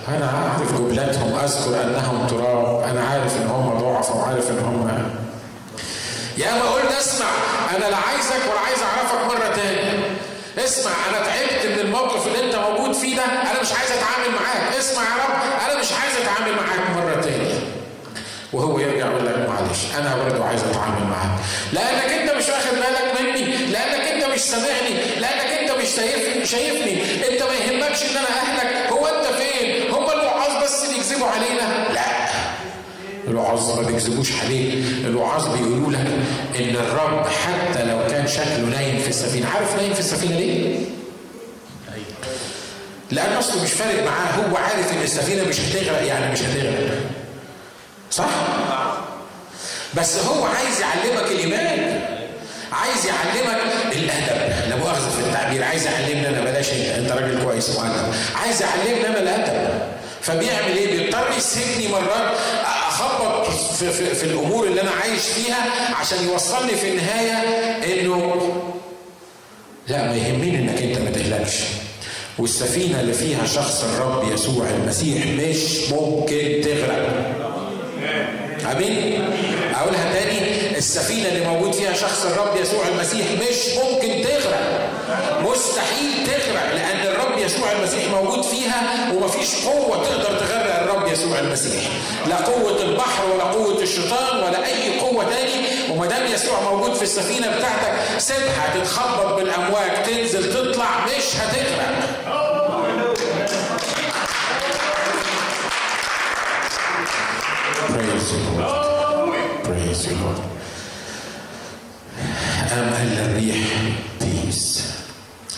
أنا 0.09 0.25
أعرف 0.31 0.73
جملتهم 0.73 1.39
أذكر 1.45 1.83
أنهم 1.85 2.27
تراب 2.27 2.83
أنا 2.91 3.05
عارف 3.09 3.37
إن 3.37 3.47
هم 3.47 3.79
ضعف 3.79 4.11
وعارف 4.17 4.51
إن 4.51 4.59
هم 4.59 5.05
يا 6.39 6.53
ما 6.55 6.63
قلنا 6.71 6.99
أسمع 7.01 7.27
أنا 7.77 7.85
لا 7.91 7.97
عايزك 7.97 8.51
ولا 8.51 8.61
عايز 8.61 8.79
أعرفك 8.83 9.25
مرة 9.35 9.55
تاني. 9.57 9.84
اسمع 10.59 10.91
أنا 11.11 11.19
تعبت 11.27 11.67
من 11.67 11.79
الموقف 11.81 12.27
اللي 12.27 12.47
أنت 12.47 12.55
موجود 12.57 12.93
فيه 12.95 13.17
ده 13.17 13.25
أنا 13.25 13.61
مش 13.63 13.73
عايز 13.73 13.91
أتعامل 13.91 14.31
معاك. 14.43 14.77
اسمع 14.79 15.03
يا 15.03 15.25
رب 15.25 15.71
أنا 15.71 15.81
مش 15.81 15.87
عايز 15.93 16.17
أتعامل 16.23 16.53
معاك 16.57 16.91
مرة 16.97 17.21
تانية. 17.23 17.55
وهو 18.53 18.79
يرجع 18.79 19.07
يقول 19.07 19.27
لك 19.27 19.49
معلش 19.49 19.79
أنا 19.99 20.17
برضه 20.25 20.45
عايز 20.45 20.63
أتعامل 20.65 21.05
معاك. 21.11 21.39
لأنك 21.73 22.13
أنت 22.13 22.31
مش 22.37 22.49
واخد 22.49 22.75
بالك 22.75 23.21
مني 23.21 23.57
لأنك 23.57 24.01
أنت 24.09 24.25
مش 24.35 24.41
سامعني 24.41 24.95
لأنك 25.21 25.53
أنت 25.61 25.71
مش 25.71 25.89
شايفني 26.51 27.03
أنت 27.29 27.43
ما 27.43 27.55
يهمكش 27.55 28.03
إن 28.03 28.17
أنا 28.17 28.29
أهلك 28.43 28.93
هو 28.93 29.07
أنت 29.07 29.27
فين؟ 29.27 29.91
هم 29.91 30.11
الوعاظ 30.11 30.63
بس 30.65 30.87
بيكذبوا 30.87 31.27
علينا. 31.27 31.55
لا 31.55 31.74
الوعاظ 33.35 33.81
ما 33.81 33.87
بيكذبوش 33.87 34.33
عليك. 34.45 34.75
الوعاظ 35.05 35.49
بيقولوا 35.49 35.93
لك 35.93 36.07
إن 36.61 36.77
الرب 36.77 37.27
حتى 37.27 37.85
لو 37.85 37.99
كان 38.11 38.27
شكله 38.27 38.59
نايم 38.71 38.99
في 38.99 39.09
السفينة 39.09 39.49
عارف 39.49 39.77
نايم 39.77 39.95
في 39.95 40.01
السفينة 40.01 40.37
ليه؟ 40.37 40.79
لأن 43.11 43.33
أصله 43.33 43.63
مش 43.63 43.73
فارق 43.73 44.05
معاه 44.05 44.33
هو 44.33 44.57
عارف 44.57 44.93
إن 44.93 45.03
السفينة 45.03 45.45
مش 45.49 45.61
هتغرق 45.61 46.07
يعني 46.07 46.33
مش 46.33 46.43
هتغرق. 46.43 47.01
صح؟ 48.11 48.29
بس 49.95 50.17
هو 50.17 50.45
عايز 50.45 50.81
يعلمك 50.81 51.31
الإيمان. 51.33 52.01
عايز 52.73 53.07
يعلمك 53.07 53.61
الأدب. 53.93 54.71
لا 54.71 54.77
مؤاخذة 54.77 55.11
في 55.11 55.27
التعبير 55.29 55.65
عايز 55.65 55.87
يعلمني 55.87 56.29
أنا 56.29 56.41
بلاش 56.41 56.71
إنت 56.73 57.13
راجل 57.13 57.45
كويس 57.45 57.71
مؤدب 57.71 58.15
عايز 58.45 58.63
يعلمني 58.63 59.07
أنا 59.07 59.19
الأدب. 59.19 59.85
فبيعمل 60.23 60.77
إيه؟ 60.77 60.99
بيضطر 60.99 61.27
يسيبني 61.39 61.89
مرات 61.89 62.37
أخبط 63.01 63.51
في, 63.51 63.91
في, 63.93 64.15
في 64.15 64.25
الأمور 64.25 64.67
اللي 64.67 64.81
أنا 64.81 64.91
عايش 64.91 65.21
فيها 65.23 65.95
عشان 66.01 66.29
يوصلني 66.29 66.75
في 66.75 66.89
النهاية 66.89 67.33
إنه 68.01 68.43
لا 69.89 70.03
ما 70.07 70.17
يهمني 70.17 70.59
إنك 70.59 70.83
أنت 70.83 70.99
ما 70.99 71.11
تهلكش 71.11 71.55
والسفينة 72.39 73.01
اللي 73.01 73.13
فيها 73.13 73.47
شخص 73.47 73.85
الرب 73.85 74.33
يسوع 74.33 74.67
المسيح 74.71 75.27
مش 75.27 75.91
ممكن 75.93 76.61
تغرق. 76.65 77.09
آمين؟ 78.73 79.23
أقولها 79.75 80.13
تاني 80.13 80.79
السفينة 80.79 81.29
اللي 81.29 81.47
موجود 81.47 81.73
فيها 81.73 81.93
شخص 81.93 82.25
الرب 82.25 82.57
يسوع 82.61 82.89
المسيح 82.89 83.27
مش 83.33 83.77
ممكن 83.77 84.23
تغرق. 84.23 84.91
مستحيل 85.43 86.27
تغرق 86.27 86.75
لأن 86.75 87.07
الرب 87.07 87.39
يسوع 87.39 87.73
المسيح 87.73 88.05
موجود 88.11 88.43
فيها 88.43 89.13
ومفيش 89.13 89.55
قوة 89.67 90.05
تقدر 90.05 90.39
تغرق 90.39 90.74
يسوع 91.15 91.39
المسيح. 91.39 91.83
لا 92.29 92.37
قوة 92.37 92.83
البحر 92.83 93.25
ولا 93.35 93.45
قوة 93.45 93.83
الشيطان 93.83 94.37
ولا 94.37 94.67
أي 94.67 95.01
قوة 95.01 95.25
تاني. 95.25 95.91
وما 95.91 96.07
دام 96.07 96.27
يسوع 96.27 96.61
موجود 96.61 96.95
في 96.95 97.03
السفينة 97.03 97.57
بتاعتك 97.57 98.19
سيبها 98.19 98.75
تتخبط 98.75 99.35
بالأمواج 99.35 100.03
تنزل 100.03 100.53
تطلع 100.53 101.07
مش 101.07 101.37
هتغرق. 101.37 102.05
Praise 109.65 110.07
the 110.07 110.25
الريح 113.25 113.67
بيس 114.21 114.85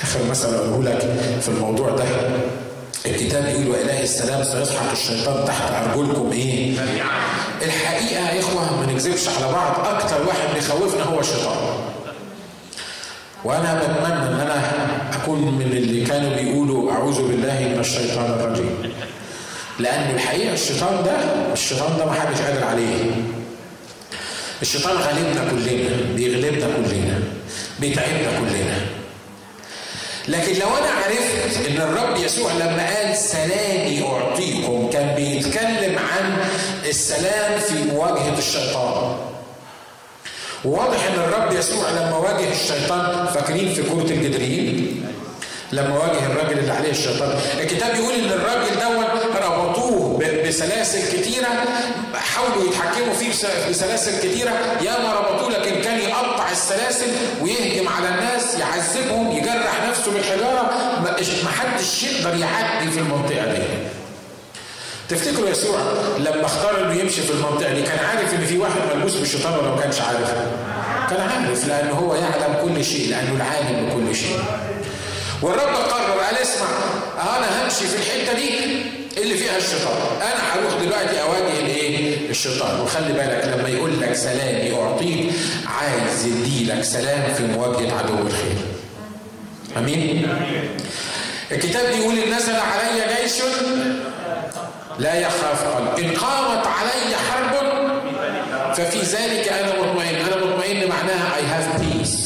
آخر 0.02 0.20
مثل 0.30 0.54
أقوله 0.54 0.90
لك 0.90 1.00
في 1.40 1.48
الموضوع 1.48 1.90
ده. 1.90 2.04
الكتاب 3.06 3.46
يقول 3.48 3.68
وإله 3.68 4.02
السلام 4.02 4.44
سيسحق 4.44 4.90
الشيطان 4.92 5.44
تحت 5.44 5.72
أرجلكم 5.72 6.30
إيه؟ 6.32 6.74
الحقيقة 7.62 8.30
يا 8.34 8.40
إخوة 8.40 8.80
ما 8.80 8.92
نكذبش 8.92 9.28
على 9.28 9.52
بعض 9.52 9.86
أكتر 9.86 10.26
واحد 10.26 10.54
بيخوفنا 10.54 11.02
هو 11.02 11.20
الشيطان. 11.20 11.56
وأنا 13.44 13.74
بتمنى 13.74 14.28
إن 14.28 14.40
أنا 14.40 14.62
أكون 15.22 15.40
من 15.40 15.62
اللي 15.72 16.04
كانوا 16.04 16.30
بيقولوا 16.36 16.92
أعوذ 16.92 17.28
بالله 17.28 17.72
من 17.74 17.80
الشيطان 17.80 18.30
الرجيم. 18.30 18.92
لأن 19.78 20.14
الحقيقة 20.14 20.52
الشيطان 20.54 21.04
ده 21.04 21.12
الشيطان 21.52 21.98
ده 21.98 22.04
ما 22.06 22.12
حدش 22.12 22.40
قادر 22.40 22.64
عليه. 22.64 23.10
الشيطان 24.62 24.96
غالبنا 24.96 25.50
كلنا 25.50 25.96
بيغلبنا 26.14 26.66
كلنا 26.76 27.18
بيتعبنا 27.80 28.30
كلنا 28.40 28.76
لكن 30.28 30.52
لو 30.60 30.68
أنا 30.76 30.90
عرفت 30.90 31.66
إن 31.68 31.76
الرب 31.76 32.16
يسوع 32.16 32.52
لما 32.52 32.86
قال 32.96 33.16
سلامي 33.16 34.02
أعطيكم 34.06 34.90
كان 34.92 35.14
بيتكلم 35.14 35.98
عن 35.98 36.36
السلام 36.88 37.60
في 37.60 37.74
مواجهة 37.92 38.38
الشيطان. 38.38 39.16
وواضح 40.64 41.04
إن 41.06 41.14
الرب 41.20 41.52
يسوع 41.52 41.90
لما 41.90 42.16
واجه 42.16 42.52
الشيطان 42.52 43.26
فاكرين 43.26 43.74
في 43.74 43.82
كره 43.82 44.10
الجدريين؟ 44.10 45.06
لما 45.72 45.98
واجه 45.98 46.26
الراجل 46.26 46.58
اللي 46.58 46.72
عليه 46.72 46.90
الشيطان 46.90 47.38
الكتاب 47.60 47.92
بيقول 47.96 48.14
إن 48.14 48.24
الراجل 48.32 48.74
دوت 48.80 49.36
ربطوه 49.44 50.18
بسلاسل 50.48 51.18
كتيرة 51.20 51.48
حاولوا 52.14 52.68
يتحكموا 52.68 53.14
فيه 53.14 53.30
بسلاسل 53.70 54.18
كتيرة 54.18 54.50
ياما 54.80 55.12
ربطوه 55.14 55.50
لكن 55.50 55.80
كان 55.82 55.98
يقطع 56.00 56.50
السلاسل 56.50 57.06
ويهجم 57.42 57.88
على 57.88 58.08
الناس 58.08 58.54
يعذبهم 58.54 59.32
يجرح 59.32 59.88
نفسه 59.88 60.12
بالحجارة 60.12 60.70
ما 61.44 61.50
حدش 61.50 62.02
يقدر 62.04 62.36
يعدي 62.36 62.90
في 62.90 62.98
المنطقة 62.98 63.52
دي 63.52 63.62
تفتكروا 65.08 65.48
يسوع 65.48 65.78
لما 66.18 66.44
اختار 66.46 66.80
إنه 66.84 66.94
يمشي 67.00 67.22
في 67.22 67.30
المنطقة 67.30 67.72
دي 67.74 67.82
كان 67.82 67.98
عارف 68.04 68.34
إن 68.34 68.46
في 68.46 68.58
واحد 68.58 68.80
ملبوس 68.94 69.14
بالشيطان 69.14 69.52
ولا 69.58 69.70
ما 69.74 69.80
كانش 69.80 70.00
عارف؟ 70.00 70.30
كان 71.10 71.20
عارف 71.20 71.66
لأنه 71.68 71.92
هو 71.92 72.14
يعلم 72.14 72.56
كل 72.64 72.84
شيء 72.84 73.10
لأنه 73.10 73.36
العالم 73.36 73.86
بكل 73.88 74.16
شيء. 74.16 74.38
والرب 75.46 75.74
قرر 75.74 76.20
قال 76.20 76.38
اسمع 76.38 76.66
أنا 77.36 77.64
همشي 77.64 77.86
في 77.86 77.96
الحتة 77.96 78.32
دي 78.38 78.58
اللي 79.22 79.36
فيها 79.36 79.56
الشيطان. 79.56 79.96
أنا 80.16 80.40
هروح 80.52 80.82
دلوقتي 80.82 81.22
أواجه 81.22 81.60
الإيه؟ 81.60 82.30
الشيطان. 82.30 82.80
وخلي 82.80 83.12
بالك 83.12 83.54
لما 83.56 83.68
يقول 83.68 84.00
لك 84.00 84.12
سلامي 84.12 84.74
أعطيك 84.74 85.32
عايز 85.66 86.26
يديلك 86.26 86.84
سلام 86.84 87.34
في 87.34 87.42
مواجهة 87.46 87.98
عدو 87.98 88.14
الخير. 88.26 88.56
آمين؟ 89.76 90.28
الكتاب 91.52 91.94
بيقول 91.94 92.18
إن 92.18 92.36
نزل 92.36 92.56
علي 92.56 93.22
جيش 93.22 93.32
لا 94.98 95.14
يخاف 95.14 95.66
إن 95.98 96.10
قامت 96.10 96.66
علي 96.66 97.16
حرب 97.30 97.56
ففي 98.74 98.98
ذلك 98.98 99.48
أنا 99.48 99.80
مطمئن. 99.80 100.14
أنا 100.14 100.36
مطمئن 100.36 100.88
معناها 100.88 101.30
I 101.38 101.42
have 101.42 101.80
peace 101.80 102.16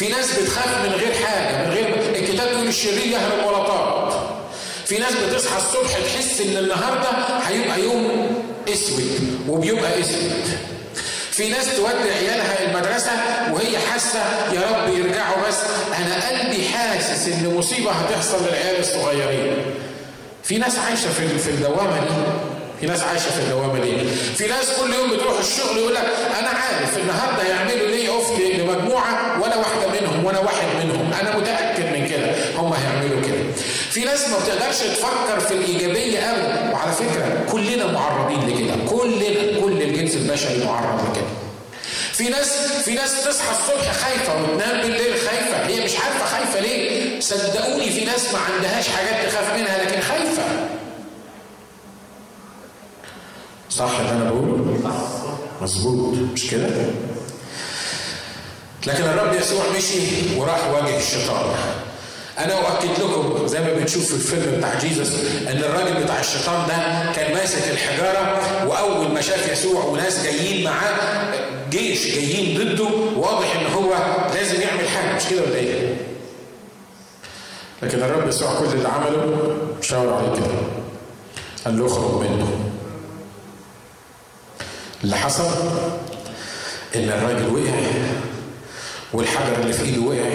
في 0.00 0.08
ناس 0.08 0.32
بتخاف 0.40 0.84
من 0.86 0.92
غير 0.92 1.14
حاجة 1.14 1.64
من 1.66 1.72
غير 1.72 1.94
الكتاب 2.16 2.48
بيقول 2.48 2.66
الشرير 2.68 3.06
يهرب 3.06 3.46
ولا 3.46 3.58
طارد 3.68 4.12
في 4.86 4.98
ناس 4.98 5.12
بتصحى 5.14 5.56
الصبح 5.56 5.98
تحس 5.98 6.40
إن 6.40 6.56
النهارده 6.56 7.08
هيبقى 7.48 7.80
يوم 7.80 8.26
أسود 8.72 9.38
وبيبقى 9.48 10.00
أسود 10.00 10.44
في 11.30 11.48
ناس 11.48 11.76
تودي 11.76 12.10
عيالها 12.18 12.64
المدرسة 12.70 13.10
وهي 13.52 13.78
حاسة 13.78 14.18
يا 14.52 14.60
رب 14.70 14.94
يرجعوا 14.94 15.48
بس 15.48 15.56
أنا 15.98 16.28
قلبي 16.28 16.68
حاسس 16.68 17.28
إن 17.28 17.54
مصيبة 17.58 17.90
هتحصل 17.90 18.36
للعيال 18.46 18.80
الصغيرين. 18.80 19.56
في 20.44 20.58
ناس 20.58 20.78
عايشة 20.78 21.12
في 21.12 21.38
في 21.38 21.50
الدوامة 21.50 22.00
دي. 22.00 22.14
في 22.80 22.86
ناس 22.86 23.02
عايشة 23.02 23.30
في 23.30 23.38
الدوامة 23.40 23.80
دي. 23.80 23.92
في 24.36 24.46
ناس 24.48 24.66
كل 24.80 24.94
يوم 24.94 25.10
بتروح 25.16 25.38
الشغل 25.38 25.78
يقول 25.78 25.94
لك 25.94 26.04
أنا 26.38 26.48
عارف 26.48 26.98
النهارده 26.98 27.42
هيعملوا 27.42 27.88
لي 27.88 28.08
أوف 28.08 28.30
لمجموعة 28.40 29.29
وأنا 30.30 30.40
واحد 30.40 30.84
منهم، 30.84 31.12
أنا 31.20 31.36
متأكد 31.36 31.84
من 31.84 32.08
كده، 32.08 32.34
هم 32.56 32.72
هيعملوا 32.72 33.20
كده. 33.22 33.52
في 33.90 34.04
ناس 34.04 34.28
ما 34.28 34.38
بتقدرش 34.38 34.76
تفكر 34.76 35.40
في 35.40 35.54
الإيجابية 35.54 36.18
أبدا، 36.18 36.72
وعلى 36.72 36.92
فكرة 36.92 37.46
كلنا 37.52 37.86
معرضين 37.86 38.48
لكده، 38.48 38.74
كلنا 38.90 39.60
كل 39.60 39.82
الجنس 39.82 40.14
البشري 40.14 40.64
معرض 40.64 41.10
لكده. 41.10 41.26
في 42.12 42.28
ناس 42.28 42.52
في 42.84 42.94
ناس 42.94 43.24
تصحى 43.24 43.50
الصبح 43.50 43.92
خايفة 43.92 44.42
وتنام 44.42 44.82
بالليل 44.82 45.14
خايفة، 45.18 45.66
هي 45.66 45.84
مش 45.84 45.92
عارفة 45.96 46.24
خايفة 46.24 46.60
ليه؟ 46.60 47.20
صدقوني 47.20 47.90
في 47.90 48.04
ناس 48.04 48.32
ما 48.32 48.38
عندهاش 48.38 48.88
حاجات 48.88 49.26
تخاف 49.28 49.54
منها 49.54 49.84
لكن 49.84 50.00
خايفة. 50.00 50.42
صح 53.70 53.98
اللي 53.98 54.12
أنا 54.12 54.30
بقوله؟ 54.30 54.80
مظبوط 55.62 56.14
مش 56.34 56.50
كده؟ 56.50 56.68
لكن 58.86 59.04
الرب 59.04 59.32
يسوع 59.40 59.62
مشي 59.76 59.98
وراح 60.36 60.68
واجه 60.68 60.98
الشيطان. 60.98 61.54
أنا 62.38 62.54
أؤكد 62.54 62.90
لكم 63.02 63.46
زي 63.46 63.60
ما 63.60 63.72
بنشوف 63.72 64.04
في 64.08 64.14
الفيلم 64.14 64.56
بتاع 64.58 64.78
جيسس 64.78 65.14
إن 65.48 65.56
الراجل 65.58 66.04
بتاع 66.04 66.20
الشيطان 66.20 66.66
ده 66.68 67.12
كان 67.12 67.34
ماسك 67.34 67.70
الحجارة 67.70 68.40
وأول 68.68 69.08
ما 69.12 69.20
شاف 69.20 69.52
يسوع 69.52 69.84
وناس 69.84 70.22
جايين 70.24 70.64
معاه 70.64 71.34
جيش 71.70 72.06
جايين 72.14 72.58
ضده 72.58 72.88
واضح 73.16 73.56
إن 73.56 73.66
هو 73.72 73.90
لازم 74.34 74.60
يعمل 74.60 74.88
حاجة. 74.88 75.16
مش 75.16 75.22
كده 75.30 75.42
ولا 75.42 75.54
إيه؟ 75.54 75.96
لكن 77.82 77.98
الرب 78.02 78.28
يسوع 78.28 78.54
كل 78.58 78.64
اللي 78.64 78.88
عمله 78.88 79.56
شاور 79.80 80.12
عليه 80.14 80.32
كده. 80.34 80.54
قال 81.64 81.78
له 81.78 81.86
اخرج 81.86 82.20
منه. 82.20 82.70
اللي 85.04 85.16
حصل؟ 85.16 85.44
إن 86.96 87.08
الراجل 87.08 87.54
وقع. 87.54 87.80
والحجر 89.12 89.60
اللي 89.60 89.72
في 89.72 89.82
إيده 89.82 90.00
وقع 90.02 90.30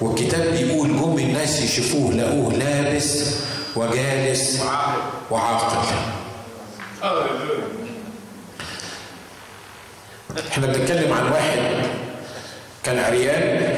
والكتاب 0.00 0.54
بيقول 0.54 0.88
جم 0.88 1.18
الناس 1.18 1.60
يشوفوه 1.62 2.12
لقوه 2.12 2.52
لابس 2.52 3.34
وجالس 3.76 4.60
وعاقل. 5.30 5.76
إحنا 10.50 10.66
بنتكلم 10.66 11.12
عن 11.12 11.32
واحد 11.32 11.58
كان 12.84 12.98
عريان. 12.98 13.76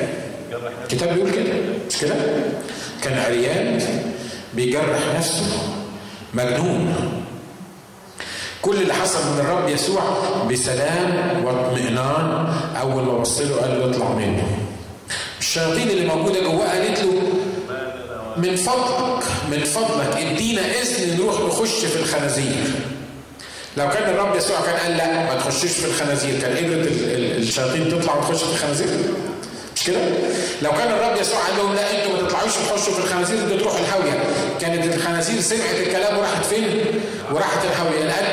الكتاب 0.83 1.15
بيقول 1.15 1.31
كده؟ 1.31 1.55
مش 1.89 1.97
كده؟ 2.01 2.15
كان 3.03 3.19
عريان 3.19 3.81
بيجرح 4.55 5.15
نفسه 5.17 5.45
مجنون. 6.35 6.95
كل 8.63 8.83
اللي 8.83 8.95
حصل 8.95 9.19
من 9.19 9.41
الرب 9.41 9.69
يسوع 9.69 10.03
بسلام 10.51 11.45
واطمئنان. 11.45 12.55
أول 12.81 13.03
ما 13.03 13.19
بص 13.19 13.41
له 13.41 13.57
قال 13.57 13.81
له 13.81 13.91
اطلع 13.91 14.09
منه 14.09 14.43
الشياطين 15.41 15.91
اللي 15.91 16.07
موجودة 16.07 16.41
جواه 16.41 16.69
قالت 16.69 17.01
له 17.01 17.23
من 18.37 18.57
فضلك 18.57 19.25
من 19.51 19.65
فضلك 19.65 20.17
ادينا 20.17 20.63
إذن 20.63 21.17
نروح 21.17 21.41
نخش 21.41 21.85
في 21.85 21.97
الخنازير. 21.97 22.65
لو 23.77 23.89
كان 23.89 24.11
الرب 24.11 24.37
يسوع 24.37 24.57
كان 24.67 24.77
قال 24.77 24.97
لا 24.97 25.25
ما 25.25 25.35
تخشوش 25.41 25.71
في 25.71 25.87
الخنازير. 25.87 26.41
كان 26.41 26.57
قدرت 26.57 26.89
الشياطين 27.39 27.89
تطلع 27.91 28.17
وتخش 28.17 28.43
في 28.43 28.53
الخنازير؟ 28.53 28.89
مش 29.77 29.85
كده؟ 29.85 30.01
لو 30.63 30.71
كان 30.71 30.89
الرب 30.89 31.21
يسوع 31.21 31.39
قال 31.39 31.57
لهم 31.57 31.75
لا 31.75 31.91
أنتوا 31.91 32.13
ما 32.13 32.29
تطلعوش 32.29 32.53
تخشوا 32.53 32.93
في 32.95 32.99
الخنازير 32.99 33.39
أنتوا 33.45 33.57
تروحوا 33.59 33.79
الهاوية. 33.79 34.25
كانت 34.61 34.95
الخنازير 34.95 35.41
سمعت 35.41 35.75
الكلام 35.87 36.19
وراحت 36.19 36.45
فين؟ 36.45 36.85
وراحت 37.33 37.59
الهاوية. 37.65 38.05
لأن 38.05 38.25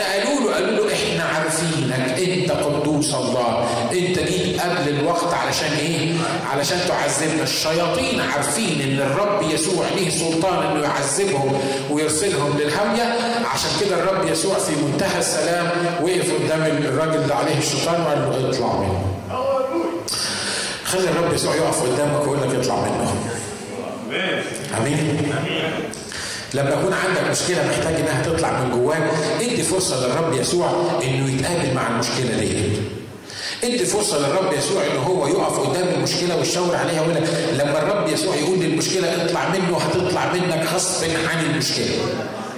الله 3.13 3.67
انت 3.91 4.19
جيت 4.19 4.59
قبل 4.61 4.89
الوقت 4.89 5.33
علشان 5.33 5.71
إيه؟ 5.71 6.13
علشان 6.53 6.77
تعذبنا. 6.87 7.43
الشياطين 7.43 8.21
عارفين 8.21 8.81
ان 8.81 8.99
الرب 8.99 9.51
يسوع 9.51 9.85
ليه 9.95 10.09
سلطان 10.09 10.65
انه 10.65 10.83
يعذبهم 10.83 11.59
ويرسلهم 11.91 12.57
للهاويه 12.59 13.15
عشان 13.53 13.69
كده 13.81 13.95
الرب 14.03 14.27
يسوع 14.27 14.55
في 14.55 14.71
منتهى 14.75 15.19
السلام 15.19 15.71
وقف 16.01 16.33
قدام 16.33 16.61
الراجل 16.61 17.21
اللي 17.21 17.33
عليه 17.33 17.57
الشيطان 17.57 18.01
وقال 18.01 18.19
له 18.43 18.49
اطلع 18.49 18.79
منه. 18.79 19.05
خلي 20.85 21.09
الرب 21.09 21.33
يسوع 21.33 21.55
يقف 21.55 21.81
قدامك 21.83 22.21
ويقول 22.21 22.37
لك 22.41 22.55
اطلع 22.55 22.75
منه. 22.75 23.15
آمين. 24.77 25.33
لما 26.53 26.69
يكون 26.69 26.93
عندك 26.93 27.31
مشكلة 27.31 27.67
محتاج 27.67 27.95
إنها 27.95 28.23
تطلع 28.23 28.59
من 28.59 28.71
جواك. 28.71 29.11
ادي 29.41 29.63
فرصة 29.63 30.07
للرب 30.07 30.33
يسوع 30.33 30.69
إنه 31.03 31.29
يتقابل 31.35 31.73
مع 31.73 31.87
المشكلة 31.87 32.37
دي. 32.39 32.63
ادي 33.65 33.85
فرصة 33.85 34.19
للرب 34.19 34.53
يسوع 34.53 34.81
ان 34.83 34.97
هو 34.97 35.27
يقف 35.27 35.59
قدام 35.59 35.87
المشكلة 35.87 36.35
ويشاور 36.37 36.75
عليها 36.75 37.01
ويقول 37.01 37.23
لما 37.53 37.77
الرب 37.81 38.09
يسوع 38.09 38.35
يقول 38.35 38.59
للمشكلة 38.59 39.25
اطلع 39.25 39.49
منه 39.49 39.77
هتطلع 39.77 40.33
منك 40.33 40.67
غصب 40.75 41.03
عن 41.29 41.45
المشكلة. 41.45 41.95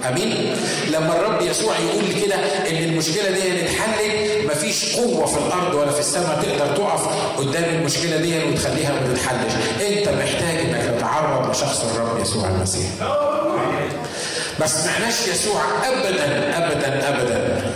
آمين؟ 0.08 0.56
لما 0.92 1.16
الرب 1.16 1.42
يسوع 1.42 1.72
يقول 1.78 2.04
كده 2.24 2.34
إن 2.70 2.84
المشكلة 2.84 3.30
دي 3.30 3.62
اتحلت 3.64 4.50
مفيش 4.50 4.96
قوة 4.96 5.26
في 5.26 5.38
الأرض 5.38 5.74
ولا 5.74 5.90
في 5.90 6.00
السماء 6.00 6.42
تقدر 6.42 6.76
تقف 6.76 7.08
قدام 7.38 7.64
المشكلة 7.64 8.16
دي 8.16 8.44
وتخليها 8.44 8.92
ما 8.92 9.14
تتحلش. 9.14 9.52
أنت 9.88 10.08
محتاج 10.08 10.58
إنك 10.58 10.94
تتعرض 10.98 11.50
لشخص 11.50 11.84
الرب 11.84 12.20
يسوع 12.20 12.48
المسيح. 12.48 12.90
ما 14.60 14.66
سمعناش 14.66 15.28
يسوع 15.28 15.62
ابدا 15.84 16.58
ابدا 16.58 17.08
ابدا. 17.08 17.70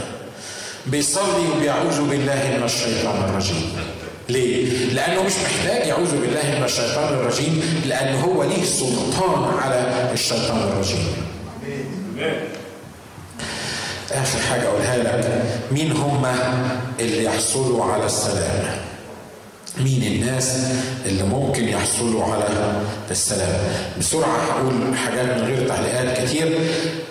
بيصلي 0.86 1.48
وبيعوذ 1.56 2.08
بالله 2.10 2.56
من 2.58 2.62
الشيطان 2.64 3.24
الرجيم 3.28 3.72
ليه؟ 4.28 4.66
لأنه 4.94 5.22
مش 5.22 5.32
محتاج 5.44 5.86
يعوذ 5.86 6.10
بالله 6.20 6.58
من 6.58 6.64
الشيطان 6.64 7.14
الرجيم 7.14 7.82
لأنه 7.86 8.20
هو 8.20 8.42
ليه 8.44 8.64
سلطان 8.64 9.58
على 9.58 10.10
الشيطان 10.12 10.58
الرجيم. 10.62 11.06
آخر 14.12 14.38
حاجة 14.50 14.66
أقولها 14.68 14.96
لك 14.98 15.42
مين 15.72 15.92
هم 15.92 16.26
اللي 17.00 17.24
يحصلوا 17.24 17.84
على 17.84 18.06
السلام 18.06 18.76
مين 19.80 20.02
الناس 20.02 20.56
اللي 21.06 21.22
ممكن 21.22 21.68
يحصلوا 21.68 22.24
على 22.24 22.44
السلام؟ 23.10 23.60
بسرعة 23.98 24.36
هقول 24.36 24.96
حاجات 24.96 25.24
من 25.26 25.44
غير 25.46 25.68
تعليقات 25.68 26.24
كتير. 26.24 26.58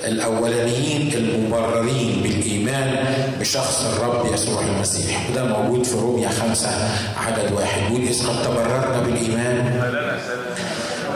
الأولانيين 0.03 1.13
المبررين 1.13 2.21
بالإيمان 2.23 3.05
بشخص 3.39 3.85
الرب 3.85 4.33
يسوع 4.33 4.61
المسيح 4.61 5.29
وده 5.31 5.43
موجود 5.43 5.83
في 5.85 5.95
روميا 5.95 6.29
خمسة 6.29 6.69
عدد 7.17 7.51
واحد. 7.51 7.81
بيقول 7.81 8.07
إذ 8.07 8.27
قد 8.27 8.43
تبررنا 8.43 8.99
بالإيمان؟ 9.01 9.81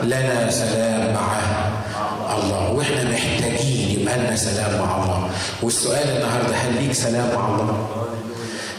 لنا 0.02 0.50
سلام 0.50 1.14
مع 1.14 1.36
الله. 2.36 2.72
وإحنا 2.72 3.10
محتاجين 3.10 4.00
يبقى 4.00 4.18
لنا 4.18 4.36
سلام 4.36 4.78
مع 4.80 4.96
الله. 5.04 5.30
والسؤال 5.62 6.08
النهارده 6.16 6.54
هل 6.56 6.82
ليك 6.82 6.92
سلام 6.92 7.34
مع 7.34 7.48
الله؟ 7.48 8.05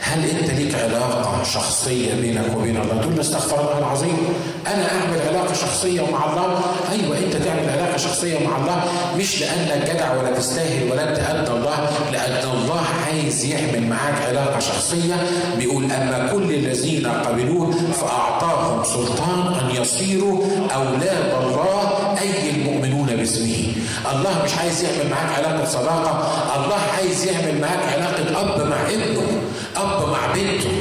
هل 0.07 0.29
انت 0.29 0.49
ليك 0.51 0.75
علاقة 0.75 1.43
شخصية 1.43 2.13
بينك 2.13 2.57
وبين 2.57 2.77
الله؟ 2.77 3.01
تقول 3.01 3.19
استغفر 3.19 3.59
الله 3.61 3.77
العظيم. 3.77 4.17
أنا 4.67 4.85
أعمل 4.91 5.21
علاقة 5.27 5.53
شخصية 5.53 6.01
مع 6.01 6.25
الله. 6.29 6.61
أيوه 6.91 7.17
أنت 7.17 7.35
تعمل 7.35 7.69
علاقة 7.69 7.97
شخصية 7.97 8.47
مع 8.47 8.57
الله. 8.57 8.83
مش 9.17 9.41
لأنك 9.41 9.89
جدع 9.89 10.13
ولا 10.13 10.31
تستاهل 10.31 10.91
ولا 10.91 11.09
أنت 11.09 11.19
قد 11.19 11.49
الله. 11.49 11.89
لأن 12.11 12.49
الله 12.49 12.81
عايز 13.05 13.45
يعمل 13.45 13.87
معاك 13.89 14.21
علاقة 14.27 14.59
شخصية. 14.59 15.15
بيقول 15.57 15.91
أما 15.91 16.29
كل 16.31 16.53
الذين 16.53 17.07
قبلوه 17.07 17.71
فأعطاهم 18.01 18.83
سلطان 18.83 19.53
أن 19.53 19.81
يصيروا 19.81 20.45
أولاد 20.75 21.33
الله 21.43 22.17
أي 22.21 22.49
المؤمنون 22.49 23.07
باسمه. 23.15 23.73
الله 24.11 24.43
مش 24.45 24.53
عايز 24.57 24.83
يعمل 24.83 25.09
معاك 25.11 25.37
علاقة 25.37 25.65
صداقة 25.65 26.27
الله 26.55 26.79
عايز 26.97 27.25
يعمل 27.25 27.61
معاك 27.61 27.93
علاقة 27.93 28.41
أب 28.41 28.67
مع 28.67 28.81
ابنه 28.89 29.41
أب 29.75 30.09
مع 30.09 30.33
بنته 30.33 30.71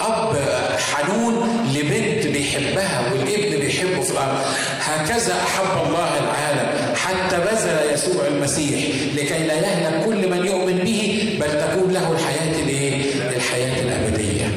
أب 0.00 0.36
حنون 0.78 1.34
لبنت 1.74 2.26
بيحبها 2.26 3.02
والابن 3.12 3.58
بيحبه 3.60 4.00
في 4.00 4.10
الأرض 4.10 4.38
هكذا 4.80 5.32
أحب 5.32 5.86
الله 5.86 6.08
العالم 6.18 6.94
حتى 6.96 7.36
بذل 7.36 7.94
يسوع 7.94 8.26
المسيح 8.26 8.84
لكي 9.16 9.46
لا 9.46 9.54
يهلك 9.54 10.04
كل 10.04 10.30
من 10.30 10.46
يؤمن 10.46 10.78
به 10.78 11.38
بل 11.40 11.46
تكون 11.60 11.92
له 11.92 12.12
الحياة 12.12 12.62
الايه؟ 12.62 13.02
الحياة 13.36 13.82
الأبدية. 13.82 14.50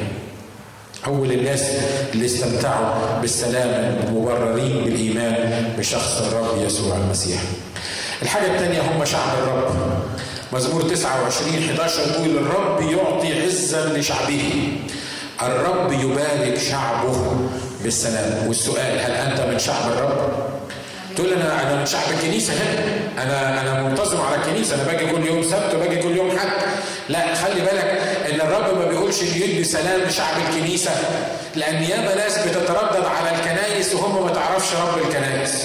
أول 1.06 1.32
الناس 1.32 1.62
اللي 2.14 2.26
استمتعوا 2.26 3.20
بالسلام 3.20 3.98
المبررين 4.06 4.84
بالإيمان 4.84 5.72
بشخص 5.78 6.20
الرب 6.20 6.62
يسوع 6.66 6.96
المسيح. 6.96 7.40
الحاجة 8.22 8.46
الثانية 8.54 8.80
هم 8.80 9.04
شعب 9.04 9.38
الرب. 9.42 9.72
مزمور 10.52 10.82
29 10.82 11.58
11 11.70 12.02
يقول 12.10 12.36
الرب 12.36 12.80
يعطي 12.80 13.42
عزا 13.42 13.86
لشعبه. 13.86 14.72
الرب 15.42 15.92
يبارك 15.92 16.58
شعبه 16.70 17.36
بالسلام. 17.82 18.46
والسؤال 18.48 19.00
هل 19.00 19.12
أنت 19.12 19.40
من 19.40 19.58
شعب 19.58 19.92
الرب؟ 19.92 20.32
تقول 21.16 21.32
أنا 21.32 21.62
أنا 21.62 21.74
من 21.80 21.86
شعب 21.86 22.02
الكنيسة 22.18 22.52
هنا. 22.52 22.98
أنا 23.22 23.60
أنا 23.60 23.82
منتظم 23.88 24.20
على 24.20 24.36
الكنيسة. 24.36 24.74
أنا 24.74 24.82
باجي 24.84 25.06
كل 25.06 25.26
يوم 25.26 25.42
سبت 25.42 25.74
وباجي 25.74 25.96
كل 26.02 26.16
يوم 26.16 26.38
حد 26.38 26.48
لا 27.08 27.34
خلي 27.34 27.60
بالك 27.60 28.00
إن 28.30 28.40
الرب 28.40 28.78
ما 28.78 28.88
بيقولش 28.88 29.22
يدي 29.22 29.64
سلام 29.64 30.00
لشعب 30.00 30.36
الكنيسة. 30.48 30.90
لأن 31.54 31.82
ياما 31.82 32.14
ناس 32.14 32.38
بتتردد 32.38 33.04
على 33.04 33.36
الكنايس 33.36 33.94
وهم 33.94 34.26
ما 34.26 34.32
تعرفش 34.32 34.74
رب 34.74 34.98
الكنايس 35.08 35.64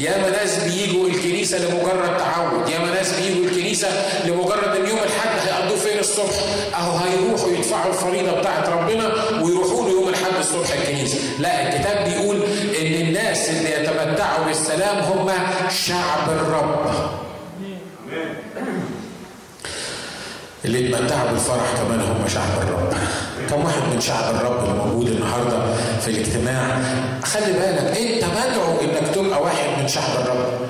ياما 0.00 0.30
ناس 0.30 0.58
بيجوا 0.64 1.08
الكنيسة 1.08 1.58
لمجرد 1.58 2.16
تعود. 2.18 2.68
ياما 2.68 2.94
ناس 2.94 3.12
بيجوا 3.20 3.44
الكنيسة 3.44 3.88
لمجرد 4.24 4.76
إن 4.76 4.86
يوم 4.88 4.98
الحد 4.98 5.38
هيقضوه 5.48 5.76
فين 5.78 5.98
الصبح؟ 5.98 6.34
أهو 6.74 6.96
هيروحوا 6.96 7.48
يدفعوا 7.52 7.92
الفريضة 7.92 8.40
بتاعت 8.40 8.68
ربنا 8.68 9.12
ويروحوا 9.42 9.84
له 9.88 9.90
يوم 9.90 10.08
الحد 10.08 10.36
الصبح 10.38 10.72
الكنيسة. 10.72 11.18
لا 11.38 11.62
الكتاب 11.62 12.04
بيقول 12.08 12.36
إن 12.80 12.92
الناس 13.08 13.50
اللي 13.50 13.70
يتمتعوا 13.72 14.44
بالسلام 14.46 14.98
هم 14.98 15.30
شعب 15.70 16.28
الرب. 16.30 16.90
اللي 20.64 20.84
يتمتعوا 20.90 21.30
بالفرح 21.30 21.74
كمان 21.76 22.00
هم 22.00 22.28
شعب 22.28 22.62
الرب. 22.62 22.92
كم 23.50 23.64
واحد 23.64 23.82
من 23.94 24.00
شعب 24.00 24.34
الرب 24.34 24.64
اللي 24.64 24.84
موجود 24.84 25.08
النهارده 25.08 25.58
في 26.00 26.08
الاجتماع؟ 26.10 26.78
خلي 27.24 27.52
بالك 27.52 27.96
أنت 27.98 28.24
مدعو 28.24 28.80
إنك 28.80 29.14
تبقى 29.14 29.42
واحد 29.42 29.75
من 29.86 29.92
شعب 29.92 30.20
الرب. 30.20 30.68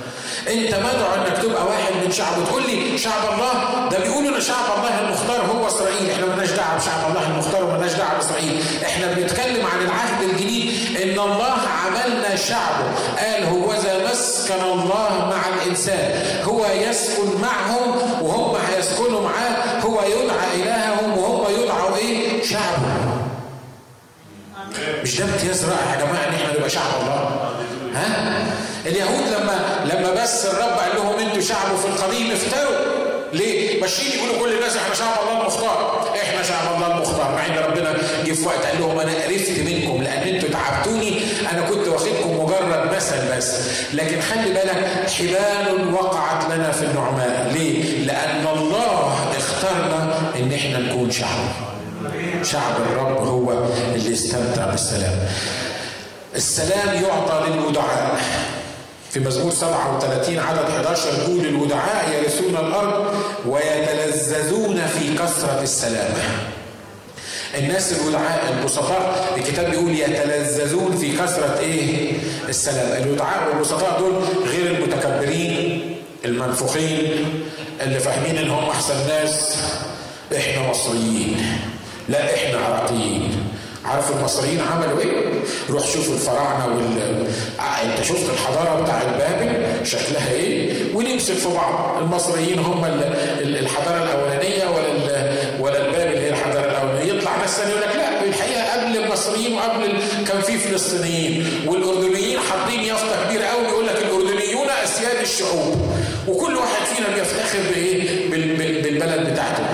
انت 0.49 0.75
مدعو 0.75 1.15
انك 1.15 1.39
تبقى 1.43 1.67
واحد 1.67 1.93
من 2.05 2.13
شعبه 2.13 2.45
تقول 2.45 2.63
لي 2.63 2.99
شعب 2.99 3.33
الله؟ 3.33 3.89
ده 3.89 3.99
بيقولوا 3.99 4.37
إن 4.37 4.41
شعب 4.41 4.65
الله 4.79 5.01
المختار 5.01 5.41
هو 5.47 5.67
إسرائيل. 5.67 6.11
إحنا 6.11 6.27
مالناش 6.27 6.51
دعوة 6.51 6.77
بشعب 6.77 7.11
الله 7.11 7.27
المختار 7.27 7.65
ومالناش 7.65 7.93
دعوة 7.93 8.15
بإسرائيل. 8.17 8.63
إحنا 8.87 9.07
بنتكلم 9.07 9.67
عن 9.67 9.81
العهد 9.85 10.23
الجديد. 10.23 10.97
إن 11.03 11.19
الله 11.19 11.57
عملنا 11.85 12.37
شعبه 12.37 12.85
قال 13.19 13.45
هو 13.45 13.73
ذا 13.75 14.11
مسكن 14.11 14.61
الله 14.73 15.31
مع 15.31 15.43
الإنسان. 15.57 16.23
هو 16.45 16.67
يسكن 16.67 17.41
معهم 17.43 17.97
وهم 18.23 18.57
هيسكنوا 18.69 19.21
معاه. 19.23 19.81
هو 19.81 20.01
يدعى 20.03 20.63
إلههم 20.63 21.19
وهم 21.19 21.63
يدعوا 21.63 21.97
إيه؟ 21.97 22.43
شعبه 22.43 22.97
مش 25.03 25.17
ده 25.19 25.25
امتياز 25.25 25.65
رائع 25.65 25.95
يا 25.95 26.01
جماعة 26.01 26.25
إن 26.29 26.35
إحنا 26.35 26.53
نبقى 26.57 26.71
شعب 26.71 26.91
الله؟ 27.01 27.46
ها 27.97 28.47
اليهود 28.87 29.29
لما 29.29 29.85
لما 29.85 30.23
بس 30.23 30.47
الرب 30.47 30.79
قال 30.79 30.97
لهم 30.97 31.19
أنتوا 31.19 31.41
شعبه 31.41 31.77
في 31.77 31.87
القديم 31.87 32.31
افتروا 32.33 32.77
ليه؟ 33.33 33.81
ماشيين 33.81 34.19
يقولوا 34.19 34.43
كل 34.43 34.53
الناس 34.53 34.77
إحنا 34.77 34.95
شعب 34.95 35.17
الله 35.23 35.41
المختار، 35.41 36.09
إحنا 36.23 36.43
شعب 36.43 36.75
الله 36.75 36.95
المختار، 36.95 37.33
مع 37.33 37.47
إن 37.47 37.59
ربنا 37.71 37.93
جه 38.25 38.33
في 38.33 38.47
وقت 38.47 38.67
قال 38.67 38.81
لهم 38.81 38.99
أنا 39.01 39.13
قرفت 39.13 39.59
منكم 39.59 40.03
لأن 40.03 40.35
أنتوا 40.35 40.49
تعبتوني 40.49 41.21
أنا 41.53 41.63
كنت 41.63 41.89
واخدكم 41.89 42.45
مجرد 42.45 42.95
مثل 42.97 43.37
بس، 43.37 43.55
لكن 43.93 44.21
خلي 44.21 44.49
بالك 44.55 45.09
حبال 45.19 45.95
وقعت 45.95 46.45
لنا 46.55 46.73
في 46.73 46.83
النعماء، 46.83 47.51
ليه؟ 47.55 48.05
لأن 48.07 48.47
الله 48.57 49.15
اختارنا 49.39 50.33
إن 50.37 50.53
إحنا 50.53 50.79
نكون 50.79 51.11
شعب. 51.11 51.49
شعب 52.43 52.77
الرب 52.91 53.27
هو 53.27 53.53
اللي 53.95 54.13
استمتع 54.13 54.67
بالسلام. 54.71 55.19
السلام 56.37 57.03
يعطى 57.05 57.51
للودعاء 57.51 58.21
في 59.11 59.21
مزمور 59.21 59.53
37 59.53 60.39
عدد 60.39 60.59
11 60.59 61.09
يقول 61.23 61.47
الودعاء 61.47 62.23
يرثون 62.23 62.57
الأرض 62.67 63.15
ويتلذذون 63.47 64.87
في 64.87 65.15
كثرة 65.15 65.63
السلام. 65.63 66.15
الناس 67.59 67.93
الودعاء 67.93 68.53
البسطاء 68.59 69.35
الكتاب 69.37 69.71
بيقول 69.71 69.91
يتلذذون 69.91 70.97
في 70.97 71.13
كثرة 71.19 71.59
إيه؟ 71.59 72.13
السلام. 72.49 73.03
الودعاء 73.03 73.49
والبسطاء 73.49 73.99
دول 73.99 74.23
غير 74.49 74.71
المتكبرين 74.71 75.97
المنفوخين 76.25 77.25
اللي 77.81 77.99
فاهمين 78.01 78.39
إن 78.39 78.51
هم 78.51 78.69
أحسن 78.71 79.09
ناس 79.09 79.57
إحنا 80.37 80.69
مصريين 80.71 81.59
لا 82.09 82.35
إحنا 82.35 82.59
عراقيين 82.59 83.46
عارف 83.87 84.13
المصريين 84.17 84.61
عملوا 84.61 85.01
إيه؟ 85.01 85.25
روح 85.71 85.87
شوف 85.87 86.13
الفراعنة 86.13 86.67
وال 86.67 87.27
آه 87.61 87.63
أنت 87.63 88.05
شفت 88.05 88.31
الحضارة 88.31 88.83
بتاعت 88.83 89.07
بابل 89.07 89.87
شكلها 89.87 90.33
إيه؟ 90.33 90.73
ونمسك 90.95 91.35
في 91.35 91.49
بعض. 91.49 92.03
المصريين 92.03 92.59
هم 92.59 92.85
الحضارة 93.41 94.03
الأولانية 94.03 94.65
ولا 94.65 94.87
ولا 95.61 95.87
البابل 95.87 96.19
هي 96.19 96.31
الحضارة 96.31 96.65
الأولانية. 96.71 97.13
يطلع 97.13 97.37
ناس 97.37 97.59
يقول 97.59 97.81
لك 97.83 97.97
لا 97.97 98.25
الحقيقة 98.25 98.73
قبل 98.73 98.97
المصريين 98.97 99.55
وقبل 99.55 99.99
كان 100.29 100.41
في 100.41 100.59
فلسطينيين. 100.59 101.47
والأردنيين 101.67 102.39
حاطين 102.39 102.81
يافطة 102.81 103.25
كبيرة 103.29 103.45
قوي 103.45 103.65
يقول 103.65 103.87
لك 103.87 103.97
الأردنيون 103.97 104.69
أسياد 104.85 105.17
الشعوب. 105.23 105.77
وكل 106.29 106.57
واحد 106.57 106.85
فينا 106.95 107.09
بيفتخر 107.15 107.59
بإيه؟ 107.75 108.31
بالبلد 108.83 109.33
بتاعته. 109.33 109.66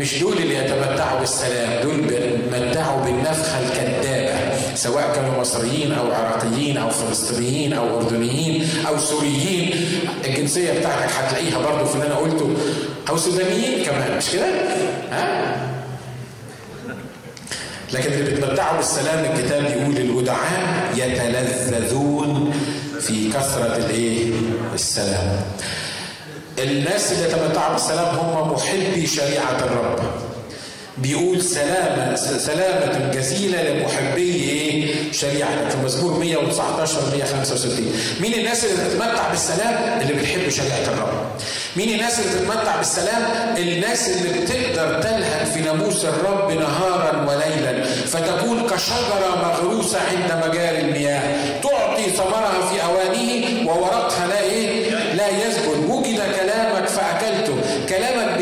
مش 0.00 0.20
دول 0.20 0.38
اللي 0.38 0.54
يتمتعوا 0.56 1.20
بالسلام 1.20 1.82
دول 1.82 2.00
بيتمتعوا 2.00 3.04
بالنفخة 3.04 3.60
الكذابة 3.60 4.56
سواء 4.74 5.12
كانوا 5.14 5.40
مصريين 5.40 5.92
أو 5.92 6.12
عراقيين 6.12 6.76
أو 6.76 6.90
فلسطينيين 6.90 7.72
أو 7.72 7.98
أردنيين 8.00 8.68
أو 8.88 8.98
سوريين 8.98 9.74
الجنسية 10.24 10.78
بتاعتك 10.78 11.12
هتلاقيها 11.12 11.58
برضو 11.58 11.84
في 11.84 11.94
اللي 11.94 12.06
أنا 12.06 12.14
قلته 12.14 12.54
أو 13.08 13.16
سودانيين 13.16 13.84
كمان 13.84 14.16
مش 14.18 14.30
كده؟ 14.30 14.46
ها؟ 15.12 15.56
لكن 17.92 18.12
اللي 18.12 18.30
بيتمتعوا 18.30 18.76
بالسلام 18.76 19.24
الكتاب 19.24 19.64
يقول 19.64 19.96
الودعاء 19.96 20.90
يتلذذون 20.96 22.52
في 23.00 23.28
كثرة 23.32 23.76
الإيه؟ 23.76 24.30
السلام. 24.74 25.40
الناس 26.58 27.12
اللي 27.12 27.28
تمتعوا 27.28 27.72
بالسلام 27.72 28.16
هم 28.16 28.52
محبي 28.52 29.06
شريعة 29.06 29.58
الرب 29.64 29.98
بيقول 30.98 31.42
سلامة 31.42 32.16
سلامة 32.16 33.10
جزيلة 33.14 33.62
لمحبي؟ 33.62 34.94
شريعة 35.12 35.68
في 35.68 35.76
مزمور 35.84 36.18
119 36.18 36.94
165 37.16 37.92
مين 38.20 38.34
الناس 38.34 38.64
اللي 38.64 38.84
بتتمتع 38.84 39.28
بالسلام؟ 39.30 40.00
اللي 40.00 40.12
بتحب 40.12 40.48
شريعة 40.48 40.84
الرب 40.94 41.26
مين 41.76 41.88
الناس 41.88 42.18
اللي 42.20 42.30
بتتمتع 42.38 42.76
بالسلام؟ 42.76 43.22
الناس 43.56 44.08
اللي 44.08 44.40
بتقدر 44.40 45.02
تلهج 45.02 45.46
في 45.54 45.60
ناموس 45.60 46.04
الرب 46.04 46.52
نهارا 46.52 47.22
وليلا 47.28 47.84
فتكون 47.84 48.66
كشجرة 48.66 49.36
مغروسة 49.42 49.98
عند 50.10 50.46
مجاري 50.48 50.80
المياه 50.80 51.60
تعطي 51.60 52.10
ثمرها 52.10 52.66
في 52.72 52.84
أوانه 52.84 53.68
وورقها 53.70 54.26
لا 54.26 54.40
إيه؟ 54.40 54.90
لا 55.14 55.28
يزبد 55.28 55.75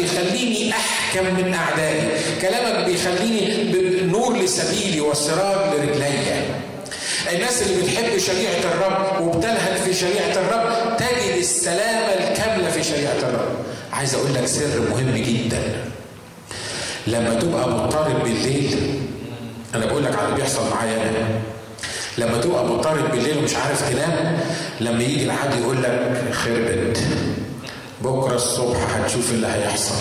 بيخليني 0.04 0.70
أحكم 0.70 1.24
من 1.24 1.54
أعدائي. 1.54 2.08
كلامك 2.42 2.84
بيخليني 2.84 3.64
نور 4.02 4.36
لسبيلي 4.36 5.00
وسراج 5.00 5.74
لرجلي. 5.74 6.42
الناس 7.32 7.62
اللي 7.62 7.82
بتحب 7.82 8.18
شريعة 8.18 8.58
الرب 8.64 9.20
وبتلهج 9.22 9.76
في 9.84 9.94
شريعة 9.94 10.32
الرب 10.32 10.96
تجد 10.96 11.36
السلامة 11.38 12.12
الكاملة 12.14 12.70
في 12.70 12.84
شريعة 12.84 13.18
الرب. 13.18 13.56
عايز 13.92 14.14
أقول 14.14 14.34
لك 14.34 14.46
سر 14.46 14.80
مهم 14.90 15.16
جدا. 15.16 15.62
لما 17.06 17.34
تبقى 17.34 17.68
مضطرب 17.68 18.22
بالليل 18.24 19.00
أنا 19.74 19.86
بقول 19.86 20.04
لك 20.04 20.16
على 20.18 20.26
اللي 20.28 20.36
بيحصل 20.36 20.70
معايا 20.70 20.94
أنا 21.02 21.28
لما 22.18 22.38
تبقى 22.40 22.64
مضطرب 22.64 23.10
بالليل 23.10 23.38
ومش 23.38 23.54
عارف 23.56 23.90
تنام 23.90 24.40
لما 24.80 25.02
يجي 25.02 25.24
الحد 25.24 25.60
يقول 25.60 25.82
لك 25.82 26.24
خربت. 26.32 26.98
بكرة 28.04 28.34
الصبح 28.34 28.96
هتشوف 28.96 29.30
اللي 29.30 29.46
هيحصل. 29.46 29.94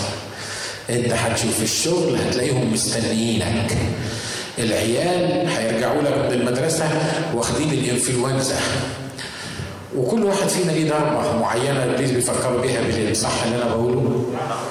انت 0.90 1.12
هتشوف 1.12 1.62
الشغل 1.62 2.16
هتلاقيهم 2.16 2.72
مستنيينك. 2.72 3.72
العيال 4.58 5.48
هيرجعوا 5.48 6.02
لك 6.02 6.12
من 6.18 6.32
المدرسة 6.40 6.88
واخدين 7.34 7.70
الإنفلونزا. 7.72 8.56
وكل 9.96 10.24
واحد 10.24 10.48
فينا 10.48 10.72
ليه 10.72 10.90
ضربة 10.90 11.38
معينة 11.38 11.84
ابليس 11.84 12.10
بيفكروا 12.10 12.60
بيها 12.60 12.80
بالليل 12.82 13.16
صح 13.16 13.42
اللي 13.44 13.56
أنا 13.56 13.64
بقوله؟ 13.74 14.24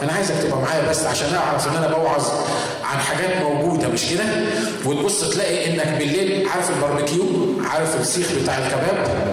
أنا 0.03 0.11
عايزك 0.13 0.35
تبقى 0.43 0.61
معايا 0.61 0.89
بس 0.89 1.03
عشان 1.05 1.35
أعرف 1.35 1.67
إن 1.67 1.75
أنا 1.75 1.87
بوعظ 1.97 2.23
عن 2.83 2.99
حاجات 2.99 3.41
موجودة 3.41 3.87
مش 3.87 4.01
كده؟ 4.11 4.23
وتبص 4.85 5.29
تلاقي 5.29 5.69
إنك 5.73 5.87
بالليل 5.99 6.47
عارف 6.49 6.69
الباربيكيو 6.69 7.23
عارف 7.69 8.01
السيخ 8.01 8.27
بتاع 8.43 8.57
الكباب 8.57 9.23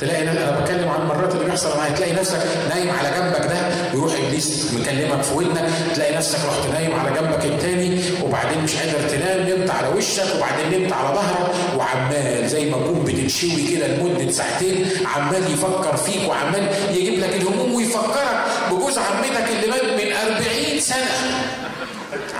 تلاقي 0.00 0.22
أنا 0.22 0.60
بتكلم 0.60 0.88
عن 0.88 1.00
المرات 1.00 1.32
اللي 1.34 1.44
بيحصل 1.44 1.76
معايا 1.78 1.92
تلاقي 1.94 2.12
نفسك 2.12 2.38
نايم 2.68 2.90
على 2.90 3.08
جنبك 3.18 3.46
ده 3.46 3.58
ويروح 3.94 4.12
إبليس 4.26 4.72
مكلمك 4.74 5.22
في 5.22 5.34
ودنك 5.34 5.68
تلاقي 5.94 6.16
نفسك 6.16 6.38
رحت 6.48 6.68
نايم 6.72 7.00
على 7.00 7.10
جنبك 7.20 7.44
التاني 7.44 8.00
وبعدين 8.24 8.64
مش 8.64 8.76
قادر 8.76 9.08
تنام 9.08 9.48
نمت 9.48 9.70
على 9.70 9.88
وشك 9.88 10.24
وبعدين 10.36 10.80
نمت 10.82 10.92
على 10.92 11.08
ظهرك 11.14 11.50
وعمال 11.78 12.48
زي 12.48 12.70
ما 12.70 12.76
تكون 12.76 13.04
بتنشوي 13.04 13.66
كده 13.70 13.86
لمدة 13.86 14.30
ساعتين 14.32 14.86
عمال 15.16 15.42
يفكر 15.52 15.96
فيك 15.96 16.28
وعمال 16.28 16.68
يجيب 16.90 17.18
لك 17.20 17.34
الهموم 17.36 17.74
ويفكرك 17.74 18.44
بجوز 18.70 18.98
عمتك 18.98 19.44
اللي 19.56 19.66
مات 19.70 19.82
من 19.84 20.12
40 20.12 20.80
سنة 20.80 21.45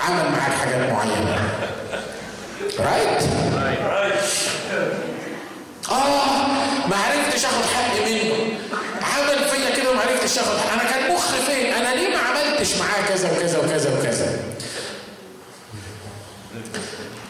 عمل 0.07 0.31
معاك 0.31 0.51
حاجات 0.51 0.91
معينة. 0.91 1.49
رايت 2.79 3.23
آه 5.91 6.47
ما 6.89 6.95
عرفتش 6.95 7.45
آخد 7.45 7.63
حقي 7.75 7.99
منه. 8.13 8.33
عمل 9.01 9.49
فيا 9.49 9.81
كده 9.81 9.91
وما 9.91 10.01
عرفتش 10.01 10.37
آخد 10.39 10.55
أنا 10.73 10.83
كان 10.91 11.13
مخي 11.15 11.37
فين؟ 11.47 11.73
أنا 11.73 11.95
ليه 11.95 12.09
ما 12.09 12.17
عملتش 12.17 12.75
معاه 12.75 13.07
كذا 13.09 13.31
وكذا 13.31 13.57
وكذا 13.59 13.99
وكذا؟ 13.99 14.39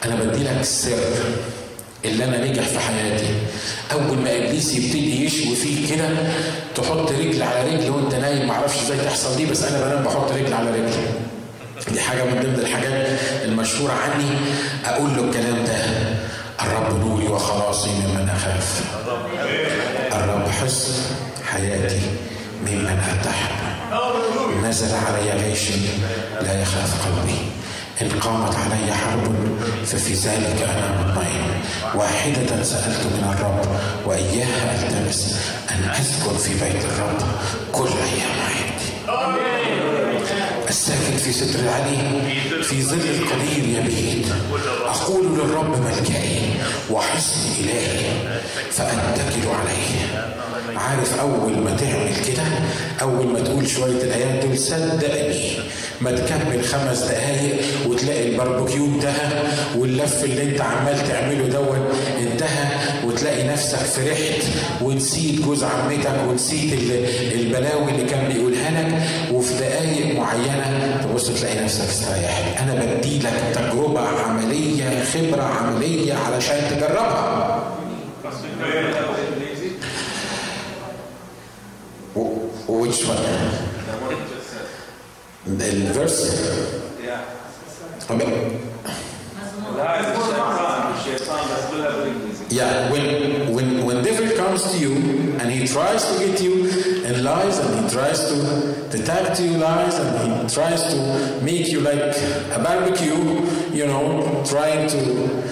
أنا 0.04 0.14
بدي 0.14 0.44
لك 0.44 0.56
السر 0.60 0.98
اللي 2.04 2.24
أنا 2.24 2.44
نجح 2.46 2.62
في 2.62 2.78
حياتي. 2.78 3.34
أول 3.92 4.18
ما 4.18 4.36
إبليس 4.36 4.74
يبتدي 4.74 5.24
يشوي 5.24 5.56
فيك 5.56 5.94
كده 5.94 6.08
تحط 6.76 7.10
رجل 7.12 7.42
على 7.42 7.70
رجل 7.76 7.90
وأنت 7.90 8.14
نايم 8.14 8.46
معرفش 8.46 8.82
إزاي 8.82 8.98
تحصل 8.98 9.36
دي 9.36 9.46
بس 9.46 9.62
أنا 9.62 9.84
بنام 9.84 10.04
بحط 10.04 10.32
رجل 10.32 10.54
على 10.54 10.70
رجل. 10.70 10.92
دي 11.92 12.00
حاجة 12.00 12.22
من 12.24 12.40
ضمن 12.42 12.54
الحاجات 12.58 13.18
المشهورة 13.44 13.92
عني 13.92 14.30
أقول 14.86 15.10
له 15.16 15.24
الكلام 15.24 15.64
ده 15.64 15.76
الرب 16.62 17.00
نوري 17.00 17.28
وخلاصي 17.28 17.90
ممن 17.90 18.28
أخاف. 18.28 18.82
الرب 20.12 20.48
حصن 20.48 20.92
حياتي 21.52 22.00
ممن 22.66 23.00
ارتحب 23.10 23.58
نزل 24.64 24.94
علي 24.94 25.48
جيش 25.50 25.70
لا 26.42 26.62
يخاف 26.62 27.06
قلبي 27.06 27.38
إن 28.02 28.20
قامت 28.20 28.54
علي 28.56 28.92
حرب 28.94 29.34
ففي 29.86 30.14
ذلك 30.14 30.62
أنا 30.62 31.00
مطمئن. 31.00 31.48
واحدة 31.94 32.62
سألت 32.62 33.00
من 33.06 33.34
الرب 33.38 33.66
وإياها 34.06 34.74
ألتمس 34.74 35.36
أن 35.70 35.90
أسكن 35.90 36.36
في 36.38 36.50
بيت 36.64 36.84
الرب 36.84 37.18
كل 37.72 37.88
أيام 37.88 38.34
حياتي 38.48 38.92
الساكن 40.68 41.16
في 41.16 41.32
ستر 41.32 41.60
العلي 41.60 42.22
في 42.62 42.82
ظل 42.82 43.00
القدير 43.00 43.78
يبيت. 43.78 44.26
أقول 44.86 45.26
للرب 45.38 45.80
ملجئي 45.84 46.40
وحصن 46.90 47.40
إلهي 47.60 48.40
فأتكل 48.70 49.48
عليه. 49.48 50.28
عارف 50.76 51.20
أول 51.20 51.58
ما 51.58 51.76
تعمل 51.76 52.16
كده؟ 52.26 52.42
أول 53.02 53.26
ما 53.26 53.40
تقول 53.40 53.68
شوية 53.68 54.02
الآيات 54.02 54.44
دول 54.44 54.58
صدقني 54.58 55.58
ما 56.00 56.10
تكمل 56.10 56.64
خمس 56.64 56.98
دقايق 57.02 57.60
وتلاقي 57.86 58.28
الباربيكيو 58.28 58.84
انتهى 58.84 59.42
واللف 59.76 60.24
اللي 60.24 60.42
انت 60.42 60.60
عمال 60.60 61.08
تعمله 61.08 61.48
دون 61.48 61.88
انتهى 62.18 62.68
وتلاقي 63.04 63.48
نفسك 63.48 63.78
فرحت 63.78 64.42
ونسيت 64.82 65.40
جوز 65.40 65.64
عمتك 65.64 66.20
ونسيت 66.28 66.72
البلاوي 67.34 67.90
اللي 67.90 68.04
كان 68.04 68.32
بيقولها 68.32 68.70
لك 68.70 69.02
وفي 69.34 69.54
دقايق 69.54 70.16
معينة 70.18 71.00
تبص 71.02 71.30
تلاقي 71.40 71.64
نفسك 71.64 71.84
استريحت. 71.84 72.60
أنا 72.60 72.74
بدي 72.74 73.18
لك 73.18 73.32
تجربة 73.54 74.00
عملية 74.00 75.04
خبرة 75.04 75.42
عملية 75.42 76.14
علشان 76.14 76.60
تجربها. 76.70 77.64
Which 82.68 83.00
one? 83.08 83.77
the 85.46 85.92
verse. 85.92 86.98
Yeah. 87.02 87.24
Yeah, 92.50 92.90
when, 92.90 93.52
when, 93.54 93.84
when 93.84 94.02
devil 94.02 94.34
comes 94.36 94.72
to 94.72 94.78
you 94.78 94.94
and 95.38 95.50
he 95.50 95.66
tries 95.66 96.04
to 96.10 96.26
get 96.26 96.40
you 96.40 96.70
and 97.04 97.22
lies 97.22 97.58
and 97.58 97.84
he 97.84 97.90
tries 97.90 98.26
to 98.28 98.88
detect 98.90 99.40
you 99.40 99.58
lies 99.58 99.94
and 99.98 100.42
he 100.42 100.54
tries 100.54 100.82
to 100.94 101.40
make 101.42 101.68
you 101.68 101.80
like 101.80 102.16
a 102.52 102.60
barbecue, 102.64 103.44
you 103.70 103.86
know, 103.86 104.42
trying 104.46 104.88
to 104.88 105.44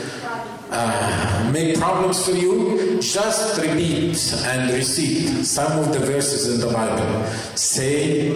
uh, 0.70 1.50
make 1.52 1.78
problems 1.78 2.24
for 2.24 2.32
you, 2.32 3.00
just 3.00 3.60
repeat 3.60 4.32
and 4.46 4.72
recite 4.72 5.44
some 5.44 5.78
of 5.78 5.92
the 5.92 6.00
verses 6.00 6.54
in 6.54 6.66
the 6.66 6.72
Bible. 6.72 7.26
Say 7.54 8.32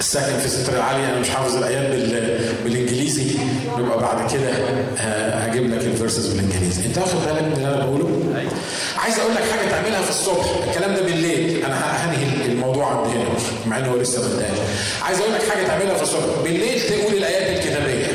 ساكن 0.00 0.38
في 0.38 0.48
ستر 0.48 0.72
العلي 0.72 1.04
أنا 1.04 1.18
مش 1.18 1.30
حافظ 1.30 1.56
الآيات 1.56 1.90
بالإنجليزي 2.64 3.34
نبقى 3.78 3.98
بعد 4.00 4.32
كده 4.32 4.50
هجيب 5.34 5.74
لك 5.74 5.84
ال 5.84 5.90
verses 5.90 6.26
بالإنجليزي. 6.26 6.86
أنت 6.86 6.98
واخد 6.98 7.18
بالك 7.26 7.42
من 7.42 7.52
اللي 7.52 7.68
أنا 7.68 7.84
بقوله؟ 7.84 8.44
عايز 8.96 9.18
أقول 9.18 9.34
لك 9.34 9.42
حاجة 9.50 9.70
تعملها 9.70 10.02
في 10.02 10.10
الصبح، 10.10 10.44
الكلام 10.68 10.94
ده 10.94 11.02
بالليل، 11.02 11.64
أنا 11.64 11.76
هنهي 11.76 12.46
الموضوع 12.46 12.86
عند 12.86 13.06
هنا 13.06 13.24
مع 13.66 13.78
إن 13.78 13.84
هو 13.84 13.96
لسه 13.96 14.20
ما. 14.20 14.44
عايز 15.02 15.20
أقول 15.20 15.34
لك 15.34 15.48
حاجة 15.50 15.66
تعملها 15.66 15.94
في 15.94 16.02
الصبح، 16.02 16.42
بالليل 16.44 16.80
تقول 16.80 17.14
الآيات 17.14 17.56
الكتابية. 17.58 18.06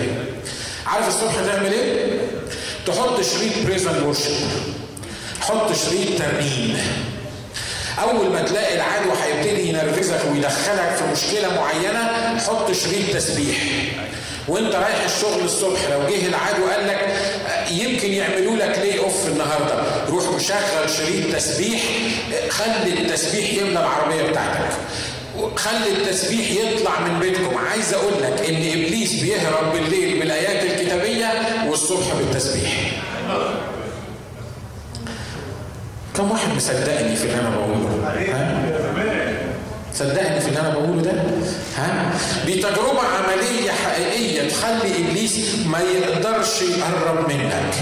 عارف 0.88 1.08
الصبح 1.08 1.34
تعمل 1.46 1.74
إيه؟ 1.74 2.18
تحط 2.86 3.22
شريط 3.22 3.66
praise 3.66 3.91
and 3.91 4.04
worship. 4.04 4.48
حط 5.42 5.74
شريط 5.74 6.22
ترنيم. 6.22 6.78
أول 8.04 8.30
ما 8.30 8.42
تلاقي 8.42 8.76
العدو 8.76 9.12
هيبتدي 9.12 9.70
ينرفزك 9.70 10.22
ويدخلك 10.32 10.96
في 10.96 11.04
مشكلة 11.12 11.56
معينة 11.56 12.38
حط 12.40 12.72
شريط 12.72 13.14
تسبيح. 13.14 13.58
وأنت 14.48 14.76
رايح 14.76 15.04
الشغل 15.06 15.44
الصبح 15.46 15.80
لو 15.92 16.00
جه 16.00 16.28
العدو 16.28 16.66
قال 16.66 16.88
لك 16.88 17.16
يمكن 17.72 18.14
يعملوا 18.14 18.56
لك 18.56 18.80
ليه 18.80 19.00
اوف 19.00 19.28
النهارده. 19.28 19.84
روح 20.10 20.24
مشغل 20.36 20.90
شريط 20.98 21.36
تسبيح 21.36 21.82
خلي 22.50 22.94
التسبيح 22.94 23.54
يملى 23.54 23.80
العربية 23.80 24.24
بتاعتك. 24.24 24.78
خلي 25.56 25.92
التسبيح 25.92 26.52
يطلع 26.52 27.00
من 27.00 27.20
بيتكم. 27.20 27.58
عايز 27.58 27.94
أقول 27.94 28.14
لك 28.24 28.50
إن 28.50 28.56
إبليس 28.56 29.14
بيهرب 29.14 29.74
بالليل 29.74 30.20
بالايات 30.20 30.64
الكتابية 30.64 31.32
والصبح 31.68 32.14
بالتسبيح. 32.14 32.72
كم 36.18 36.32
واحد 36.32 36.56
مصدقني 36.56 37.16
في 37.16 37.24
اللي 37.24 37.40
أنا 37.42 37.50
بقوله؟ 37.50 38.00
ها؟ 38.34 38.64
صدقني 39.94 40.40
في 40.42 40.48
اللي 40.48 40.60
أنا 40.60 40.70
بقوله 40.70 41.02
ده؟ 41.02 41.12
ها؟ 41.78 42.12
دي 42.46 42.54
تجربة 42.62 43.00
عملية 43.00 43.72
حقيقية 43.72 44.50
تخلي 44.50 45.06
إبليس 45.10 45.56
ما 45.66 45.80
يقدرش 45.80 46.62
يقرب 46.62 47.30
منك. 47.30 47.74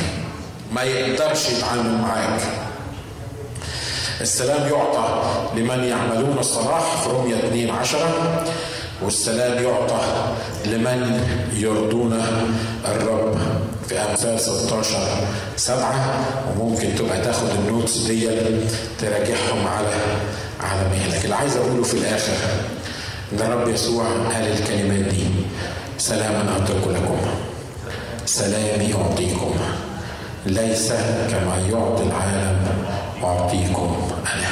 ما 0.72 0.84
يقدرش 0.84 1.50
يتعامل 1.50 1.98
معاك. 2.02 2.40
السلام 4.22 4.68
يعطى 4.74 5.24
لمن 5.56 5.84
يعملون 5.84 6.38
الصلاح 6.40 7.02
في 7.04 7.10
رومية 7.10 7.36
2 7.36 7.70
10 7.70 8.44
والسلام 9.02 9.64
يعطى 9.64 10.02
لمن 10.66 11.28
يرضون 11.54 12.24
الرب 12.86 13.38
في 13.90 14.00
أمثال 14.00 14.40
16 14.40 14.98
7 15.58 15.94
وممكن 16.60 16.96
تبقى 16.96 17.22
تاخد 17.22 17.50
النوتس 17.50 17.98
دي 17.98 18.30
تراجعهم 19.02 19.68
على 19.68 19.88
على 20.60 20.90
مهلك. 20.90 21.24
اللي 21.26 21.36
عايز 21.36 21.58
أقوله 21.58 21.84
في 21.84 21.94
الآخر 21.94 22.34
ان 23.34 23.40
الرب 23.40 23.68
يسوع 23.70 24.06
قال 24.06 24.52
الكلمات 24.52 25.14
دي 25.14 25.24
سلاما 25.98 26.58
اترك 26.58 26.88
لكم. 26.88 27.18
سلامي 28.26 28.94
اعطيكم 28.96 29.52
ليس 30.46 30.90
كما 31.32 31.58
يعطي 31.72 32.04
العالم 32.04 32.68
اعطيكم 33.24 34.12
أنا. 34.34 34.48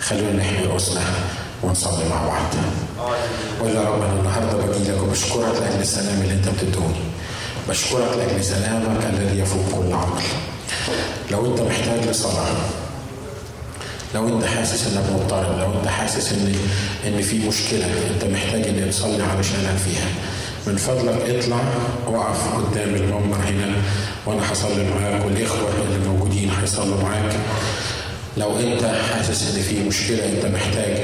خلونا 0.00 0.32
نحمي 0.32 0.66
رؤوسنا 0.66 1.00
ونصلي 1.62 2.08
مع 2.10 2.26
بعض. 2.26 2.54
ولا 3.62 3.80
ربنا 3.88 4.12
النهارده 4.12 4.56
باجي 4.66 4.90
لك 4.92 5.02
وبشكرك 5.02 5.54
لأجل 5.62 5.80
السلام 5.80 6.22
اللي 6.22 6.34
أنت 6.34 6.48
بتدوني 6.48 7.00
بشكرك 7.68 8.16
لاجل 8.16 8.44
سلامك 8.44 9.04
الذي 9.12 9.38
يفوق 9.38 9.64
كل 9.82 9.92
عقل 9.92 10.22
لو 11.30 11.46
انت 11.46 11.60
محتاج 11.60 12.08
لصلاه 12.08 12.56
لو 14.14 14.28
انت 14.28 14.44
حاسس 14.44 14.86
انك 14.86 15.04
مضطرب 15.12 15.58
لو 15.58 15.78
انت 15.78 15.88
حاسس 15.88 16.32
ان 16.32 16.54
ان 17.06 17.22
في 17.22 17.38
مشكلة 17.48 17.86
انت 18.14 18.24
محتاج 18.24 18.68
ان 18.68 18.90
تصلي 18.90 19.22
علشانك 19.22 19.76
فيها. 19.84 20.06
من 20.66 20.76
فضلك 20.76 21.30
اطلع 21.30 21.60
وقف 22.06 22.54
قدام 22.54 22.94
المنبر 22.94 23.36
هنا 23.36 23.72
وأنا 24.26 24.52
هصلي 24.52 24.90
معاك 24.90 25.24
والاخوه 25.24 25.68
اللي 25.88 26.08
موجودين 26.08 26.50
هيصلوا 26.60 27.02
معاك. 27.02 27.32
لو 28.36 28.58
انت 28.58 28.84
حاسس 29.12 29.56
ان 29.56 29.62
في 29.62 29.84
مشكلة 29.88 30.28
انت 30.28 30.46
محتاج 30.46 30.96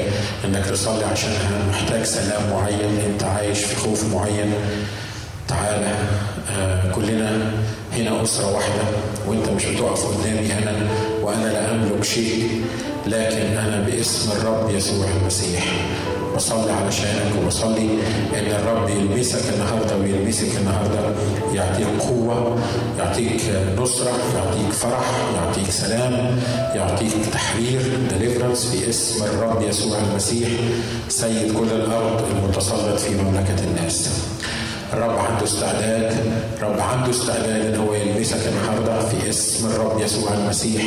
انك 0.45 0.65
تصلي 0.65 1.05
عشانها 1.05 1.65
محتاج 1.69 2.03
سلام 2.03 2.49
معين 2.49 2.99
انت 3.11 3.23
عايش 3.23 3.59
في 3.59 3.75
خوف 3.75 4.03
معين. 4.13 4.53
تعالى 5.51 5.95
آه 6.57 6.91
كلنا 6.95 7.51
هنا 7.93 8.23
أسرة 8.23 8.53
واحدة 8.55 8.83
وأنت 9.27 9.49
مش 9.49 9.65
بتقف 9.65 10.05
قدامي 10.05 10.53
أنا 10.53 10.87
وأنا 11.23 11.45
لا 11.45 11.71
أملك 11.71 12.03
شيء 12.03 12.61
لكن 13.07 13.57
أنا 13.57 13.83
باسم 13.89 14.31
الرب 14.31 14.69
يسوع 14.75 15.05
المسيح. 15.21 15.63
بصلي 16.35 16.71
علشانك 16.71 17.31
وبصلي 17.43 17.89
إن 18.33 18.51
الرب 18.59 18.89
يلمسك 18.89 19.41
النهارده 19.53 19.97
ويلمسك 19.97 20.55
النهارده 20.57 20.99
يعطيك 21.53 21.87
قوة 21.99 22.57
يعطيك 22.99 23.41
نصرة 23.77 24.11
يعطيك 24.35 24.71
فرح 24.71 25.11
يعطيك 25.35 25.69
سلام 25.71 26.39
يعطيك 26.75 27.11
تحرير 27.33 27.81
ديليفرنس 28.09 28.65
في 28.65 28.89
اسم 28.89 29.23
الرب 29.23 29.61
يسوع 29.61 29.97
المسيح 29.99 30.49
سيد 31.09 31.53
كل 31.57 31.67
الأرض 31.71 32.21
المتسلط 32.31 32.99
في 32.99 33.15
مملكة 33.15 33.63
الناس. 33.63 34.09
الرب 34.93 35.17
عنده 35.19 35.43
استعداد 35.43 36.15
الرب 36.57 36.79
عنده 36.79 37.09
استعداد 37.09 37.65
إن 37.73 37.75
هو 37.79 37.93
يلمسك 37.93 38.47
النهارده 38.47 38.99
في 39.09 39.29
اسم 39.29 39.67
الرب 39.67 40.01
يسوع 40.01 40.33
المسيح. 40.33 40.83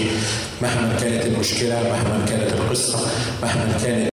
مهما 0.62 0.96
كانت 1.00 1.26
المشكلة 1.26 1.82
مهما 1.82 2.24
كانت 2.28 2.52
القصة 2.52 2.98
مهما 3.42 3.78
كانت 3.84 4.08